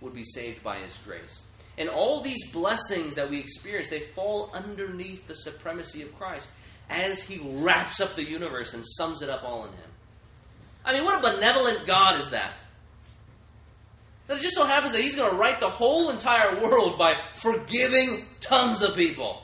would 0.00 0.14
be 0.14 0.24
saved 0.24 0.62
by 0.62 0.78
his 0.78 0.98
grace. 1.04 1.42
And 1.76 1.88
all 1.88 2.20
these 2.20 2.50
blessings 2.52 3.16
that 3.16 3.28
we 3.28 3.38
experience, 3.38 3.88
they 3.88 4.00
fall 4.00 4.50
underneath 4.54 5.26
the 5.26 5.34
supremacy 5.34 6.02
of 6.02 6.16
Christ 6.16 6.48
as 6.88 7.20
he 7.20 7.40
wraps 7.42 8.00
up 8.00 8.14
the 8.14 8.28
universe 8.28 8.74
and 8.74 8.84
sums 8.86 9.22
it 9.22 9.28
up 9.28 9.42
all 9.42 9.64
in 9.64 9.72
him. 9.72 9.90
I 10.84 10.92
mean, 10.92 11.04
what 11.04 11.18
a 11.18 11.32
benevolent 11.32 11.86
God 11.86 12.20
is 12.20 12.30
that? 12.30 12.52
That 14.26 14.38
it 14.38 14.42
just 14.42 14.56
so 14.56 14.64
happens 14.64 14.94
that 14.94 15.02
he's 15.02 15.16
going 15.16 15.30
to 15.30 15.36
right 15.36 15.58
the 15.60 15.68
whole 15.68 16.10
entire 16.10 16.60
world 16.60 16.98
by 16.98 17.16
forgiving 17.34 18.24
tons 18.40 18.82
of 18.82 18.96
people. 18.96 19.42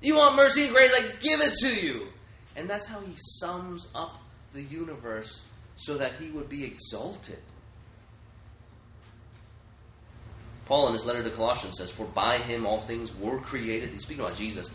You 0.00 0.16
want 0.16 0.36
mercy 0.36 0.64
and 0.64 0.72
grace? 0.72 0.92
I 0.94 1.02
give 1.20 1.40
it 1.40 1.54
to 1.60 1.74
you. 1.74 2.08
And 2.56 2.68
that's 2.68 2.86
how 2.86 3.00
he 3.00 3.14
sums 3.16 3.86
up 3.94 4.18
the 4.52 4.62
universe 4.62 5.44
so 5.76 5.98
that 5.98 6.12
he 6.18 6.30
would 6.30 6.48
be 6.48 6.64
exalted. 6.64 7.38
Paul, 10.64 10.88
in 10.88 10.92
his 10.94 11.04
letter 11.04 11.22
to 11.22 11.30
Colossians, 11.30 11.78
says, 11.78 11.90
For 11.90 12.04
by 12.04 12.38
him 12.38 12.66
all 12.66 12.80
things 12.82 13.14
were 13.14 13.38
created. 13.38 13.90
He's 13.90 14.02
speaking 14.02 14.24
about 14.24 14.36
Jesus. 14.36 14.70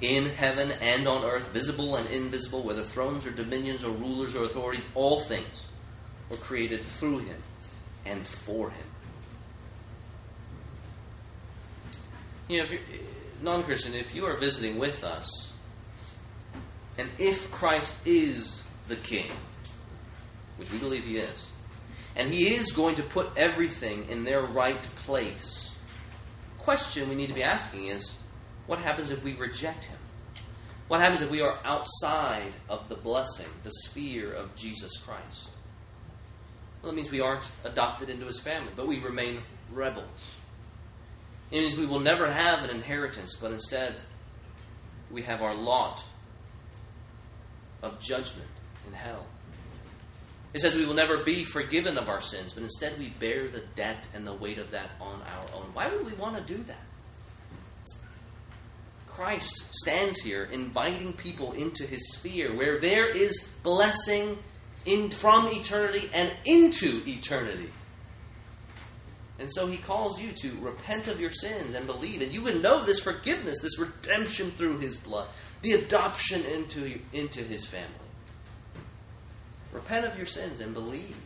In 0.00 0.26
heaven 0.26 0.70
and 0.70 1.08
on 1.08 1.24
earth, 1.24 1.48
visible 1.48 1.96
and 1.96 2.08
invisible, 2.10 2.62
whether 2.62 2.84
thrones 2.84 3.26
or 3.26 3.30
dominions 3.30 3.84
or 3.84 3.90
rulers 3.90 4.34
or 4.34 4.44
authorities, 4.44 4.84
all 4.94 5.20
things 5.20 5.66
were 6.30 6.36
created 6.36 6.82
through 6.98 7.18
him 7.18 7.36
and 8.08 8.26
for 8.26 8.70
him. 8.70 8.86
You 12.48 12.58
know, 12.58 12.64
if 12.64 12.72
you're 12.72 12.80
non 13.42 13.62
Christian, 13.62 13.94
if 13.94 14.14
you 14.14 14.24
are 14.24 14.36
visiting 14.36 14.78
with 14.78 15.04
us, 15.04 15.52
and 16.96 17.10
if 17.18 17.50
Christ 17.50 17.94
is 18.04 18.62
the 18.88 18.96
King, 18.96 19.30
which 20.56 20.72
we 20.72 20.78
believe 20.78 21.04
he 21.04 21.18
is, 21.18 21.46
and 22.16 22.32
he 22.32 22.54
is 22.54 22.72
going 22.72 22.96
to 22.96 23.02
put 23.02 23.30
everything 23.36 24.08
in 24.08 24.24
their 24.24 24.42
right 24.42 24.82
place, 24.96 25.72
question 26.58 27.08
we 27.08 27.14
need 27.14 27.28
to 27.28 27.34
be 27.34 27.42
asking 27.42 27.86
is 27.86 28.12
what 28.66 28.80
happens 28.80 29.10
if 29.10 29.22
we 29.22 29.34
reject 29.34 29.84
him? 29.84 29.98
What 30.88 31.00
happens 31.00 31.20
if 31.20 31.30
we 31.30 31.42
are 31.42 31.58
outside 31.64 32.54
of 32.68 32.88
the 32.88 32.96
blessing, 32.96 33.46
the 33.62 33.70
sphere 33.70 34.32
of 34.32 34.54
Jesus 34.54 34.96
Christ? 34.96 35.50
Well, 36.82 36.92
that 36.92 36.96
means 36.96 37.10
we 37.10 37.20
aren't 37.20 37.50
adopted 37.64 38.08
into 38.08 38.26
his 38.26 38.38
family, 38.38 38.72
but 38.76 38.86
we 38.86 39.00
remain 39.00 39.42
rebels. 39.72 40.06
It 41.50 41.60
means 41.60 41.76
we 41.76 41.86
will 41.86 42.00
never 42.00 42.30
have 42.30 42.62
an 42.62 42.70
inheritance, 42.70 43.36
but 43.40 43.52
instead 43.52 43.96
we 45.10 45.22
have 45.22 45.42
our 45.42 45.54
lot 45.54 46.04
of 47.82 47.98
judgment 47.98 48.48
in 48.86 48.92
hell. 48.92 49.26
It 50.54 50.60
says 50.60 50.74
we 50.74 50.86
will 50.86 50.94
never 50.94 51.18
be 51.18 51.44
forgiven 51.44 51.98
of 51.98 52.08
our 52.08 52.20
sins, 52.20 52.52
but 52.52 52.62
instead 52.62 52.98
we 52.98 53.08
bear 53.08 53.48
the 53.48 53.62
debt 53.74 54.08
and 54.14 54.26
the 54.26 54.34
weight 54.34 54.58
of 54.58 54.70
that 54.70 54.90
on 55.00 55.20
our 55.22 55.46
own. 55.54 55.66
Why 55.74 55.88
would 55.88 56.06
we 56.06 56.14
want 56.14 56.36
to 56.36 56.54
do 56.54 56.62
that? 56.64 56.76
Christ 59.06 59.64
stands 59.72 60.20
here 60.20 60.44
inviting 60.44 61.12
people 61.12 61.52
into 61.52 61.84
his 61.84 62.12
sphere 62.12 62.54
where 62.54 62.78
there 62.78 63.08
is 63.08 63.48
blessing 63.62 64.38
in, 64.84 65.10
from 65.10 65.46
eternity 65.48 66.10
and 66.12 66.32
into 66.44 67.02
eternity. 67.06 67.70
And 69.38 69.50
so 69.52 69.66
he 69.66 69.76
calls 69.76 70.20
you 70.20 70.32
to 70.42 70.58
repent 70.60 71.06
of 71.06 71.20
your 71.20 71.30
sins 71.30 71.74
and 71.74 71.86
believe. 71.86 72.22
And 72.22 72.34
you 72.34 72.42
would 72.42 72.60
know 72.60 72.82
this 72.84 72.98
forgiveness, 72.98 73.60
this 73.60 73.78
redemption 73.78 74.50
through 74.50 74.78
his 74.78 74.96
blood, 74.96 75.28
the 75.62 75.72
adoption 75.72 76.44
into, 76.44 76.98
into 77.12 77.42
his 77.42 77.64
family. 77.64 77.88
Repent 79.72 80.06
of 80.06 80.16
your 80.16 80.26
sins 80.26 80.60
and 80.60 80.74
believe. 80.74 81.16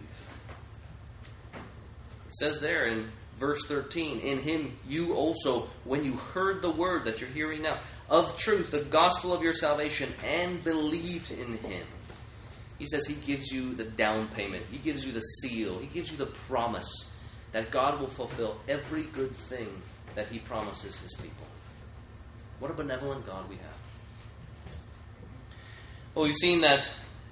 It 1.54 2.34
says 2.38 2.60
there 2.60 2.86
in 2.86 3.10
verse 3.38 3.64
13, 3.66 4.20
In 4.20 4.40
him 4.40 4.76
you 4.86 5.14
also, 5.14 5.68
when 5.84 6.04
you 6.04 6.12
heard 6.12 6.60
the 6.60 6.70
word 6.70 7.04
that 7.06 7.20
you're 7.20 7.30
hearing 7.30 7.62
now, 7.62 7.80
of 8.10 8.36
truth, 8.36 8.70
the 8.70 8.84
gospel 8.84 9.32
of 9.32 9.42
your 9.42 9.54
salvation, 9.54 10.12
and 10.24 10.62
believed 10.62 11.30
in 11.30 11.56
him. 11.58 11.86
He 12.82 12.88
says 12.88 13.06
he 13.06 13.14
gives 13.14 13.52
you 13.52 13.74
the 13.74 13.84
down 13.84 14.26
payment, 14.26 14.66
he 14.68 14.76
gives 14.76 15.06
you 15.06 15.12
the 15.12 15.20
seal, 15.20 15.78
he 15.78 15.86
gives 15.86 16.10
you 16.10 16.16
the 16.16 16.26
promise 16.26 16.92
that 17.52 17.70
God 17.70 18.00
will 18.00 18.08
fulfill 18.08 18.58
every 18.66 19.04
good 19.04 19.36
thing 19.36 19.68
that 20.16 20.26
he 20.26 20.40
promises 20.40 20.96
his 20.96 21.14
people. 21.14 21.46
What 22.58 22.72
a 22.72 22.74
benevolent 22.74 23.24
God 23.24 23.48
we 23.48 23.54
have. 23.54 24.76
Well, 26.16 26.24
we've 26.24 26.34
seen 26.34 26.62
that 26.62 26.90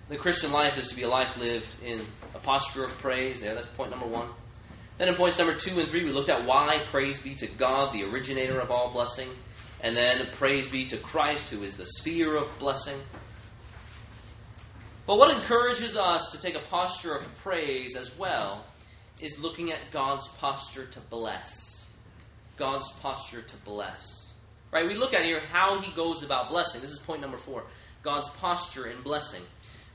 the 0.09 0.16
Christian 0.16 0.53
life 0.53 0.78
is 0.78 0.86
to 0.86 0.94
be 0.94 1.03
a 1.03 1.09
life 1.09 1.36
lived 1.36 1.66
in 1.84 2.07
a 2.32 2.38
posture 2.38 2.84
of 2.84 2.96
praise. 2.98 3.40
There, 3.40 3.53
that's 3.53 3.66
point 3.66 3.90
number 3.90 4.07
one. 4.07 4.28
Then 4.98 5.09
in 5.09 5.16
points 5.16 5.36
number 5.36 5.57
two 5.57 5.80
and 5.80 5.88
three, 5.88 6.05
we 6.05 6.12
looked 6.12 6.28
at 6.28 6.46
why 6.46 6.80
praise 6.86 7.18
be 7.18 7.34
to 7.34 7.48
God, 7.48 7.92
the 7.92 8.05
originator 8.05 8.61
of 8.61 8.70
all 8.70 8.92
blessing. 8.92 9.30
And 9.80 9.96
then 9.96 10.28
praise 10.30 10.68
be 10.68 10.86
to 10.86 10.96
Christ, 10.96 11.48
who 11.48 11.64
is 11.64 11.74
the 11.74 11.86
sphere 11.86 12.36
of 12.36 12.57
blessing. 12.61 13.01
But 15.11 15.19
what 15.19 15.35
encourages 15.35 15.97
us 15.97 16.29
to 16.29 16.39
take 16.39 16.55
a 16.55 16.61
posture 16.61 17.17
of 17.17 17.25
praise 17.43 17.97
as 17.97 18.17
well 18.17 18.65
is 19.21 19.41
looking 19.41 19.73
at 19.73 19.91
God's 19.91 20.29
posture 20.29 20.87
to 20.87 21.01
bless. 21.01 21.85
God's 22.57 22.89
posture 23.03 23.43
to 23.43 23.57
bless. 23.65 24.33
Right? 24.71 24.87
We 24.87 24.95
look 24.95 25.13
at 25.13 25.25
here 25.25 25.41
how 25.51 25.81
he 25.81 25.91
goes 25.97 26.23
about 26.23 26.49
blessing. 26.49 26.81
This 26.81 26.93
is 26.93 27.01
point 27.01 27.21
number 27.21 27.39
four 27.39 27.65
God's 28.05 28.29
posture 28.29 28.87
in 28.87 29.03
blessing. 29.03 29.43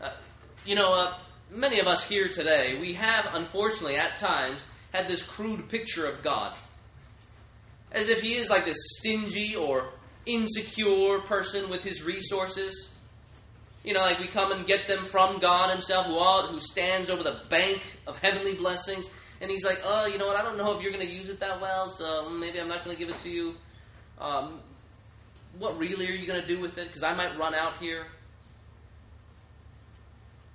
Uh, 0.01 0.09
you 0.65 0.75
know, 0.75 0.93
uh, 0.93 1.17
many 1.49 1.79
of 1.79 1.87
us 1.87 2.03
here 2.03 2.27
today, 2.27 2.77
we 2.77 2.91
have, 2.91 3.29
unfortunately, 3.35 3.95
at 3.95 4.17
times, 4.17 4.65
had 4.91 5.07
this 5.07 5.23
crude 5.23 5.69
picture 5.69 6.05
of 6.05 6.23
God. 6.23 6.57
As 7.89 8.09
if 8.09 8.19
he 8.19 8.33
is 8.33 8.49
like 8.49 8.65
this 8.65 8.97
stingy 8.97 9.55
or 9.55 9.91
insecure 10.25 11.19
person 11.19 11.69
with 11.69 11.83
his 11.83 12.03
resources. 12.03 12.89
You 13.85 13.93
know, 13.93 14.01
like 14.01 14.19
we 14.19 14.25
come 14.25 14.51
and 14.51 14.65
get 14.65 14.87
them 14.87 15.05
from 15.05 15.37
God 15.37 15.69
Himself, 15.69 16.07
who, 16.07 16.17
all, 16.17 16.47
who 16.47 16.59
stands 16.59 17.09
over 17.09 17.21
the 17.21 17.41
bank 17.49 17.83
of 18.07 18.17
heavenly 18.17 18.55
blessings. 18.55 19.07
And 19.39 19.51
He's 19.51 19.63
like, 19.63 19.79
oh, 19.85 20.07
you 20.07 20.17
know 20.17 20.25
what? 20.25 20.35
I 20.35 20.41
don't 20.41 20.57
know 20.57 20.75
if 20.75 20.81
you're 20.81 20.91
going 20.91 21.05
to 21.05 21.11
use 21.11 21.29
it 21.29 21.39
that 21.41 21.61
well, 21.61 21.87
so 21.87 22.27
maybe 22.29 22.59
I'm 22.59 22.67
not 22.67 22.83
going 22.83 22.97
to 22.97 22.99
give 22.99 23.13
it 23.13 23.21
to 23.21 23.29
you. 23.29 23.53
Um, 24.19 24.59
what 25.59 25.77
really 25.77 26.09
are 26.09 26.13
you 26.13 26.25
going 26.25 26.41
to 26.41 26.47
do 26.47 26.59
with 26.59 26.79
it? 26.79 26.87
Because 26.87 27.03
I 27.03 27.13
might 27.13 27.37
run 27.37 27.53
out 27.53 27.77
here. 27.79 28.07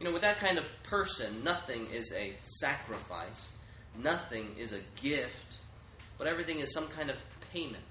You 0.01 0.07
know, 0.07 0.13
with 0.13 0.23
that 0.23 0.39
kind 0.39 0.59
of 0.59 0.69
person, 0.83 1.45
nothing 1.45 1.87
is 1.93 2.13
a 2.13 2.35
sacrifice, 2.43 3.53
nothing 3.97 4.57
is 4.59 4.73
a 4.73 4.81
gift, 5.01 5.59
but 6.19 6.27
everything 6.27 6.59
is 6.59 6.73
some 6.73 6.89
kind 6.89 7.11
of 7.11 7.17
payment 7.53 7.85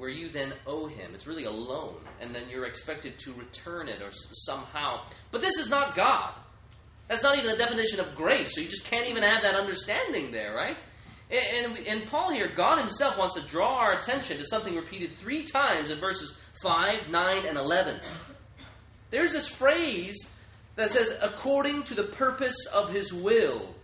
where 0.00 0.08
you 0.08 0.28
then 0.28 0.54
owe 0.66 0.86
him. 0.86 1.10
It's 1.14 1.26
really 1.26 1.44
a 1.44 1.50
loan, 1.50 1.96
and 2.22 2.34
then 2.34 2.44
you're 2.50 2.64
expected 2.64 3.18
to 3.18 3.32
return 3.34 3.86
it 3.86 4.00
or 4.00 4.10
somehow. 4.10 5.02
But 5.30 5.42
this 5.42 5.58
is 5.58 5.68
not 5.68 5.94
God. 5.94 6.32
That's 7.06 7.22
not 7.22 7.36
even 7.36 7.50
the 7.50 7.58
definition 7.58 8.00
of 8.00 8.14
grace, 8.14 8.54
so 8.54 8.62
you 8.62 8.68
just 8.68 8.86
can't 8.86 9.06
even 9.08 9.22
have 9.22 9.42
that 9.42 9.56
understanding 9.56 10.30
there, 10.30 10.54
right? 10.54 10.78
And, 11.30 11.76
and, 11.76 11.86
and 11.86 12.06
Paul 12.06 12.30
here, 12.30 12.48
God 12.48 12.78
himself 12.78 13.18
wants 13.18 13.34
to 13.34 13.42
draw 13.42 13.76
our 13.76 13.92
attention 13.92 14.38
to 14.38 14.46
something 14.46 14.74
repeated 14.74 15.16
three 15.16 15.42
times 15.42 15.90
in 15.90 15.98
verses 15.98 16.34
5, 16.62 17.10
9, 17.10 17.46
and 17.46 17.58
11. 17.58 18.00
There's 19.10 19.32
this 19.32 19.46
phrase 19.46 20.16
that 20.76 20.92
says, 20.92 21.12
according 21.20 21.82
to 21.84 21.94
the 21.94 22.04
purpose 22.04 22.56
of 22.72 22.90
his 22.90 23.12
will. 23.12 23.74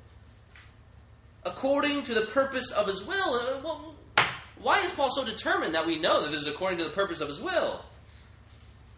According 1.45 2.05
to 2.05 2.15
the 2.15 2.23
purpose 2.23 2.71
of 2.71 2.87
his 2.87 3.05
will. 3.05 3.35
Uh, 3.35 3.93
why 4.61 4.83
is 4.83 4.93
Paul 4.93 5.11
so 5.11 5.25
determined 5.25 5.75
that 5.75 5.87
we 5.87 5.99
know 5.99 6.23
that 6.23 6.31
this 6.31 6.43
is 6.43 6.47
according 6.47 6.79
to 6.79 6.85
the 6.85 6.91
purpose 6.91 7.21
of 7.21 7.29
his 7.29 7.41
will? 7.41 7.85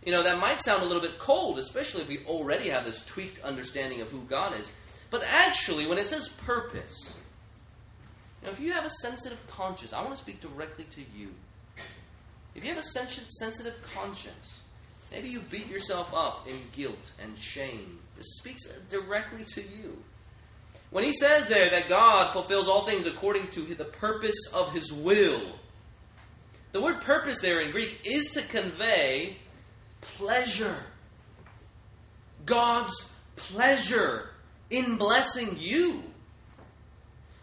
You 0.05 0.13
know, 0.13 0.23
that 0.23 0.39
might 0.39 0.61
sound 0.61 0.83
a 0.83 0.87
little 0.87 1.03
bit 1.03 1.19
cold, 1.19 1.59
especially 1.59 2.03
if 2.03 2.09
we 2.09 2.25
already 2.27 2.69
have 2.69 2.85
this 2.85 3.05
tweaked 3.05 3.41
understanding 3.41 4.01
of 4.01 4.09
who 4.09 4.23
God 4.23 4.59
is. 4.59 4.71
But 5.11 5.25
actually, 5.27 5.87
when 5.87 5.99
it 5.99 6.07
says 6.07 6.29
purpose, 6.29 7.15
you 8.41 8.47
know, 8.47 8.53
if 8.53 8.61
you 8.61 8.73
have 8.73 8.85
a 8.85 8.91
sensitive 8.91 9.45
conscience, 9.49 9.93
I 9.93 10.01
want 10.01 10.15
to 10.15 10.21
speak 10.21 10.41
directly 10.41 10.85
to 10.85 11.01
you. 11.01 11.29
If 12.55 12.65
you 12.65 12.71
have 12.73 12.79
a 12.79 13.23
sensitive 13.39 13.77
conscience, 13.95 14.61
maybe 15.11 15.29
you 15.29 15.41
beat 15.41 15.69
yourself 15.69 16.13
up 16.15 16.47
in 16.47 16.57
guilt 16.73 17.13
and 17.23 17.37
shame. 17.39 17.99
This 18.17 18.37
speaks 18.39 18.65
directly 18.89 19.45
to 19.55 19.63
you. 19.63 20.03
When 20.91 21.05
he 21.05 21.13
says 21.13 21.47
there 21.47 21.71
that 21.71 21.89
God 21.89 22.33
fulfills 22.33 22.69
all 22.69 22.87
things 22.87 23.07
according 23.07 23.49
to 23.51 23.61
the 23.61 23.85
purpose 23.85 24.39
of 24.55 24.73
his 24.73 24.93
will, 24.93 25.43
the 26.73 26.81
word 26.81 27.01
purpose 27.01 27.41
there 27.41 27.61
in 27.61 27.73
Greek 27.73 28.01
is 28.05 28.31
to 28.31 28.43
convey 28.43 29.37
pleasure. 30.01 30.77
God's 32.47 33.11
pleasure 33.37 34.31
in 34.71 34.97
blessing 34.97 35.57
you. 35.59 36.03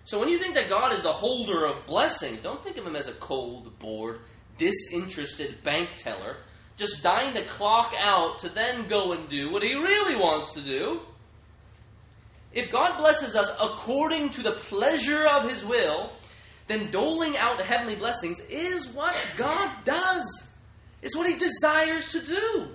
So 0.06 0.20
when 0.20 0.30
you 0.30 0.38
think 0.38 0.54
that 0.56 0.70
God 0.70 0.94
is 0.94 1.02
the 1.02 1.12
holder 1.12 1.66
of 1.66 1.86
blessings, 1.88 2.42
don't 2.42 2.64
think 2.64 2.78
of 2.78 2.86
him 2.86 2.96
as 2.96 3.08
a 3.08 3.14
cold, 3.14 3.78
bored, 3.80 4.20
disinterested 4.58 5.64
bank 5.64 5.90
teller, 5.98 6.38
just 6.78 7.02
dying 7.02 7.34
to 7.34 7.44
clock 7.46 7.94
out 8.00 8.40
to 8.40 8.50
then 8.50 8.88
go 8.88 9.14
and 9.14 9.28
do 9.28 9.52
what 9.52 9.64
he 9.64 9.74
really 9.74 10.16
wants 10.16 10.54
to 10.54 10.62
do. 10.62 11.02
If 12.56 12.72
God 12.72 12.98
blesses 12.98 13.36
us 13.36 13.52
according 13.62 14.30
to 14.32 14.42
the 14.42 14.54
pleasure 14.54 15.28
of 15.28 15.50
His 15.50 15.64
will, 15.66 16.12
then 16.68 16.90
doling 16.90 17.38
out 17.38 17.60
heavenly 17.62 17.96
blessings 17.96 18.40
is 18.50 18.88
what 18.88 19.14
God 19.36 19.70
does. 19.84 20.44
It's 21.02 21.16
what 21.16 21.28
He 21.28 21.38
desires 21.38 22.08
to 22.10 22.22
do. 22.22 22.68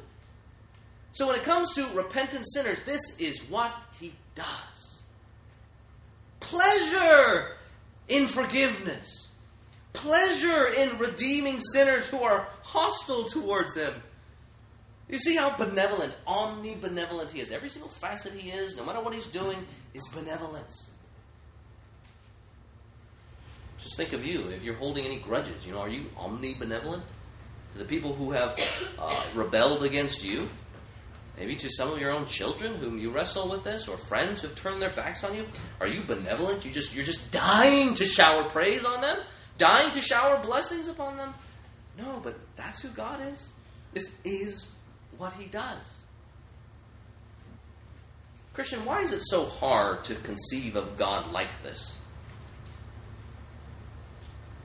So 1.13 1.27
when 1.27 1.37
it 1.37 1.43
comes 1.43 1.75
to 1.75 1.87
repentant 1.89 2.45
sinners, 2.53 2.81
this 2.85 3.01
is 3.19 3.41
what 3.45 3.75
He 3.99 4.15
does. 4.35 5.01
Pleasure 6.41 7.57
in 8.09 8.29
forgiveness. 8.29 9.29
Pleasure 9.95 10.67
in 10.67 10.99
redeeming 10.99 11.59
sinners 11.73 12.07
who 12.07 12.23
are 12.23 12.49
hostile 12.63 13.25
towards 13.25 13.75
Him. 13.75 13.95
You 15.11 15.19
see 15.19 15.35
how 15.35 15.57
benevolent, 15.57 16.15
omnibenevolent 16.27 17.31
he 17.31 17.41
is. 17.41 17.51
Every 17.51 17.69
single 17.69 17.91
facet 17.91 18.33
he 18.33 18.51
is, 18.51 18.77
no 18.77 18.85
matter 18.85 19.01
what 19.01 19.13
he's 19.13 19.27
doing, 19.27 19.67
is 19.93 20.07
benevolence. 20.15 20.89
Just 23.79 23.97
think 23.97 24.13
of 24.13 24.25
you. 24.25 24.49
If 24.49 24.63
you're 24.63 24.75
holding 24.75 25.05
any 25.05 25.19
grudges, 25.19 25.67
you 25.67 25.73
know, 25.73 25.81
are 25.81 25.89
you 25.89 26.05
omnibenevolent 26.17 27.03
to 27.73 27.79
the 27.79 27.85
people 27.85 28.15
who 28.15 28.31
have 28.31 28.57
uh, 28.99 29.21
rebelled 29.35 29.83
against 29.83 30.23
you? 30.23 30.49
Maybe 31.37 31.57
to 31.57 31.71
some 31.71 31.91
of 31.91 31.99
your 31.99 32.13
own 32.13 32.27
children 32.27 32.75
whom 32.77 32.99
you 32.99 33.11
wrestle 33.11 33.49
with 33.49 33.65
this, 33.65 33.89
or 33.89 33.97
friends 33.97 34.43
who've 34.43 34.55
turned 34.55 34.81
their 34.83 34.91
backs 34.91 35.25
on 35.25 35.35
you. 35.35 35.47
Are 35.81 35.89
you 35.89 36.03
benevolent? 36.03 36.65
You 36.65 36.71
just 36.71 36.95
you're 36.95 37.05
just 37.05 37.31
dying 37.31 37.95
to 37.95 38.05
shower 38.05 38.45
praise 38.45 38.85
on 38.85 39.01
them, 39.01 39.19
dying 39.57 39.91
to 39.93 40.03
shower 40.03 40.41
blessings 40.45 40.87
upon 40.87 41.17
them. 41.17 41.33
No, 41.99 42.21
but 42.23 42.35
that's 42.57 42.83
who 42.83 42.89
God 42.91 43.21
is. 43.23 43.53
This 43.95 44.11
is 44.25 44.69
what 45.21 45.35
he 45.35 45.47
does. 45.47 46.01
Christian, 48.55 48.85
why 48.85 49.03
is 49.03 49.13
it 49.13 49.23
so 49.23 49.45
hard 49.45 50.03
to 50.05 50.15
conceive 50.15 50.77
of 50.77 50.97
God 50.97 51.31
like 51.31 51.63
this? 51.63 51.99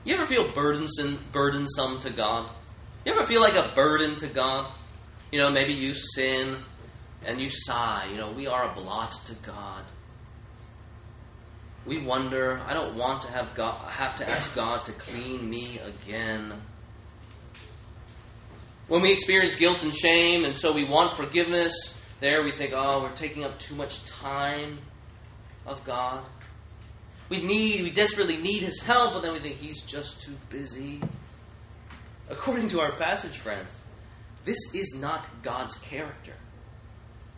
You 0.04 0.14
ever 0.14 0.26
feel 0.26 0.50
burdensome, 0.52 1.24
burdensome 1.30 2.00
to 2.00 2.10
God? 2.10 2.50
You 3.04 3.12
ever 3.12 3.26
feel 3.26 3.40
like 3.40 3.54
a 3.54 3.72
burden 3.74 4.16
to 4.16 4.26
God? 4.28 4.72
You 5.30 5.38
know, 5.38 5.50
maybe 5.50 5.72
you 5.72 5.94
sin 5.94 6.58
and 7.24 7.40
you 7.40 7.50
sigh. 7.50 8.08
You 8.10 8.16
know, 8.16 8.32
we 8.32 8.46
are 8.46 8.70
a 8.70 8.74
blot 8.74 9.12
to 9.26 9.34
God. 9.34 9.84
We 11.84 11.98
wonder, 11.98 12.60
I 12.66 12.74
don't 12.74 12.96
want 12.96 13.22
to 13.22 13.28
have 13.30 13.54
God 13.54 13.76
have 13.90 14.16
to 14.16 14.28
ask 14.28 14.54
God 14.54 14.84
to 14.86 14.92
clean 14.92 15.48
me 15.48 15.78
again. 15.78 16.54
When 18.88 19.02
we 19.02 19.12
experience 19.12 19.56
guilt 19.56 19.82
and 19.82 19.92
shame, 19.92 20.44
and 20.44 20.54
so 20.54 20.72
we 20.72 20.84
want 20.84 21.16
forgiveness, 21.16 21.96
there 22.20 22.44
we 22.44 22.52
think, 22.52 22.72
oh, 22.74 23.02
we're 23.02 23.16
taking 23.16 23.42
up 23.42 23.58
too 23.58 23.74
much 23.74 24.04
time 24.04 24.78
of 25.66 25.82
God. 25.82 26.24
We 27.28 27.42
need, 27.42 27.82
we 27.82 27.90
desperately 27.90 28.36
need 28.36 28.62
His 28.62 28.80
help, 28.80 29.14
but 29.14 29.22
then 29.22 29.32
we 29.32 29.40
think 29.40 29.56
He's 29.56 29.82
just 29.82 30.22
too 30.22 30.36
busy. 30.50 31.00
According 32.30 32.68
to 32.68 32.80
our 32.80 32.92
passage, 32.92 33.38
friends, 33.38 33.72
this 34.44 34.58
is 34.72 34.94
not 34.94 35.26
God's 35.42 35.74
character. 35.78 36.34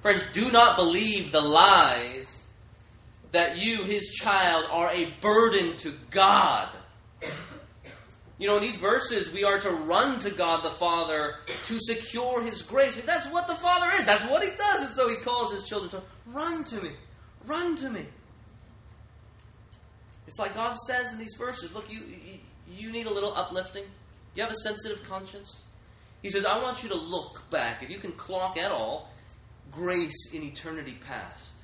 Friends, 0.02 0.24
do 0.34 0.50
not 0.52 0.76
believe 0.76 1.32
the 1.32 1.40
lies 1.40 2.44
that 3.32 3.56
you, 3.56 3.84
His 3.84 4.10
child, 4.10 4.66
are 4.70 4.90
a 4.90 5.12
burden 5.22 5.78
to 5.78 5.94
God. 6.10 6.68
You 8.38 8.46
know, 8.46 8.56
in 8.56 8.62
these 8.62 8.76
verses, 8.76 9.32
we 9.32 9.42
are 9.42 9.58
to 9.58 9.70
run 9.70 10.20
to 10.20 10.30
God 10.30 10.62
the 10.62 10.70
Father 10.70 11.36
to 11.66 11.78
secure 11.80 12.40
His 12.40 12.62
grace. 12.62 12.94
I 12.94 12.98
mean, 12.98 13.06
that's 13.06 13.26
what 13.26 13.48
the 13.48 13.56
Father 13.56 13.90
is. 13.96 14.06
That's 14.06 14.22
what 14.30 14.44
He 14.44 14.50
does. 14.50 14.84
And 14.84 14.94
so 14.94 15.08
He 15.08 15.16
calls 15.16 15.52
His 15.52 15.64
children 15.64 15.90
to 15.90 16.02
run 16.26 16.62
to 16.64 16.80
me. 16.80 16.90
Run 17.46 17.76
to 17.76 17.90
me. 17.90 18.06
It's 20.28 20.38
like 20.38 20.54
God 20.54 20.76
says 20.86 21.12
in 21.12 21.18
these 21.18 21.34
verses 21.36 21.74
look, 21.74 21.90
you, 21.90 22.02
you, 22.68 22.92
need 22.92 23.06
a 23.06 23.12
little 23.12 23.34
uplifting. 23.34 23.84
You 24.34 24.42
have 24.42 24.52
a 24.52 24.56
sensitive 24.56 25.02
conscience. 25.02 25.62
He 26.22 26.30
says, 26.30 26.44
I 26.44 26.62
want 26.62 26.82
you 26.82 26.90
to 26.90 26.96
look 26.96 27.48
back, 27.50 27.82
if 27.82 27.90
you 27.90 27.98
can 27.98 28.12
clock 28.12 28.58
at 28.58 28.70
all, 28.70 29.10
grace 29.72 30.32
in 30.32 30.42
eternity 30.42 30.96
past. 31.06 31.54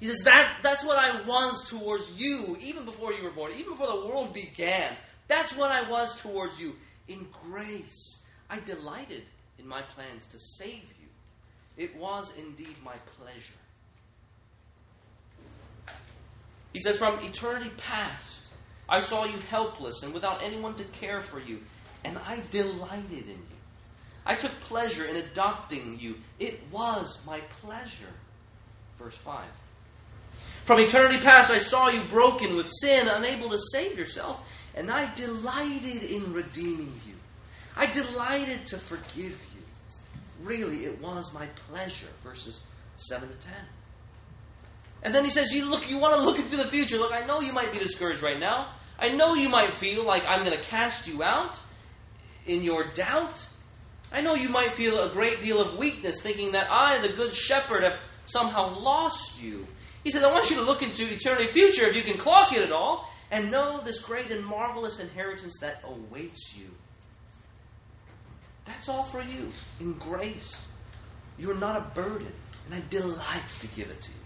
He 0.00 0.08
says, 0.08 0.18
that, 0.24 0.58
That's 0.62 0.84
what 0.84 0.98
I 0.98 1.22
was 1.22 1.68
towards 1.70 2.12
you, 2.16 2.58
even 2.60 2.84
before 2.84 3.12
you 3.12 3.22
were 3.22 3.30
born, 3.30 3.52
even 3.56 3.72
before 3.72 3.86
the 3.86 4.06
world 4.06 4.34
began. 4.34 4.96
That's 5.32 5.56
what 5.56 5.70
I 5.70 5.88
was 5.88 6.20
towards 6.20 6.60
you. 6.60 6.74
In 7.08 7.26
grace, 7.48 8.18
I 8.50 8.60
delighted 8.60 9.22
in 9.58 9.66
my 9.66 9.80
plans 9.80 10.26
to 10.26 10.38
save 10.38 10.84
you. 11.00 11.08
It 11.78 11.96
was 11.96 12.30
indeed 12.36 12.76
my 12.84 12.96
pleasure. 13.16 13.54
He 16.74 16.80
says, 16.82 16.98
From 16.98 17.18
eternity 17.24 17.70
past, 17.78 18.42
I 18.86 19.00
saw 19.00 19.24
you 19.24 19.38
helpless 19.48 20.02
and 20.02 20.12
without 20.12 20.42
anyone 20.42 20.74
to 20.74 20.84
care 20.84 21.22
for 21.22 21.40
you, 21.40 21.60
and 22.04 22.18
I 22.18 22.42
delighted 22.50 23.24
in 23.24 23.28
you. 23.28 23.58
I 24.26 24.34
took 24.34 24.52
pleasure 24.60 25.06
in 25.06 25.16
adopting 25.16 25.96
you. 25.98 26.16
It 26.40 26.60
was 26.70 27.18
my 27.26 27.40
pleasure. 27.62 28.12
Verse 28.98 29.16
5. 29.16 29.46
From 30.64 30.78
eternity 30.78 31.20
past, 31.22 31.50
I 31.50 31.56
saw 31.56 31.88
you 31.88 32.02
broken 32.02 32.54
with 32.54 32.70
sin, 32.82 33.08
unable 33.08 33.48
to 33.48 33.58
save 33.72 33.98
yourself, 33.98 34.46
and 34.74 34.90
I 34.90 35.12
delighted 35.14 36.02
in 36.02 36.32
redeeming 36.32 36.92
you. 37.06 37.14
I 37.76 37.86
delighted 37.86 38.66
to 38.66 38.78
forgive 38.78 39.40
you. 39.54 39.62
Really, 40.42 40.84
it 40.84 41.00
was 41.00 41.32
my 41.32 41.46
pleasure. 41.68 42.08
Verses 42.22 42.60
7 42.96 43.28
to 43.28 43.34
10. 43.34 43.54
And 45.02 45.14
then 45.14 45.24
he 45.24 45.30
says, 45.30 45.52
You 45.52 45.64
look, 45.64 45.90
you 45.90 45.98
want 45.98 46.14
to 46.16 46.22
look 46.22 46.38
into 46.38 46.56
the 46.56 46.66
future. 46.66 46.98
Look, 46.98 47.12
I 47.12 47.24
know 47.24 47.40
you 47.40 47.52
might 47.52 47.72
be 47.72 47.78
discouraged 47.78 48.22
right 48.22 48.38
now. 48.38 48.74
I 48.98 49.08
know 49.08 49.34
you 49.34 49.48
might 49.48 49.72
feel 49.72 50.04
like 50.04 50.24
I'm 50.28 50.44
going 50.44 50.56
to 50.56 50.64
cast 50.64 51.08
you 51.08 51.22
out 51.22 51.58
in 52.46 52.62
your 52.62 52.84
doubt. 52.92 53.44
I 54.12 54.20
know 54.20 54.34
you 54.34 54.48
might 54.48 54.74
feel 54.74 55.02
a 55.02 55.08
great 55.08 55.40
deal 55.40 55.60
of 55.60 55.76
weakness, 55.78 56.20
thinking 56.20 56.52
that 56.52 56.70
I, 56.70 57.00
the 57.00 57.08
good 57.08 57.34
shepherd, 57.34 57.82
have 57.82 57.96
somehow 58.26 58.78
lost 58.78 59.42
you. 59.42 59.66
He 60.04 60.10
says, 60.10 60.22
I 60.22 60.30
want 60.30 60.50
you 60.50 60.56
to 60.56 60.62
look 60.62 60.82
into 60.82 61.10
eternity 61.10 61.46
future, 61.46 61.86
if 61.86 61.96
you 61.96 62.02
can 62.02 62.18
clock 62.18 62.52
it 62.52 62.62
at 62.62 62.72
all, 62.72 63.08
and 63.32 63.50
know 63.50 63.80
this 63.80 63.98
great 63.98 64.30
and 64.30 64.44
marvelous 64.44 65.00
inheritance 65.00 65.56
that 65.60 65.82
awaits 65.84 66.54
you. 66.54 66.68
That's 68.66 68.88
all 68.88 69.02
for 69.02 69.22
you 69.22 69.50
in 69.80 69.94
grace. 69.94 70.60
You're 71.38 71.56
not 71.56 71.76
a 71.76 72.00
burden, 72.00 72.32
and 72.66 72.74
I 72.74 72.82
delight 72.90 73.48
to 73.60 73.66
give 73.68 73.90
it 73.90 74.02
to 74.02 74.10
you. 74.10 74.16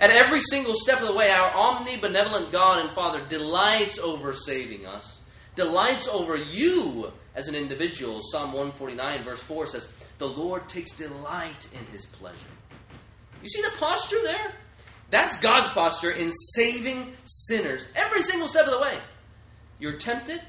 At 0.00 0.10
every 0.10 0.40
single 0.40 0.74
step 0.74 1.02
of 1.02 1.08
the 1.08 1.14
way, 1.14 1.30
our 1.30 1.50
omnibenevolent 1.50 2.50
God 2.50 2.80
and 2.80 2.90
Father 2.90 3.22
delights 3.28 3.98
over 3.98 4.32
saving 4.32 4.86
us, 4.86 5.20
delights 5.54 6.08
over 6.08 6.36
you 6.36 7.12
as 7.34 7.48
an 7.48 7.54
individual. 7.54 8.20
Psalm 8.22 8.48
149, 8.48 9.24
verse 9.24 9.42
4 9.42 9.66
says, 9.66 9.88
The 10.18 10.26
Lord 10.26 10.68
takes 10.68 10.90
delight 10.92 11.68
in 11.74 11.84
his 11.92 12.06
pleasure. 12.06 12.36
You 13.42 13.48
see 13.48 13.62
the 13.62 13.76
posture 13.76 14.22
there? 14.22 14.52
That's 15.10 15.36
God's 15.36 15.68
posture 15.70 16.10
in 16.10 16.32
saving 16.54 17.12
sinners 17.24 17.84
every 17.94 18.22
single 18.22 18.48
step 18.48 18.66
of 18.66 18.72
the 18.72 18.80
way. 18.80 18.98
You're 19.78 19.98
tempted 19.98 20.40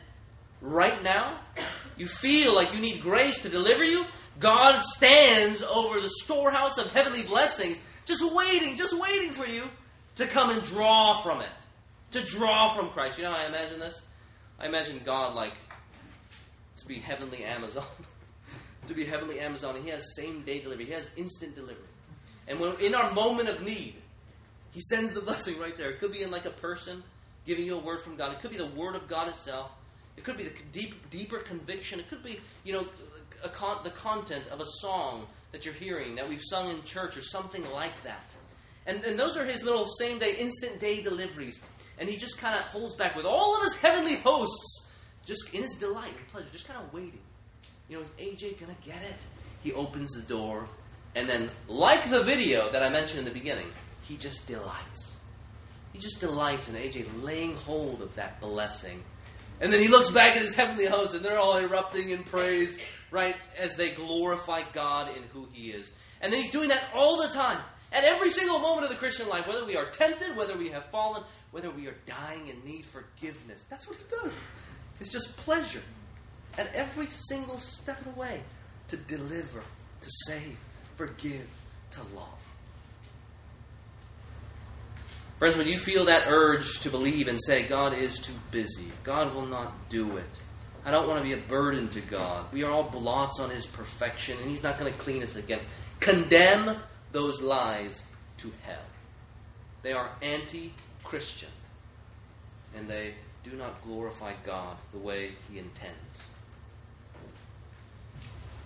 right 0.62 1.02
now. 1.04 1.40
You 1.98 2.08
feel 2.08 2.56
like 2.56 2.74
you 2.74 2.82
need 2.82 3.02
grace 3.02 3.42
to 3.44 3.50
deliver 3.50 3.84
you. 3.84 4.06
God 4.40 4.82
stands 4.82 5.62
over 5.62 6.00
the 6.00 6.10
storehouse 6.24 6.78
of 6.78 6.92
heavenly 6.92 7.24
blessings 7.24 7.82
just 8.06 8.24
waiting, 8.34 8.78
just 8.78 8.98
waiting 8.98 9.32
for 9.32 9.46
you 9.46 9.66
to 10.16 10.28
come 10.28 10.50
and 10.50 10.64
draw 10.64 11.22
from 11.22 11.42
it. 11.42 11.50
To 12.12 12.24
draw 12.24 12.74
from 12.74 12.90
Christ. 12.90 13.18
You 13.18 13.26
know 13.26 13.34
how 13.34 13.44
I 13.44 13.48
imagine 13.48 13.80
this? 13.80 14.02
I 14.60 14.66
imagine 14.66 15.02
God 15.04 15.36
like 15.36 15.54
to 16.78 16.88
be 16.88 17.00
heavenly 17.00 17.44
Amazon. 17.44 17.84
to 18.88 18.94
be 18.94 19.04
heavenly 19.04 19.40
Amazon. 19.40 19.76
And 19.76 19.84
he 19.84 19.92
has 19.92 20.16
same 20.16 20.44
day 20.44 20.60
delivery. 20.60 20.86
He 20.86 20.94
has 20.94 21.10
instant 21.18 21.56
delivery. 21.56 21.84
And 22.48 22.60
when 22.60 22.80
in 22.80 22.96
our 22.96 23.14
moment 23.14 23.50
of 23.50 23.62
need, 23.62 23.96
he 24.78 24.82
sends 24.82 25.12
the 25.12 25.22
blessing 25.30 25.58
right 25.60 25.76
there. 25.76 25.90
It 25.90 26.00
could 26.00 26.12
be 26.12 26.22
in 26.22 26.30
like 26.30 26.46
a 26.46 26.52
person 26.52 27.02
giving 27.48 27.66
you 27.66 27.78
a 27.78 27.80
word 27.80 28.00
from 28.02 28.16
God. 28.16 28.32
It 28.32 28.40
could 28.40 28.52
be 28.52 28.58
the 28.58 28.68
word 28.68 28.96
of 28.96 29.08
God 29.08 29.28
itself. 29.28 29.72
It 30.16 30.24
could 30.24 30.38
be 30.38 30.44
the 30.44 30.52
deep, 30.72 31.10
deeper 31.10 31.40
conviction. 31.40 32.00
It 32.00 32.08
could 32.10 32.22
be, 32.22 32.40
you 32.64 32.74
know, 32.74 32.86
con- 33.54 33.80
the 33.84 33.90
content 33.90 34.44
of 34.52 34.60
a 34.60 34.66
song 34.82 35.26
that 35.52 35.66
you're 35.66 35.74
hearing 35.74 36.14
that 36.16 36.30
we've 36.30 36.44
sung 36.44 36.70
in 36.70 36.84
church 36.84 37.18
or 37.18 37.24
something 37.24 37.68
like 37.72 38.04
that. 38.04 38.24
And, 38.86 39.04
and 39.04 39.18
those 39.18 39.36
are 39.36 39.46
his 39.46 39.64
little 39.64 39.88
same 39.98 40.20
day, 40.20 40.36
instant 40.36 40.80
day 40.80 41.02
deliveries. 41.02 41.60
And 41.98 42.08
he 42.08 42.16
just 42.16 42.38
kind 42.38 42.54
of 42.56 42.62
holds 42.62 42.94
back 42.94 43.16
with 43.16 43.26
all 43.26 43.58
of 43.58 43.64
his 43.64 43.74
heavenly 43.74 44.18
hosts, 44.18 44.86
just 45.26 45.52
in 45.56 45.64
his 45.64 45.74
delight 45.74 46.14
and 46.16 46.28
pleasure, 46.28 46.50
just 46.52 46.68
kind 46.68 46.80
of 46.80 46.94
waiting. 46.94 47.22
You 47.90 47.98
know, 47.98 48.04
is 48.04 48.12
AJ 48.20 48.60
going 48.60 48.76
to 48.76 48.82
get 48.88 49.02
it? 49.02 49.18
He 49.64 49.74
opens 49.74 50.12
the 50.12 50.22
door, 50.22 50.68
and 51.16 51.28
then, 51.28 51.50
like 51.68 52.12
the 52.12 52.22
video 52.22 52.70
that 52.70 52.84
I 52.84 52.90
mentioned 52.90 53.20
in 53.20 53.26
the 53.26 53.32
beginning, 53.32 53.72
he 54.08 54.18
just 54.18 54.46
delights. 54.48 55.16
He 55.94 56.00
just 56.00 56.20
delights 56.20 56.68
in 56.68 56.76
AJ 56.76 57.08
laying 57.22 57.56
hold 57.56 58.02
of 58.02 58.16
that 58.16 58.40
blessing. 58.40 59.04
And 59.60 59.74
then 59.74 59.82
he 59.82 59.88
looks 59.88 60.12
back 60.12 60.36
at 60.36 60.44
his 60.44 60.54
heavenly 60.54 60.86
host, 60.86 61.16
and 61.16 61.26
they're 61.26 61.40
all 61.40 61.58
erupting 61.58 62.10
in 62.10 62.24
praise 62.24 62.78
right, 63.12 63.36
as 63.58 63.76
they 63.76 63.92
glorify 63.92 64.64
God 64.74 65.16
in 65.16 65.24
who 65.34 65.48
He 65.52 65.72
is. 65.72 65.92
And 66.22 66.32
then 66.32 66.42
He's 66.42 66.52
doing 66.52 66.70
that 66.70 66.84
all 66.94 67.22
the 67.22 67.30
time. 67.30 67.60
At 67.92 68.04
every 68.04 68.30
single 68.30 68.60
moment 68.60 68.84
of 68.84 68.90
the 68.90 68.98
Christian 68.98 69.30
life, 69.30 69.48
whether 69.48 69.66
we 69.66 69.78
are 69.78 69.90
tempted, 69.90 70.36
whether 70.36 70.58
we 70.58 70.70
have 70.70 70.86
fallen, 70.86 71.24
whether 71.52 71.70
we 71.70 71.88
are 71.88 71.96
dying 72.06 72.50
and 72.50 72.64
need 72.66 72.86
forgiveness. 72.86 73.66
That's 73.70 73.88
what 73.88 73.98
He 73.98 74.04
does. 74.10 74.34
It's 75.00 75.10
just 75.10 75.36
pleasure 75.38 75.82
at 76.58 76.74
every 76.74 77.08
single 77.08 77.60
step 77.60 78.00
of 78.00 78.14
the 78.14 78.20
way 78.20 78.42
to 78.90 78.98
deliver, 78.98 79.62
to 80.02 80.10
save, 80.26 80.58
forgive, 80.96 81.48
to 81.92 82.00
love. 82.16 82.47
Friends, 85.38 85.56
when 85.56 85.68
you 85.68 85.78
feel 85.78 86.06
that 86.06 86.28
urge 86.28 86.80
to 86.80 86.90
believe 86.90 87.28
and 87.28 87.40
say, 87.40 87.64
God 87.64 87.94
is 87.94 88.18
too 88.20 88.34
busy, 88.50 88.92
God 89.04 89.36
will 89.36 89.46
not 89.46 89.90
do 89.90 90.18
it, 90.18 90.26
I 90.84 90.92
don't 90.92 91.08
want 91.08 91.20
to 91.20 91.24
be 91.24 91.34
a 91.34 91.46
burden 91.48 91.90
to 91.90 92.02
God. 92.02 92.46
We 92.54 92.64
are 92.64 92.72
all 92.72 92.84
blots 92.84 93.40
on 93.40 93.50
His 93.50 93.66
perfection, 93.66 94.38
and 94.40 94.50
He's 94.50 94.64
not 94.64 94.80
going 94.80 94.92
to 94.92 94.98
clean 94.98 95.22
us 95.22 95.36
again. 95.36 95.60
Condemn 96.00 96.78
those 97.12 97.42
lies 97.42 98.04
to 98.38 98.52
hell. 98.64 98.86
They 99.84 99.92
are 99.92 100.12
anti 100.22 100.74
Christian, 101.04 101.50
and 102.76 102.90
they 102.90 103.16
do 103.44 103.52
not 103.58 103.84
glorify 103.84 104.34
God 104.46 104.78
the 104.94 105.00
way 105.00 105.34
He 105.52 105.60
intends. 105.60 105.94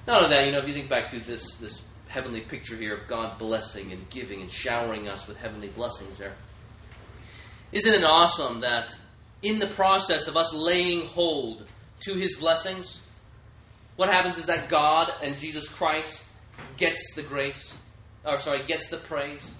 Not 0.05 0.23
only 0.23 0.35
that, 0.35 0.45
you 0.45 0.51
know, 0.51 0.59
if 0.59 0.67
you 0.67 0.73
think 0.73 0.89
back 0.89 1.09
to 1.09 1.19
this, 1.19 1.55
this 1.55 1.81
heavenly 2.07 2.41
picture 2.41 2.75
here 2.75 2.93
of 2.93 3.07
God 3.07 3.37
blessing 3.39 3.91
and 3.91 4.09
giving 4.09 4.41
and 4.41 4.51
showering 4.51 5.07
us 5.07 5.27
with 5.27 5.37
heavenly 5.37 5.69
blessings 5.69 6.17
there. 6.17 6.33
Isn't 7.71 7.93
it 7.93 8.03
awesome 8.03 8.61
that 8.61 8.95
in 9.41 9.59
the 9.59 9.67
process 9.67 10.27
of 10.27 10.35
us 10.35 10.53
laying 10.53 11.05
hold 11.05 11.65
to 12.01 12.13
his 12.13 12.35
blessings, 12.35 12.99
what 13.95 14.09
happens 14.09 14.37
is 14.37 14.47
that 14.47 14.69
God 14.69 15.11
and 15.21 15.37
Jesus 15.37 15.69
Christ 15.69 16.25
gets 16.77 17.13
the 17.15 17.23
grace, 17.23 17.73
or 18.25 18.39
sorry, 18.39 18.63
gets 18.65 18.87
the 18.87 18.97
praise. 18.97 19.51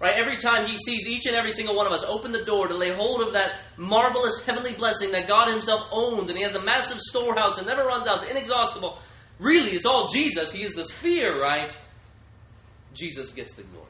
Right? 0.00 0.16
Every 0.16 0.36
time 0.36 0.66
he 0.66 0.76
sees 0.76 1.06
each 1.06 1.26
and 1.26 1.34
every 1.34 1.52
single 1.52 1.74
one 1.74 1.86
of 1.86 1.92
us 1.92 2.04
open 2.04 2.32
the 2.32 2.44
door 2.44 2.68
to 2.68 2.74
lay 2.74 2.90
hold 2.90 3.22
of 3.22 3.32
that 3.32 3.54
marvelous 3.76 4.42
heavenly 4.44 4.72
blessing 4.72 5.12
that 5.12 5.28
God 5.28 5.48
himself 5.48 5.86
owns, 5.92 6.28
and 6.28 6.36
he 6.36 6.44
has 6.44 6.54
a 6.54 6.62
massive 6.62 7.00
storehouse 7.00 7.56
that 7.56 7.66
never 7.66 7.84
runs 7.84 8.06
out, 8.06 8.22
it's 8.22 8.30
inexhaustible. 8.30 8.98
Really, 9.38 9.70
it's 9.70 9.86
all 9.86 10.08
Jesus. 10.08 10.52
He 10.52 10.62
is 10.62 10.74
the 10.74 10.84
sphere, 10.84 11.40
right? 11.40 11.78
Jesus 12.92 13.30
gets 13.30 13.52
the 13.52 13.62
glory. 13.62 13.86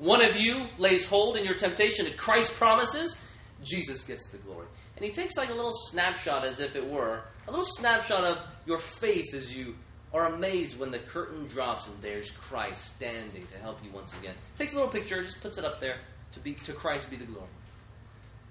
One 0.00 0.24
of 0.24 0.40
you 0.40 0.56
lays 0.78 1.04
hold 1.04 1.36
in 1.36 1.44
your 1.44 1.54
temptation 1.54 2.06
to 2.06 2.10
Christ's 2.12 2.56
promises, 2.56 3.16
Jesus 3.62 4.02
gets 4.02 4.24
the 4.24 4.38
glory. 4.38 4.66
And 4.96 5.04
he 5.04 5.10
takes 5.10 5.36
like 5.36 5.50
a 5.50 5.54
little 5.54 5.74
snapshot, 5.90 6.44
as 6.44 6.58
if 6.58 6.74
it 6.74 6.86
were, 6.86 7.22
a 7.46 7.50
little 7.50 7.66
snapshot 7.66 8.24
of 8.24 8.42
your 8.64 8.78
face 8.78 9.34
as 9.34 9.54
you 9.54 9.74
are 10.14 10.26
amazed 10.26 10.78
when 10.78 10.90
the 10.90 10.98
curtain 10.98 11.46
drops 11.46 11.86
and 11.86 11.94
there's 12.00 12.30
Christ 12.30 12.96
standing 12.96 13.46
to 13.46 13.58
help 13.58 13.78
you 13.84 13.90
once 13.92 14.14
again. 14.14 14.34
Takes 14.58 14.72
a 14.72 14.76
little 14.76 14.90
picture, 14.90 15.22
just 15.22 15.40
puts 15.42 15.58
it 15.58 15.66
up 15.66 15.80
there 15.80 15.96
to 16.32 16.40
be 16.40 16.54
to 16.54 16.72
Christ 16.72 17.10
be 17.10 17.16
the 17.16 17.26
glory. 17.26 17.46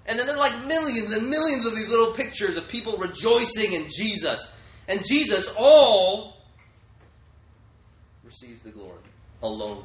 And 0.06 0.18
then 0.18 0.26
there 0.26 0.36
are 0.36 0.38
like 0.38 0.64
millions 0.64 1.12
and 1.12 1.28
millions 1.28 1.66
of 1.66 1.74
these 1.74 1.88
little 1.88 2.12
pictures 2.12 2.56
of 2.56 2.68
people 2.68 2.96
rejoicing 2.96 3.72
in 3.72 3.88
Jesus. 3.90 4.48
And 4.86 5.04
Jesus 5.04 5.52
all 5.58 6.36
receives 8.24 8.62
the 8.62 8.70
glory 8.70 8.98
alone. 9.42 9.84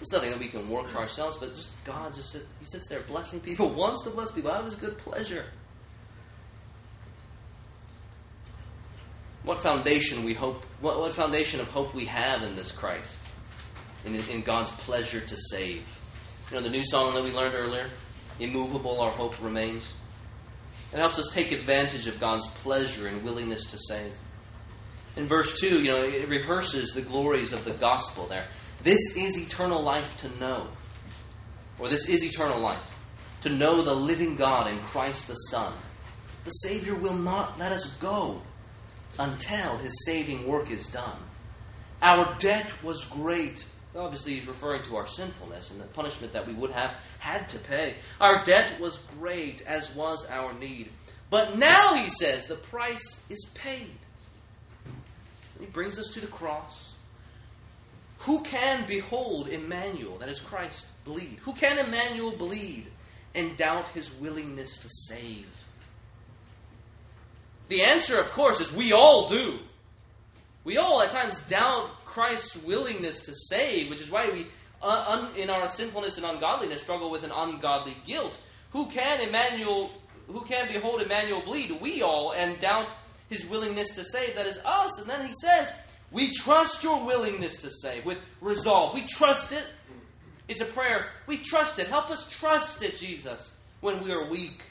It's 0.00 0.12
nothing 0.12 0.30
that 0.30 0.38
we 0.38 0.48
can 0.48 0.68
work 0.68 0.86
for 0.86 0.98
ourselves, 0.98 1.36
but 1.36 1.54
just 1.54 1.70
God 1.84 2.14
just 2.14 2.34
He 2.34 2.64
sits 2.64 2.86
there 2.86 3.00
blessing 3.00 3.40
people, 3.40 3.68
wants 3.74 4.02
to 4.02 4.10
bless 4.10 4.30
people 4.30 4.50
out 4.50 4.60
of 4.60 4.66
His 4.66 4.74
good 4.74 4.98
pleasure. 4.98 5.44
What 9.44 9.60
foundation 9.60 10.24
we 10.24 10.32
hope? 10.32 10.64
What, 10.80 10.98
what 10.98 11.12
foundation 11.12 11.60
of 11.60 11.68
hope 11.68 11.94
we 11.94 12.06
have 12.06 12.42
in 12.42 12.56
this 12.56 12.72
Christ, 12.72 13.18
in, 14.06 14.14
in 14.14 14.40
God's 14.40 14.70
pleasure 14.70 15.20
to 15.20 15.36
save? 15.50 15.82
You 16.50 16.56
know, 16.56 16.62
the 16.62 16.70
new 16.70 16.84
song 16.84 17.14
that 17.14 17.22
we 17.22 17.30
learned 17.30 17.54
earlier, 17.54 17.90
immovable, 18.40 19.00
our 19.00 19.10
hope 19.10 19.40
remains. 19.42 19.92
It 20.92 20.98
helps 20.98 21.18
us 21.18 21.28
take 21.32 21.52
advantage 21.52 22.06
of 22.06 22.20
God's 22.20 22.46
pleasure 22.46 23.06
and 23.06 23.22
willingness 23.22 23.66
to 23.66 23.78
save. 23.78 24.12
In 25.16 25.28
verse 25.28 25.60
2, 25.60 25.82
you 25.82 25.90
know, 25.90 26.02
it 26.02 26.28
rehearses 26.28 26.90
the 26.90 27.02
glories 27.02 27.52
of 27.52 27.64
the 27.64 27.72
gospel 27.72 28.26
there. 28.26 28.46
This 28.84 29.16
is 29.16 29.38
eternal 29.38 29.82
life 29.82 30.16
to 30.18 30.28
know. 30.38 30.68
Or 31.78 31.88
this 31.88 32.06
is 32.06 32.22
eternal 32.22 32.60
life. 32.60 32.84
To 33.40 33.48
know 33.48 33.82
the 33.82 33.94
living 33.94 34.36
God 34.36 34.68
in 34.68 34.78
Christ 34.80 35.26
the 35.26 35.34
Son. 35.34 35.72
The 36.44 36.50
Savior 36.50 36.94
will 36.94 37.14
not 37.14 37.58
let 37.58 37.72
us 37.72 37.94
go 37.94 38.42
until 39.18 39.78
his 39.78 40.04
saving 40.04 40.46
work 40.46 40.70
is 40.70 40.86
done. 40.88 41.16
Our 42.02 42.36
debt 42.38 42.74
was 42.82 43.06
great. 43.06 43.64
Obviously, 43.96 44.34
he's 44.34 44.46
referring 44.46 44.82
to 44.82 44.96
our 44.96 45.06
sinfulness 45.06 45.70
and 45.70 45.80
the 45.80 45.86
punishment 45.86 46.34
that 46.34 46.46
we 46.46 46.52
would 46.52 46.72
have 46.72 46.94
had 47.18 47.48
to 47.50 47.58
pay. 47.58 47.96
Our 48.20 48.44
debt 48.44 48.78
was 48.78 48.98
great, 49.18 49.62
as 49.66 49.94
was 49.94 50.26
our 50.26 50.52
need. 50.52 50.90
But 51.30 51.56
now, 51.56 51.94
he 51.94 52.08
says, 52.08 52.46
the 52.46 52.56
price 52.56 53.20
is 53.30 53.46
paid. 53.54 53.96
He 55.58 55.66
brings 55.66 55.98
us 55.98 56.08
to 56.10 56.20
the 56.20 56.26
cross. 56.26 56.93
Who 58.24 58.40
can 58.40 58.86
behold 58.86 59.48
Emmanuel, 59.48 60.16
that 60.16 60.30
is 60.30 60.40
Christ, 60.40 60.86
bleed? 61.04 61.38
Who 61.42 61.52
can 61.52 61.78
Emmanuel 61.78 62.32
bleed 62.32 62.86
and 63.34 63.54
doubt 63.56 63.88
his 63.88 64.10
willingness 64.14 64.78
to 64.78 64.88
save? 64.88 65.46
The 67.68 67.84
answer, 67.84 68.18
of 68.18 68.30
course, 68.32 68.60
is 68.60 68.72
we 68.72 68.92
all 68.92 69.28
do. 69.28 69.58
We 70.64 70.78
all 70.78 71.02
at 71.02 71.10
times 71.10 71.40
doubt 71.42 72.00
Christ's 72.06 72.56
willingness 72.56 73.20
to 73.20 73.34
save, 73.34 73.90
which 73.90 74.00
is 74.00 74.10
why 74.10 74.30
we, 74.30 74.46
uh, 74.80 75.04
un, 75.06 75.36
in 75.36 75.50
our 75.50 75.68
sinfulness 75.68 76.16
and 76.16 76.24
ungodliness, 76.24 76.80
struggle 76.80 77.10
with 77.10 77.24
an 77.24 77.30
ungodly 77.30 77.96
guilt. 78.06 78.40
Who 78.70 78.86
can 78.86 79.20
Emmanuel, 79.20 79.90
who 80.28 80.40
can 80.46 80.68
behold 80.68 81.02
Emmanuel 81.02 81.42
bleed? 81.42 81.78
We 81.78 82.00
all, 82.00 82.32
and 82.32 82.58
doubt 82.58 82.90
his 83.28 83.44
willingness 83.44 83.94
to 83.96 84.04
save. 84.04 84.34
That 84.36 84.46
is 84.46 84.58
us. 84.64 84.98
And 84.98 85.08
then 85.08 85.26
he 85.26 85.32
says, 85.42 85.70
We 86.14 86.30
trust 86.32 86.84
your 86.84 87.04
willingness 87.04 87.56
to 87.62 87.70
save 87.70 88.06
with 88.06 88.18
resolve. 88.40 88.94
We 88.94 89.02
trust 89.02 89.52
it. 89.52 89.64
It's 90.46 90.60
a 90.60 90.64
prayer. 90.64 91.08
We 91.26 91.38
trust 91.38 91.80
it. 91.80 91.88
Help 91.88 92.08
us 92.08 92.28
trust 92.30 92.82
it, 92.82 92.96
Jesus, 92.96 93.50
when 93.80 94.02
we 94.04 94.12
are 94.12 94.30
weak. 94.30 94.62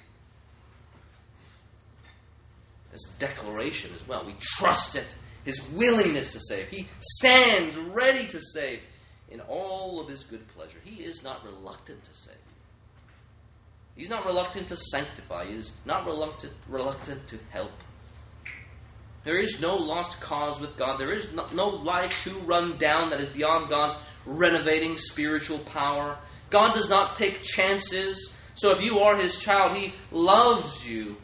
This 2.94 3.04
declaration 3.20 3.92
as 3.94 4.08
well. 4.08 4.24
We 4.26 4.36
trust 4.40 4.96
it 4.96 5.16
his 5.44 5.62
willingness 5.72 6.32
to 6.32 6.40
save. 6.40 6.70
He 6.70 6.88
stands 7.18 7.76
ready 7.76 8.26
to 8.28 8.40
save 8.40 8.80
in 9.30 9.42
all 9.42 10.00
of 10.00 10.08
his 10.08 10.24
good 10.24 10.48
pleasure. 10.50 10.78
He 10.84 11.04
is 11.04 11.24
not 11.24 11.44
reluctant 11.44 12.02
to 12.04 12.14
save. 12.14 12.36
He's 13.98 14.10
not 14.10 14.26
reluctant 14.26 14.70
to 14.70 14.78
sanctify. 14.78 15.48
He 15.48 15.56
is 15.56 15.74
not 15.86 16.06
reluctant, 16.06 16.54
reluctant 16.70 17.28
to 17.28 17.38
help. 17.50 17.72
There 19.24 19.38
is 19.38 19.62
no 19.62 19.78
lost 19.78 20.20
cause 20.20 20.60
with 20.60 20.76
God. 20.78 21.00
There 21.00 21.14
is 21.14 21.30
no, 21.54 21.68
life 21.70 22.24
to 22.24 22.32
run 22.40 22.78
down 22.78 23.10
that 23.12 23.22
is 23.22 23.30
beyond 23.30 23.70
God's 23.70 23.96
renovating 24.26 24.98
spiritual 24.98 25.60
power. 25.60 26.18
God 26.50 26.74
does 26.74 26.90
not 26.90 27.16
take 27.16 27.42
chances. 27.42 28.34
So 28.56 28.72
if 28.72 28.84
you 28.84 29.00
are 29.00 29.16
his 29.16 29.40
child, 29.40 29.78
he 29.78 29.94
loves 30.12 30.86
you 30.86 31.18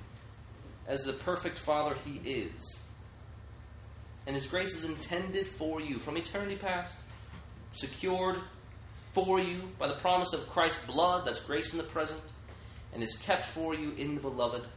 as 0.88 1.04
the 1.04 1.14
perfect 1.14 1.58
father 1.58 1.96
he 2.06 2.22
is 2.30 2.80
and 4.30 4.36
His 4.36 4.46
grace 4.46 4.76
is 4.76 4.86
intended 4.86 5.48
for 5.48 5.82
you 5.82 5.98
from 5.98 6.16
eternity 6.16 6.56
past, 6.56 6.96
secured 7.74 8.38
for 9.12 9.40
you 9.40 9.72
by 9.80 9.88
the 9.88 9.96
promise 9.96 10.34
of 10.34 10.48
Christ's 10.48 10.86
blood, 10.86 11.26
that's 11.26 11.40
grace 11.40 11.72
in 11.72 11.80
the 11.80 11.84
present, 11.84 12.22
and 12.94 13.02
is 13.02 13.16
kept 13.16 13.46
for 13.46 13.74
you 13.74 13.92
in 13.98 14.14
the 14.14 14.22
beloved, 14.22 14.68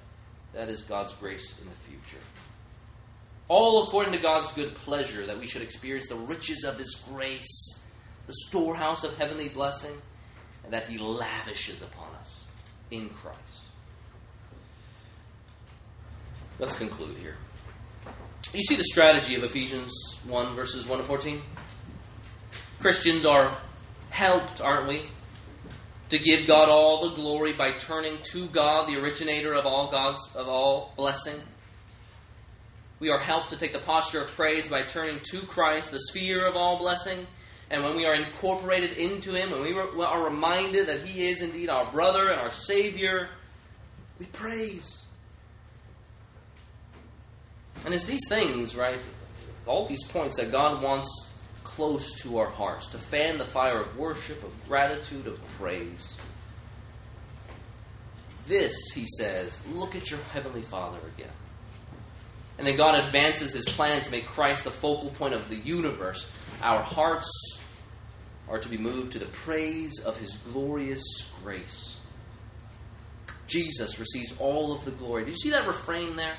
that 0.55 0.71
is 0.71 0.81
God's 0.81 1.13
grace 1.13 1.55
in 1.61 1.69
the 1.69 1.75
future. 1.75 2.25
All 3.55 3.83
according 3.83 4.13
to 4.15 4.19
God's 4.19 4.51
good 4.53 4.75
pleasure, 4.75 5.27
that 5.27 5.39
we 5.39 5.47
should 5.47 5.61
experience 5.61 6.07
the 6.07 6.17
riches 6.17 6.65
of 6.65 6.79
His 6.79 6.95
grace, 6.95 7.81
the 8.27 8.33
storehouse 8.47 9.05
of 9.05 9.15
heavenly 9.19 9.51
blessing, 9.51 9.93
and 10.65 10.73
that 10.73 10.85
He 10.85 10.97
lavishes 10.97 11.83
upon 11.83 12.15
us 12.15 12.45
in 12.91 13.11
Christ. 13.11 13.67
Let's 16.59 16.75
conclude 16.75 17.19
here. 17.19 17.37
You 18.55 18.63
see 18.63 18.75
the 18.75 18.85
strategy 18.85 19.35
of 19.35 19.45
Ephesians 19.45 19.93
1, 20.25 20.55
verses 20.55 20.87
1 20.87 21.01
to 21.01 21.05
14? 21.05 21.43
Christians 22.81 23.27
are 23.27 23.59
helped, 24.09 24.63
aren't 24.63 24.89
we, 24.89 25.11
to 26.09 26.19
give 26.19 26.47
God 26.47 26.71
all 26.71 27.07
the 27.07 27.15
glory 27.15 27.53
by 27.53 27.73
turning 27.73 28.17
to 28.33 28.47
God, 28.47 28.89
the 28.89 28.99
originator 28.99 29.53
of 29.53 29.67
all 29.67 29.91
God's 29.91 30.27
of 30.35 30.49
all 30.49 30.95
blessing. 30.97 31.39
We 33.03 33.11
are 33.11 33.19
helped 33.19 33.51
to 33.51 33.57
take 33.57 33.73
the 33.73 33.81
posture 33.81 34.21
of 34.21 34.29
praise 34.29 34.69
by 34.69 34.85
turning 34.85 35.19
to 35.33 35.41
Christ, 35.41 35.91
the 35.91 35.99
sphere 35.99 36.47
of 36.47 36.55
all 36.55 36.79
blessing. 36.79 37.27
And 37.69 37.83
when 37.83 37.97
we 37.97 38.07
are 38.07 38.15
incorporated 38.15 38.93
into 38.93 39.33
Him, 39.33 39.51
when 39.51 39.61
we 39.61 39.75
are 40.05 40.23
reminded 40.23 40.87
that 40.87 41.01
He 41.01 41.29
is 41.29 41.41
indeed 41.41 41.69
our 41.69 41.91
brother 41.91 42.29
and 42.29 42.41
our 42.41 42.53
Savior, 42.53 43.29
we 44.21 44.27
praise. 44.27 45.05
And 47.85 47.93
it's 47.93 48.05
these 48.05 48.25
things, 48.29 48.77
right? 48.77 49.01
All 49.67 49.85
these 49.89 50.05
points 50.05 50.37
that 50.37 50.53
God 50.53 50.81
wants 50.81 51.11
close 51.65 52.13
to 52.23 52.39
our 52.39 52.51
hearts 52.51 52.87
to 52.91 52.99
fan 52.99 53.37
the 53.37 53.47
fire 53.47 53.83
of 53.83 53.97
worship, 53.97 54.45
of 54.45 54.53
gratitude, 54.69 55.27
of 55.27 55.45
praise. 55.59 56.17
This, 58.47 58.77
he 58.95 59.07
says, 59.19 59.61
look 59.73 59.97
at 59.97 60.09
your 60.09 60.21
Heavenly 60.21 60.63
Father 60.63 61.01
again. 61.17 61.33
And 62.59 62.67
then 62.67 62.77
God 62.77 62.95
advances 62.95 63.53
his 63.53 63.65
plan 63.65 64.03
to 64.03 64.11
make 64.11 64.27
Christ 64.27 64.65
the 64.65 64.71
focal 64.71 65.11
point 65.11 65.35
of 65.35 65.49
the 65.49 65.57
universe. 65.57 66.31
Our 66.63 66.83
hearts 66.83 67.31
are 68.49 68.59
to 68.59 68.69
be 68.69 68.77
moved 68.77 69.13
to 69.13 69.19
the 69.19 69.27
praise 69.27 69.99
of 70.01 70.17
his 70.19 70.37
glorious 70.53 71.03
grace. 71.43 71.99
Jesus 73.47 73.99
receives 73.99 74.35
all 74.39 74.73
of 74.73 74.85
the 74.85 74.91
glory. 74.91 75.25
Do 75.25 75.31
you 75.31 75.37
see 75.37 75.51
that 75.51 75.67
refrain 75.67 76.17
there? 76.17 76.37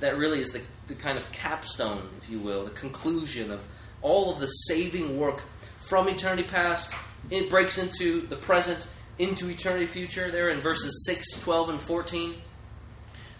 that 0.00 0.18
really 0.18 0.40
is 0.40 0.50
the, 0.50 0.60
the 0.88 0.94
kind 0.94 1.16
of 1.16 1.30
capstone, 1.32 2.08
if 2.18 2.28
you 2.28 2.38
will, 2.38 2.64
the 2.64 2.70
conclusion 2.70 3.50
of 3.50 3.60
all 4.02 4.32
of 4.32 4.40
the 4.40 4.46
saving 4.46 5.18
work 5.18 5.42
from 5.80 6.08
eternity 6.08 6.46
past. 6.46 6.92
It 7.30 7.48
breaks 7.48 7.78
into 7.78 8.26
the 8.26 8.36
present, 8.36 8.86
into 9.18 9.48
eternity 9.48 9.86
future, 9.86 10.30
there 10.30 10.50
in 10.50 10.60
verses 10.60 11.04
6, 11.06 11.40
12, 11.40 11.68
and 11.70 11.80
14. 11.80 12.34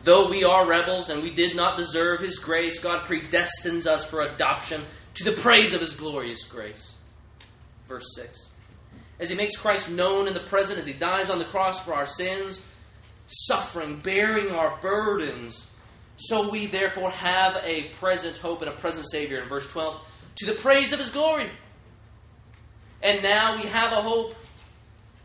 Though 0.04 0.28
we 0.28 0.44
are 0.44 0.66
rebels 0.66 1.08
and 1.08 1.22
we 1.22 1.30
did 1.30 1.56
not 1.56 1.78
deserve 1.78 2.20
his 2.20 2.38
grace, 2.38 2.78
God 2.78 3.06
predestines 3.06 3.86
us 3.86 4.04
for 4.04 4.20
adoption 4.20 4.82
to 5.14 5.24
the 5.24 5.32
praise 5.32 5.72
of 5.72 5.80
his 5.80 5.94
glorious 5.94 6.44
grace. 6.44 6.92
Verse 7.88 8.04
6. 8.14 8.50
As 9.18 9.30
he 9.30 9.34
makes 9.34 9.56
Christ 9.56 9.90
known 9.90 10.28
in 10.28 10.34
the 10.34 10.40
present, 10.40 10.78
as 10.78 10.84
he 10.84 10.92
dies 10.92 11.30
on 11.30 11.38
the 11.38 11.46
cross 11.46 11.82
for 11.82 11.94
our 11.94 12.04
sins, 12.04 12.60
suffering, 13.28 13.98
bearing 14.00 14.50
our 14.50 14.76
burdens, 14.82 15.64
so 16.16 16.50
we 16.50 16.66
therefore 16.66 17.10
have 17.10 17.58
a 17.64 17.84
present 17.94 18.36
hope 18.36 18.60
and 18.60 18.70
a 18.70 18.74
present 18.74 19.10
Savior 19.10 19.40
in 19.40 19.48
verse 19.48 19.66
12 19.66 20.00
to 20.36 20.46
the 20.46 20.52
praise 20.52 20.92
of 20.92 20.98
His 20.98 21.10
glory. 21.10 21.50
And 23.02 23.22
now 23.22 23.56
we 23.56 23.62
have 23.62 23.92
a 23.92 24.02
hope 24.02 24.34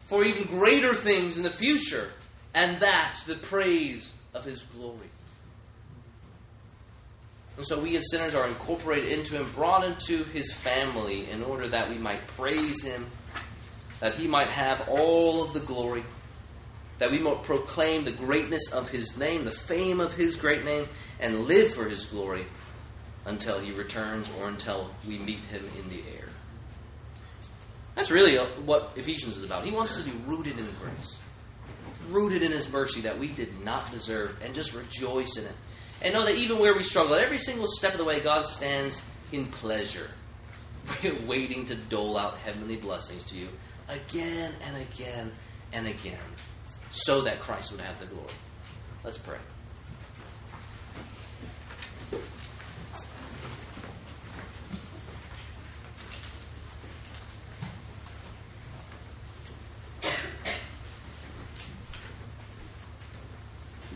for 0.06 0.24
even 0.24 0.44
greater 0.44 0.96
things 0.96 1.36
in 1.36 1.44
the 1.44 1.52
future, 1.52 2.12
and 2.54 2.80
that's 2.80 3.24
the 3.24 3.36
praise 3.36 4.14
of 4.34 4.46
His 4.46 4.64
glory. 4.64 5.10
And 7.58 7.66
so 7.66 7.80
we 7.80 7.98
as 7.98 8.10
sinners 8.10 8.36
are 8.36 8.48
incorporated 8.48 9.12
into 9.12 9.36
Him, 9.36 9.52
brought 9.54 9.84
into 9.84 10.24
His 10.26 10.54
family 10.54 11.30
in 11.30 11.44
order 11.44 11.68
that 11.68 11.90
we 11.90 11.98
might 11.98 12.26
praise 12.28 12.82
Him, 12.82 13.08
that 14.00 14.14
He 14.14 14.28
might 14.28 14.50
have 14.50 14.88
all 14.88 15.44
of 15.44 15.54
the 15.54 15.60
glory 15.60 16.04
that 17.00 17.12
we 17.12 17.18
might 17.18 17.44
proclaim 17.44 18.04
the 18.04 18.12
greatness 18.12 18.72
of 18.72 18.90
his 18.90 19.18
name, 19.18 19.46
the 19.46 19.52
fame 19.52 20.00
of 20.00 20.14
his 20.14 20.36
great 20.36 20.64
name, 20.64 20.88
and 21.20 21.46
live 21.46 21.74
for 21.74 21.86
his 21.86 22.06
glory 22.06 22.46
until 23.26 23.60
he 23.60 23.72
returns 23.72 24.30
or 24.40 24.48
until 24.48 24.92
we 25.08 25.18
meet 25.18 25.44
him 25.46 25.64
in 25.80 25.90
the 25.90 26.02
air. 26.14 26.28
That's 27.96 28.12
really 28.12 28.38
what 28.38 28.92
Ephesians 28.96 29.38
is 29.38 29.44
about. 29.44 29.66
He 29.66 29.72
wants 29.72 29.98
us 29.98 30.04
to 30.04 30.12
be 30.12 30.18
rooted 30.26 30.60
in 30.60 30.68
grace, 30.82 31.18
rooted 32.12 32.44
in 32.44 32.52
his 32.52 32.72
mercy 32.72 33.02
that 33.02 33.18
we 33.18 33.28
did 33.28 33.64
not 33.64 33.92
deserve, 33.92 34.36
and 34.44 34.54
just 34.54 34.74
rejoice 34.74 35.38
in 35.38 35.46
it. 35.46 35.56
And 36.02 36.14
know 36.14 36.26
that 36.26 36.36
even 36.36 36.60
where 36.60 36.76
we 36.76 36.84
struggle, 36.84 37.16
every 37.16 37.38
single 37.38 37.68
step 37.68 37.94
of 37.94 37.98
the 37.98 38.06
way, 38.06 38.20
God 38.20 38.46
stands 38.46 39.02
in 39.32 39.46
pleasure, 39.48 40.10
waiting 41.28 41.66
to 41.66 41.76
dole 41.76 42.18
out 42.18 42.38
heavenly 42.38 42.78
blessings 42.78 43.24
to 43.26 43.38
you 43.38 43.50
again 43.90 44.54
and 44.66 44.78
again 44.78 45.32
and 45.74 45.88
again 45.88 46.18
so 46.92 47.22
that 47.22 47.40
Christ 47.42 47.72
would 47.72 47.82
have 47.82 48.00
the 48.00 48.06
glory. 48.06 48.34
Let's 49.04 49.18
pray. 49.18 49.38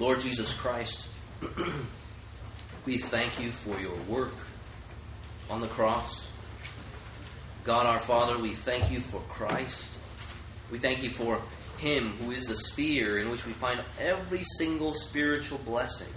Lord 0.04 0.20
Jesus 0.20 0.52
Christ, 0.52 1.08
we 2.86 2.98
thank 2.98 3.40
you 3.40 3.52
for 3.52 3.80
your 3.80 3.96
work 4.10 4.36
on 5.50 5.62
the 5.62 5.68
cross. 5.68 6.28
God 7.64 7.86
our 7.86 8.02
Father, 8.02 8.38
we 8.38 8.50
thank 8.50 8.92
you 8.92 9.00
for 9.00 9.22
Christ. 9.30 9.90
We 10.70 10.78
thank 10.78 11.04
you 11.04 11.10
for 11.10 11.42
Him 11.78 12.18
who 12.18 12.32
is 12.32 12.48
the 12.48 12.58
sphere 12.58 13.20
in 13.20 13.30
which 13.30 13.46
we 13.46 13.54
find 13.54 13.82
every 13.98 14.44
single 14.58 14.94
spiritual 14.94 15.60
blessing. 15.60 16.12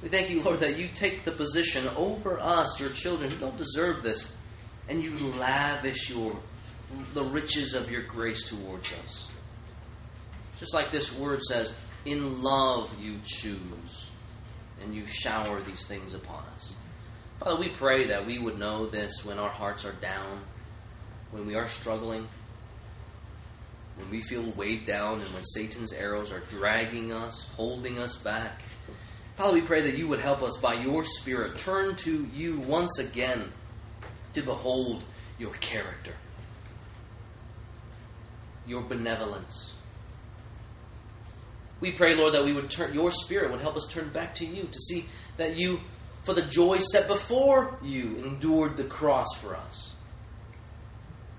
We 0.00 0.08
thank 0.08 0.30
you, 0.30 0.40
Lord, 0.40 0.60
that 0.60 0.78
you 0.78 0.86
take 0.86 1.24
the 1.24 1.32
position 1.32 1.88
over 1.96 2.38
us, 2.38 2.78
your 2.78 2.90
children, 2.90 3.28
who 3.28 3.38
don't 3.38 3.56
deserve 3.56 4.04
this, 4.04 4.32
and 4.88 5.02
you 5.02 5.18
lavish 5.36 6.10
your 6.10 6.36
the 7.12 7.24
riches 7.24 7.74
of 7.74 7.90
your 7.90 8.02
grace 8.02 8.48
towards 8.48 8.92
us. 9.02 9.26
Just 10.60 10.72
like 10.72 10.92
this 10.92 11.12
word 11.12 11.42
says, 11.42 11.74
in 12.04 12.42
love 12.42 12.92
you 13.00 13.20
choose, 13.24 14.06
and 14.82 14.94
you 14.94 15.06
shower 15.06 15.60
these 15.62 15.84
things 15.84 16.14
upon 16.14 16.44
us. 16.54 16.74
Father, 17.38 17.56
we 17.56 17.68
pray 17.68 18.06
that 18.08 18.26
we 18.26 18.38
would 18.38 18.58
know 18.58 18.86
this 18.86 19.24
when 19.24 19.38
our 19.38 19.50
hearts 19.50 19.84
are 19.84 19.92
down, 19.92 20.40
when 21.30 21.46
we 21.46 21.54
are 21.54 21.66
struggling, 21.66 22.28
when 23.96 24.10
we 24.10 24.20
feel 24.20 24.50
weighed 24.52 24.86
down, 24.86 25.20
and 25.20 25.32
when 25.34 25.44
Satan's 25.44 25.92
arrows 25.92 26.32
are 26.32 26.40
dragging 26.40 27.12
us, 27.12 27.48
holding 27.54 27.98
us 27.98 28.16
back. 28.16 28.62
Father, 29.36 29.54
we 29.54 29.60
pray 29.62 29.82
that 29.82 29.96
you 29.96 30.08
would 30.08 30.20
help 30.20 30.42
us 30.42 30.56
by 30.56 30.74
your 30.74 31.04
Spirit 31.04 31.58
turn 31.58 31.96
to 31.96 32.28
you 32.32 32.58
once 32.60 32.98
again 32.98 33.50
to 34.34 34.42
behold 34.42 35.02
your 35.38 35.52
character, 35.54 36.14
your 38.66 38.82
benevolence. 38.82 39.74
We 41.82 41.90
pray, 41.90 42.14
Lord, 42.14 42.34
that 42.34 42.44
we 42.44 42.52
would 42.52 42.70
turn 42.70 42.94
your 42.94 43.10
spirit 43.10 43.50
would 43.50 43.60
help 43.60 43.76
us 43.76 43.88
turn 43.90 44.08
back 44.10 44.36
to 44.36 44.46
you, 44.46 44.62
to 44.70 44.78
see 44.78 45.06
that 45.36 45.56
you, 45.56 45.80
for 46.22 46.32
the 46.32 46.42
joy 46.42 46.78
set 46.78 47.08
before 47.08 47.76
you, 47.82 48.18
endured 48.24 48.76
the 48.76 48.84
cross 48.84 49.26
for 49.34 49.56
us. 49.56 49.92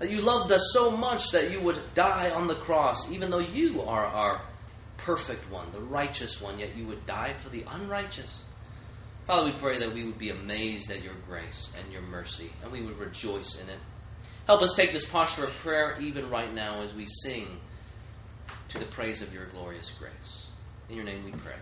That 0.00 0.10
you 0.10 0.20
loved 0.20 0.52
us 0.52 0.68
so 0.74 0.90
much 0.90 1.30
that 1.30 1.50
you 1.50 1.60
would 1.60 1.80
die 1.94 2.28
on 2.28 2.46
the 2.46 2.56
cross, 2.56 3.10
even 3.10 3.30
though 3.30 3.38
you 3.38 3.80
are 3.80 4.04
our 4.04 4.42
perfect 4.98 5.50
one, 5.50 5.72
the 5.72 5.80
righteous 5.80 6.42
one, 6.42 6.58
yet 6.58 6.76
you 6.76 6.86
would 6.88 7.06
die 7.06 7.32
for 7.32 7.48
the 7.48 7.64
unrighteous. 7.70 8.42
Father, 9.26 9.46
we 9.46 9.58
pray 9.58 9.78
that 9.78 9.94
we 9.94 10.04
would 10.04 10.18
be 10.18 10.28
amazed 10.28 10.90
at 10.90 11.02
your 11.02 11.14
grace 11.26 11.70
and 11.80 11.90
your 11.90 12.02
mercy, 12.02 12.52
and 12.62 12.70
we 12.70 12.82
would 12.82 12.98
rejoice 12.98 13.58
in 13.58 13.66
it. 13.70 13.78
Help 14.46 14.60
us 14.60 14.74
take 14.76 14.92
this 14.92 15.06
posture 15.06 15.44
of 15.44 15.56
prayer 15.56 15.96
even 16.02 16.28
right 16.28 16.52
now 16.52 16.82
as 16.82 16.92
we 16.92 17.06
sing 17.06 17.60
to 18.68 18.78
the 18.78 18.86
praise 18.86 19.22
of 19.22 19.32
your 19.32 19.46
glorious 19.46 19.90
grace. 19.98 20.46
In 20.88 20.96
your 20.96 21.04
name 21.04 21.24
we 21.24 21.32
pray. 21.32 21.54